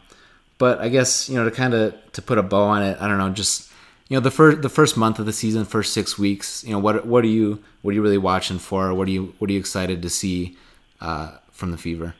but 0.59 0.79
I 0.79 0.89
guess 0.89 1.27
you 1.27 1.35
know 1.35 1.45
to 1.45 1.51
kind 1.51 1.73
of 1.73 1.95
to 2.11 2.21
put 2.21 2.37
a 2.37 2.43
bow 2.43 2.63
on 2.63 2.83
it, 2.83 2.97
I 3.01 3.07
don't 3.07 3.17
know, 3.17 3.29
just 3.31 3.71
you 4.07 4.15
know 4.15 4.21
the 4.21 4.29
first 4.29 4.61
the 4.61 4.69
first 4.69 4.95
month 4.95 5.17
of 5.17 5.25
the 5.25 5.33
season, 5.33 5.65
first 5.65 5.93
six 5.93 6.19
weeks, 6.19 6.63
you 6.63 6.71
know 6.71 6.79
what 6.79 7.07
what 7.07 7.23
are 7.23 7.27
you 7.27 7.63
what 7.81 7.91
are 7.91 7.95
you 7.95 8.03
really 8.03 8.19
watching 8.19 8.59
for? 8.59 8.93
What 8.93 9.07
are 9.07 9.11
you 9.11 9.33
what 9.39 9.49
are 9.49 9.53
you 9.53 9.59
excited 9.59 10.03
to 10.03 10.09
see 10.09 10.57
uh, 11.01 11.37
from 11.51 11.71
the 11.71 11.77
Fever? 11.77 12.13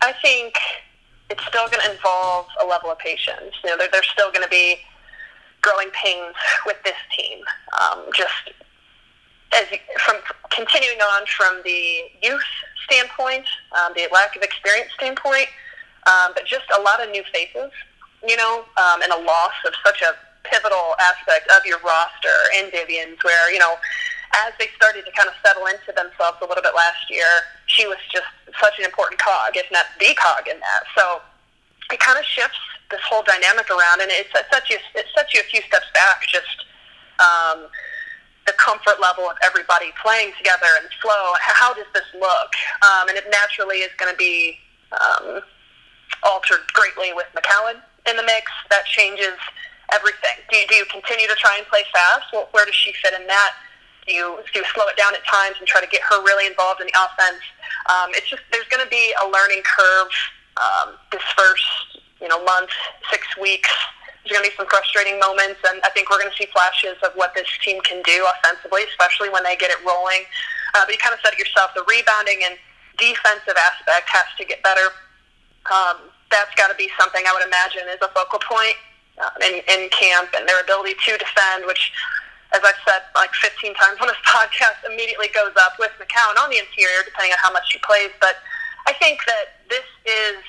I 0.00 0.14
think 0.22 0.54
it's 1.28 1.44
still 1.46 1.68
going 1.68 1.82
to 1.84 1.90
involve 1.92 2.46
a 2.62 2.66
level 2.66 2.90
of 2.90 2.98
patience. 2.98 3.54
You 3.62 3.70
know, 3.70 3.76
there, 3.76 3.88
there's 3.92 4.08
still 4.08 4.32
going 4.32 4.42
to 4.42 4.48
be 4.48 4.76
growing 5.62 5.90
pains 5.90 6.34
with 6.64 6.76
this 6.84 6.96
team. 7.16 7.38
Um, 7.80 8.04
just 8.14 8.52
as 9.52 9.66
from 9.98 10.16
continuing 10.50 10.98
on 11.00 11.26
from 11.26 11.60
the 11.64 12.02
youth 12.22 12.42
standpoint, 12.84 13.44
um, 13.78 13.92
the 13.94 14.08
lack 14.12 14.36
of 14.36 14.42
experience 14.42 14.90
standpoint, 14.94 15.48
um, 16.06 16.32
but 16.34 16.46
just 16.46 16.64
a 16.76 16.80
lot 16.80 17.02
of 17.02 17.10
new 17.10 17.22
faces, 17.32 17.70
you 18.26 18.36
know, 18.36 18.64
um, 18.76 19.02
and 19.02 19.12
a 19.12 19.20
loss 19.20 19.56
of 19.66 19.74
such 19.84 20.02
a 20.02 20.14
pivotal 20.44 20.96
aspect 21.00 21.50
of 21.52 21.64
your 21.66 21.78
roster 21.80 22.38
and 22.56 22.70
Vivians, 22.72 23.18
where 23.22 23.52
you 23.52 23.58
know, 23.58 23.76
as 24.46 24.52
they 24.58 24.68
started 24.76 25.04
to 25.04 25.12
kind 25.12 25.28
of 25.28 25.34
settle 25.44 25.66
into 25.66 25.92
themselves 25.92 26.38
a 26.40 26.46
little 26.46 26.62
bit 26.62 26.74
last 26.74 27.10
year, 27.10 27.28
she 27.66 27.86
was 27.86 27.98
just 28.12 28.28
such 28.60 28.78
an 28.78 28.84
important 28.84 29.20
cog, 29.20 29.56
if 29.56 29.66
not 29.70 29.86
the 29.98 30.14
cog 30.14 30.48
in 30.48 30.58
that. 30.60 30.82
So 30.96 31.20
it 31.92 32.00
kind 32.00 32.18
of 32.18 32.24
shifts 32.24 32.58
this 32.90 33.00
whole 33.06 33.22
dynamic 33.22 33.70
around, 33.70 34.00
and 34.00 34.10
it, 34.10 34.26
sets 34.32 34.70
you 34.70 34.78
it 34.94 35.06
sets 35.14 35.34
you 35.34 35.40
a 35.40 35.48
few 35.50 35.62
steps 35.62 35.86
back. 35.94 36.22
Just 36.26 36.66
um, 37.20 37.68
the 38.46 38.52
comfort 38.58 39.00
level 39.00 39.28
of 39.28 39.36
everybody 39.44 39.92
playing 40.02 40.32
together 40.38 40.66
and 40.80 40.88
flow. 41.00 41.34
How 41.38 41.74
does 41.74 41.86
this 41.94 42.08
look? 42.14 42.50
Um, 42.82 43.08
and 43.08 43.16
it 43.16 43.24
naturally 43.30 43.86
is 43.86 43.90
going 43.98 44.10
to 44.10 44.18
be 44.18 44.58
um, 44.92 45.40
altered 46.22 46.66
greatly 46.72 47.12
with 47.12 47.26
McCowan 47.34 47.80
in 48.08 48.16
the 48.16 48.24
mix. 48.24 48.50
That 48.70 48.84
changes 48.86 49.36
everything. 49.92 50.38
Do 50.50 50.56
you, 50.56 50.66
do 50.68 50.74
you 50.76 50.86
continue 50.86 51.26
to 51.26 51.36
try 51.36 51.56
and 51.58 51.66
play 51.66 51.82
fast? 51.92 52.30
Well, 52.32 52.48
where 52.52 52.64
does 52.64 52.74
she 52.74 52.92
fit 53.02 53.14
in 53.18 53.26
that? 53.26 53.52
Do 54.06 54.14
you, 54.14 54.40
do 54.52 54.60
you 54.60 54.66
slow 54.74 54.86
it 54.88 54.96
down 54.96 55.14
at 55.14 55.24
times 55.26 55.56
and 55.58 55.66
try 55.66 55.80
to 55.80 55.90
get 55.90 56.00
her 56.02 56.22
really 56.22 56.46
involved 56.46 56.80
in 56.80 56.88
the 56.88 56.96
offense? 56.96 57.42
Um, 57.88 58.10
it's 58.14 58.28
just 58.28 58.42
there's 58.52 58.66
going 58.68 58.82
to 58.82 58.90
be 58.90 59.14
a 59.22 59.26
learning 59.28 59.62
curve 59.64 60.10
um, 60.58 60.94
this 61.12 61.22
first 61.36 61.64
you 62.20 62.28
know 62.28 62.42
month, 62.44 62.70
six 63.10 63.24
weeks. 63.40 63.70
There's 64.22 64.36
going 64.36 64.44
to 64.44 64.50
be 64.52 64.56
some 64.56 64.68
frustrating 64.68 65.16
moments, 65.18 65.64
and 65.64 65.80
I 65.80 65.88
think 65.96 66.12
we're 66.12 66.20
going 66.20 66.30
to 66.30 66.36
see 66.36 66.46
flashes 66.52 67.00
of 67.02 67.16
what 67.16 67.32
this 67.32 67.48
team 67.64 67.80
can 67.82 68.04
do 68.04 68.26
offensively, 68.28 68.84
especially 68.92 69.32
when 69.32 69.42
they 69.42 69.56
get 69.56 69.72
it 69.72 69.80
rolling. 69.80 70.28
Uh, 70.76 70.84
but 70.84 70.92
you 70.92 71.00
kind 71.00 71.16
of 71.16 71.20
said 71.24 71.32
it 71.32 71.40
yourself: 71.40 71.72
the 71.72 71.84
rebounding 71.88 72.44
and 72.44 72.60
defensive 73.00 73.56
aspect 73.56 74.06
has 74.12 74.28
to 74.36 74.44
get 74.44 74.62
better. 74.62 74.92
Um, 75.68 76.08
that's 76.30 76.54
got 76.54 76.72
to 76.72 76.78
be 76.78 76.88
something 76.98 77.20
I 77.26 77.32
would 77.34 77.44
imagine 77.44 77.84
is 77.90 78.00
a 78.00 78.08
focal 78.14 78.40
point 78.40 78.78
uh, 79.18 79.34
in, 79.44 79.60
in 79.66 79.90
camp, 79.90 80.30
and 80.32 80.48
their 80.48 80.60
ability 80.62 80.94
to 80.94 81.18
defend, 81.18 81.66
which 81.66 81.92
as 82.54 82.62
I've 82.64 82.78
said 82.86 83.06
like 83.14 83.30
15 83.34 83.74
times 83.74 83.98
on 84.00 84.08
this 84.08 84.18
podcast, 84.26 84.82
immediately 84.86 85.28
goes 85.34 85.52
up 85.58 85.76
with 85.78 85.90
McCowan 86.00 86.38
on 86.40 86.50
the 86.50 86.58
interior, 86.58 87.02
depending 87.04 87.32
on 87.32 87.40
how 87.42 87.52
much 87.52 87.70
she 87.70 87.78
plays. 87.82 88.10
But 88.20 88.38
I 88.86 88.94
think 88.94 89.20
that 89.26 89.60
this 89.68 89.86
is 90.06 90.40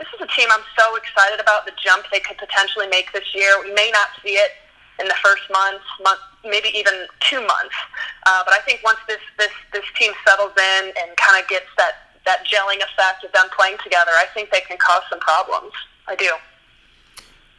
this 0.00 0.08
is 0.16 0.20
a 0.24 0.30
team 0.32 0.48
I'm 0.48 0.64
so 0.80 0.96
excited 0.96 1.40
about 1.40 1.68
the 1.68 1.76
jump 1.76 2.08
they 2.08 2.24
could 2.24 2.38
potentially 2.38 2.88
make 2.88 3.12
this 3.12 3.36
year. 3.36 3.52
We 3.60 3.72
may 3.76 3.92
not 3.92 4.08
see 4.24 4.40
it 4.40 4.56
in 4.98 5.08
the 5.08 5.16
first 5.22 5.44
month, 5.52 5.84
month 6.00 6.20
maybe 6.44 6.72
even 6.72 7.04
two 7.20 7.40
months. 7.40 7.76
Uh, 8.24 8.40
but 8.48 8.56
I 8.56 8.60
think 8.64 8.80
once 8.82 8.98
this, 9.08 9.20
this, 9.36 9.52
this 9.72 9.84
team 10.00 10.12
settles 10.26 10.52
in 10.56 10.92
and 11.04 11.16
kind 11.20 11.36
of 11.36 11.48
gets 11.48 11.68
that, 11.76 12.09
that 12.26 12.44
gelling 12.46 12.76
effect 12.78 13.24
of 13.24 13.32
them 13.32 13.46
playing 13.56 13.76
together, 13.82 14.10
I 14.14 14.26
think 14.34 14.50
they 14.50 14.60
can 14.60 14.76
cause 14.78 15.02
some 15.10 15.20
problems. 15.20 15.72
I 16.06 16.16
do. 16.16 16.30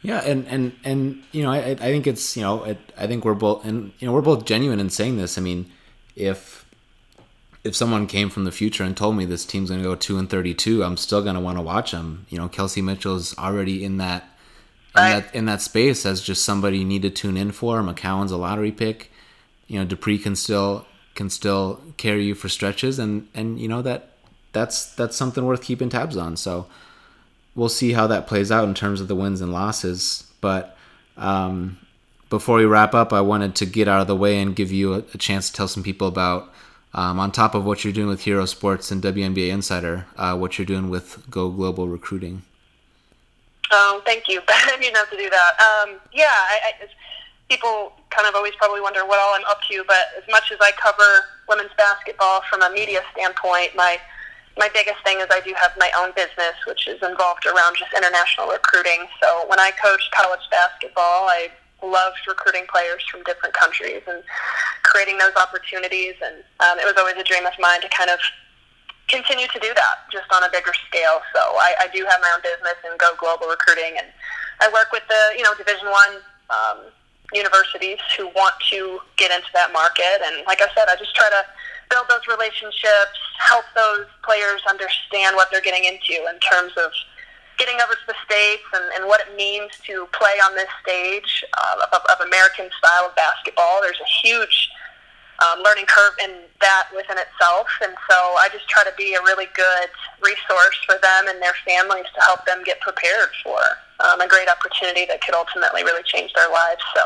Yeah, 0.02 0.20
and 0.24 0.46
and 0.48 0.72
and 0.84 1.22
you 1.32 1.42
know, 1.44 1.50
I 1.52 1.70
I 1.70 1.74
think 1.76 2.06
it's 2.06 2.36
you 2.36 2.42
know, 2.42 2.64
it, 2.64 2.78
I 2.98 3.06
think 3.06 3.24
we're 3.24 3.34
both 3.34 3.64
and 3.64 3.92
you 3.98 4.06
know 4.06 4.12
we're 4.12 4.20
both 4.20 4.44
genuine 4.44 4.80
in 4.80 4.90
saying 4.90 5.16
this. 5.16 5.38
I 5.38 5.40
mean, 5.40 5.70
if 6.16 6.64
if 7.62 7.76
someone 7.76 8.08
came 8.08 8.28
from 8.28 8.44
the 8.44 8.50
future 8.50 8.82
and 8.82 8.96
told 8.96 9.16
me 9.16 9.24
this 9.24 9.44
team's 9.44 9.70
going 9.70 9.80
to 9.80 9.88
go 9.88 9.94
two 9.94 10.18
and 10.18 10.28
thirty-two, 10.28 10.82
I'm 10.82 10.96
still 10.96 11.22
going 11.22 11.36
to 11.36 11.40
want 11.40 11.58
to 11.58 11.62
watch 11.62 11.92
them. 11.92 12.26
You 12.28 12.38
know, 12.38 12.48
Kelsey 12.48 12.82
Mitchell's 12.82 13.36
already 13.38 13.84
in 13.84 13.98
that 13.98 14.24
in 14.24 15.02
Right. 15.02 15.22
that 15.24 15.34
in 15.34 15.44
that 15.46 15.62
space 15.62 16.04
as 16.04 16.20
just 16.20 16.44
somebody 16.44 16.78
you 16.78 16.84
need 16.84 17.02
to 17.02 17.10
tune 17.10 17.36
in 17.36 17.52
for. 17.52 17.80
McCowan's 17.80 18.32
a 18.32 18.36
lottery 18.36 18.72
pick. 18.72 19.10
You 19.68 19.78
know, 19.78 19.84
Dupree 19.84 20.18
can 20.18 20.34
still 20.36 20.86
can 21.14 21.30
still 21.30 21.80
carry 21.96 22.24
you 22.24 22.34
for 22.34 22.48
stretches, 22.48 22.98
and 22.98 23.28
and 23.34 23.60
you 23.60 23.68
know 23.68 23.82
that 23.82 24.11
that's 24.52 24.94
that's 24.94 25.16
something 25.16 25.44
worth 25.44 25.62
keeping 25.62 25.88
tabs 25.88 26.16
on. 26.16 26.36
So 26.36 26.66
we'll 27.54 27.68
see 27.68 27.92
how 27.92 28.06
that 28.06 28.26
plays 28.26 28.50
out 28.50 28.68
in 28.68 28.74
terms 28.74 29.00
of 29.00 29.08
the 29.08 29.16
wins 29.16 29.40
and 29.40 29.52
losses. 29.52 30.30
But 30.40 30.76
um, 31.16 31.78
before 32.30 32.56
we 32.56 32.64
wrap 32.64 32.94
up, 32.94 33.12
I 33.12 33.20
wanted 33.20 33.54
to 33.56 33.66
get 33.66 33.88
out 33.88 34.00
of 34.00 34.06
the 34.06 34.16
way 34.16 34.40
and 34.40 34.56
give 34.56 34.72
you 34.72 34.94
a, 34.94 34.98
a 35.14 35.18
chance 35.18 35.50
to 35.50 35.56
tell 35.56 35.68
some 35.68 35.82
people 35.82 36.08
about, 36.08 36.52
um, 36.94 37.20
on 37.20 37.32
top 37.32 37.54
of 37.54 37.64
what 37.64 37.84
you're 37.84 37.92
doing 37.92 38.08
with 38.08 38.22
Hero 38.22 38.46
Sports 38.46 38.90
and 38.90 39.02
WNBA 39.02 39.50
Insider, 39.50 40.06
uh, 40.16 40.36
what 40.36 40.58
you're 40.58 40.66
doing 40.66 40.90
with 40.90 41.28
Go 41.30 41.50
Global 41.50 41.88
Recruiting. 41.88 42.42
Oh, 43.70 44.02
thank 44.04 44.28
you. 44.28 44.40
I 44.48 44.76
didn't 44.80 45.10
to 45.10 45.16
do 45.16 45.30
that. 45.30 45.52
Um, 45.60 46.00
yeah, 46.12 46.24
I, 46.26 46.72
I, 46.80 46.86
people 47.48 47.92
kind 48.10 48.28
of 48.28 48.34
always 48.34 48.54
probably 48.56 48.80
wonder 48.80 49.06
what 49.06 49.18
all 49.18 49.34
I'm 49.34 49.44
up 49.48 49.60
to, 49.70 49.84
but 49.86 50.08
as 50.16 50.24
much 50.30 50.52
as 50.52 50.58
I 50.60 50.72
cover 50.72 51.24
women's 51.48 51.72
basketball 51.76 52.42
from 52.50 52.62
a 52.62 52.70
media 52.70 53.00
standpoint, 53.12 53.74
my 53.74 53.98
my 54.58 54.68
biggest 54.72 55.00
thing 55.04 55.20
is 55.20 55.26
I 55.30 55.40
do 55.40 55.54
have 55.56 55.72
my 55.78 55.90
own 55.96 56.12
business, 56.14 56.54
which 56.66 56.86
is 56.88 57.00
involved 57.02 57.46
around 57.46 57.76
just 57.76 57.92
international 57.96 58.48
recruiting. 58.48 59.08
So 59.22 59.44
when 59.48 59.58
I 59.58 59.72
coached 59.80 60.10
college 60.12 60.44
basketball, 60.50 61.28
I 61.28 61.48
loved 61.82 62.20
recruiting 62.28 62.64
players 62.70 63.02
from 63.10 63.22
different 63.24 63.54
countries 63.54 64.02
and 64.06 64.22
creating 64.82 65.18
those 65.18 65.34
opportunities. 65.36 66.14
And 66.22 66.44
um, 66.60 66.78
it 66.78 66.84
was 66.84 66.94
always 66.98 67.16
a 67.16 67.24
dream 67.24 67.46
of 67.46 67.54
mine 67.58 67.80
to 67.80 67.88
kind 67.88 68.10
of 68.10 68.20
continue 69.08 69.48
to 69.48 69.58
do 69.58 69.72
that 69.74 70.08
just 70.12 70.28
on 70.32 70.44
a 70.44 70.50
bigger 70.52 70.72
scale. 70.88 71.20
So 71.34 71.40
I, 71.40 71.84
I 71.84 71.86
do 71.92 72.04
have 72.04 72.20
my 72.20 72.30
own 72.34 72.42
business 72.44 72.78
and 72.84 72.98
go 72.98 73.12
global 73.18 73.48
recruiting, 73.48 73.98
and 73.98 74.08
I 74.60 74.68
work 74.72 74.92
with 74.92 75.02
the 75.08 75.36
you 75.36 75.42
know 75.42 75.52
Division 75.56 75.88
One 75.88 76.12
um, 76.48 76.78
universities 77.32 77.98
who 78.16 78.28
want 78.36 78.54
to 78.70 79.00
get 79.16 79.32
into 79.32 79.48
that 79.54 79.72
market. 79.72 80.20
And 80.24 80.44
like 80.46 80.60
I 80.60 80.68
said, 80.76 80.88
I 80.88 80.96
just 80.96 81.14
try 81.14 81.28
to 81.28 81.42
build 81.92 82.08
those 82.08 82.24
relationships, 82.24 83.20
help 83.36 83.68
those 83.76 84.08
players 84.24 84.64
understand 84.64 85.36
what 85.36 85.52
they're 85.52 85.64
getting 85.64 85.84
into 85.84 86.16
in 86.24 86.40
terms 86.40 86.72
of 86.80 86.88
getting 87.60 87.76
over 87.84 87.92
to 87.92 88.06
the 88.08 88.16
states 88.24 88.64
and, 88.72 88.84
and 88.96 89.04
what 89.04 89.20
it 89.20 89.36
means 89.36 89.70
to 89.84 90.08
play 90.16 90.40
on 90.40 90.56
this 90.56 90.72
stage 90.80 91.44
uh, 91.52 91.84
of, 91.92 92.00
of 92.08 92.24
American 92.24 92.72
style 92.80 93.12
of 93.12 93.14
basketball. 93.14 93.84
There's 93.84 94.00
a 94.00 94.12
huge 94.24 94.72
um, 95.44 95.60
learning 95.60 95.84
curve 95.84 96.16
in 96.24 96.48
that 96.64 96.88
within 96.96 97.20
itself. 97.20 97.68
And 97.84 97.92
so 98.08 98.16
I 98.40 98.48
just 98.48 98.68
try 98.72 98.84
to 98.88 98.94
be 98.96 99.12
a 99.14 99.22
really 99.22 99.52
good 99.52 99.92
resource 100.24 100.78
for 100.88 100.96
them 100.96 101.28
and 101.28 101.42
their 101.44 101.56
families 101.66 102.08
to 102.16 102.20
help 102.24 102.46
them 102.48 102.64
get 102.64 102.80
prepared 102.80 103.28
for 103.44 103.60
um, 104.00 104.20
a 104.24 104.28
great 104.28 104.48
opportunity 104.48 105.04
that 105.12 105.20
could 105.20 105.34
ultimately 105.34 105.84
really 105.84 106.02
change 106.08 106.32
their 106.32 106.48
lives. 106.48 106.80
So 106.96 107.04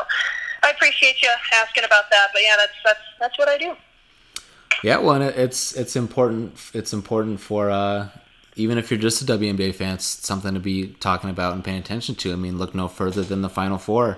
I 0.63 0.71
appreciate 0.71 1.21
you 1.21 1.29
asking 1.53 1.83
about 1.83 2.07
that. 2.09 2.31
But 2.31 2.41
yeah, 2.41 2.55
that's 2.55 2.77
that's 2.83 3.05
that's 3.19 3.37
what 3.37 3.49
I 3.49 3.57
do. 3.57 3.75
Yeah, 4.83 4.97
well, 4.99 5.15
and 5.15 5.23
it- 5.23 5.37
it's 5.37 5.73
it's 5.73 5.95
important. 5.95 6.55
It's 6.73 6.93
important 6.93 7.39
for 7.39 7.69
uh, 7.69 8.09
even 8.55 8.77
if 8.77 8.89
you're 8.91 8.99
just 8.99 9.21
a 9.21 9.25
WNBA 9.25 9.73
fan, 9.75 9.95
it's 9.95 10.05
something 10.05 10.53
to 10.53 10.59
be 10.59 10.87
talking 10.99 11.29
about 11.29 11.53
and 11.53 11.63
paying 11.63 11.79
attention 11.79 12.15
to. 12.15 12.33
I 12.33 12.35
mean, 12.35 12.57
look 12.57 12.73
no 12.75 12.87
further 12.87 13.23
than 13.23 13.41
the 13.41 13.49
Final 13.49 13.77
Four, 13.77 14.17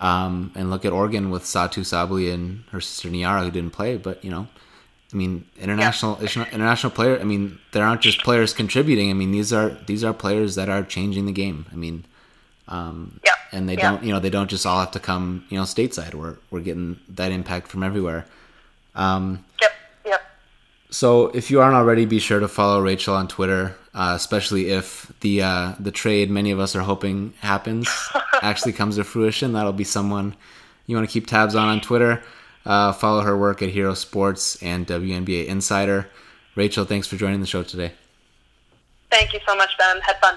um, 0.00 0.50
and 0.54 0.70
look 0.70 0.84
at 0.84 0.92
Oregon 0.92 1.30
with 1.30 1.42
Satou 1.44 1.82
Sabally 1.84 2.32
and 2.32 2.64
her 2.72 2.80
sister 2.80 3.08
Nyara 3.08 3.44
who 3.44 3.50
didn't 3.50 3.72
play, 3.72 3.96
but 3.96 4.24
you 4.24 4.30
know, 4.30 4.46
I 5.12 5.16
mean, 5.16 5.44
international 5.60 6.18
international 6.20 6.90
player. 6.90 7.18
I 7.20 7.24
mean, 7.24 7.58
there 7.72 7.84
aren't 7.84 8.00
just 8.00 8.22
players 8.22 8.52
contributing. 8.54 9.10
I 9.10 9.14
mean, 9.14 9.30
these 9.32 9.52
are 9.52 9.70
these 9.86 10.04
are 10.04 10.14
players 10.14 10.54
that 10.54 10.68
are 10.70 10.82
changing 10.82 11.26
the 11.26 11.32
game. 11.32 11.66
I 11.72 11.76
mean, 11.76 12.04
um, 12.68 13.20
Yeah. 13.24 13.32
and 13.52 13.68
they 13.68 13.76
Yeah. 13.76 13.90
don't 13.90 14.02
you 14.04 14.12
know 14.12 14.20
they 14.20 14.30
don't 14.30 14.48
just 14.50 14.64
all 14.66 14.80
have 14.80 14.90
to 14.92 15.00
come 15.00 15.44
you 15.50 15.58
know 15.58 15.64
stateside. 15.64 16.14
We're 16.14 16.36
we're 16.50 16.60
getting 16.60 16.98
that 17.10 17.30
impact 17.30 17.68
from 17.68 17.82
everywhere. 17.82 18.24
Um. 18.94 19.44
So 20.92 21.28
if 21.28 21.50
you 21.50 21.60
aren't 21.60 21.74
already, 21.74 22.04
be 22.04 22.18
sure 22.18 22.38
to 22.38 22.48
follow 22.48 22.80
Rachel 22.80 23.14
on 23.14 23.26
Twitter, 23.26 23.74
uh, 23.94 24.12
especially 24.14 24.68
if 24.68 25.10
the 25.20 25.42
uh, 25.42 25.72
the 25.80 25.90
trade 25.90 26.30
many 26.30 26.50
of 26.50 26.60
us 26.60 26.76
are 26.76 26.82
hoping 26.82 27.32
happens 27.40 27.88
actually 28.42 28.74
comes 28.74 28.96
to 28.96 29.04
fruition. 29.04 29.54
That'll 29.54 29.72
be 29.72 29.84
someone 29.84 30.36
you 30.86 30.94
want 30.94 31.08
to 31.08 31.12
keep 31.12 31.26
tabs 31.26 31.54
on 31.54 31.68
on 31.68 31.80
Twitter. 31.80 32.22
Uh, 32.66 32.92
follow 32.92 33.22
her 33.22 33.36
work 33.36 33.62
at 33.62 33.70
Hero 33.70 33.94
Sports 33.94 34.62
and 34.62 34.86
WNBA 34.86 35.46
Insider. 35.46 36.08
Rachel, 36.56 36.84
thanks 36.84 37.06
for 37.06 37.16
joining 37.16 37.40
the 37.40 37.46
show 37.46 37.62
today. 37.62 37.92
Thank 39.10 39.32
you 39.32 39.40
so 39.48 39.56
much, 39.56 39.70
Ben. 39.78 39.98
Had 40.02 40.18
fun. 40.20 40.36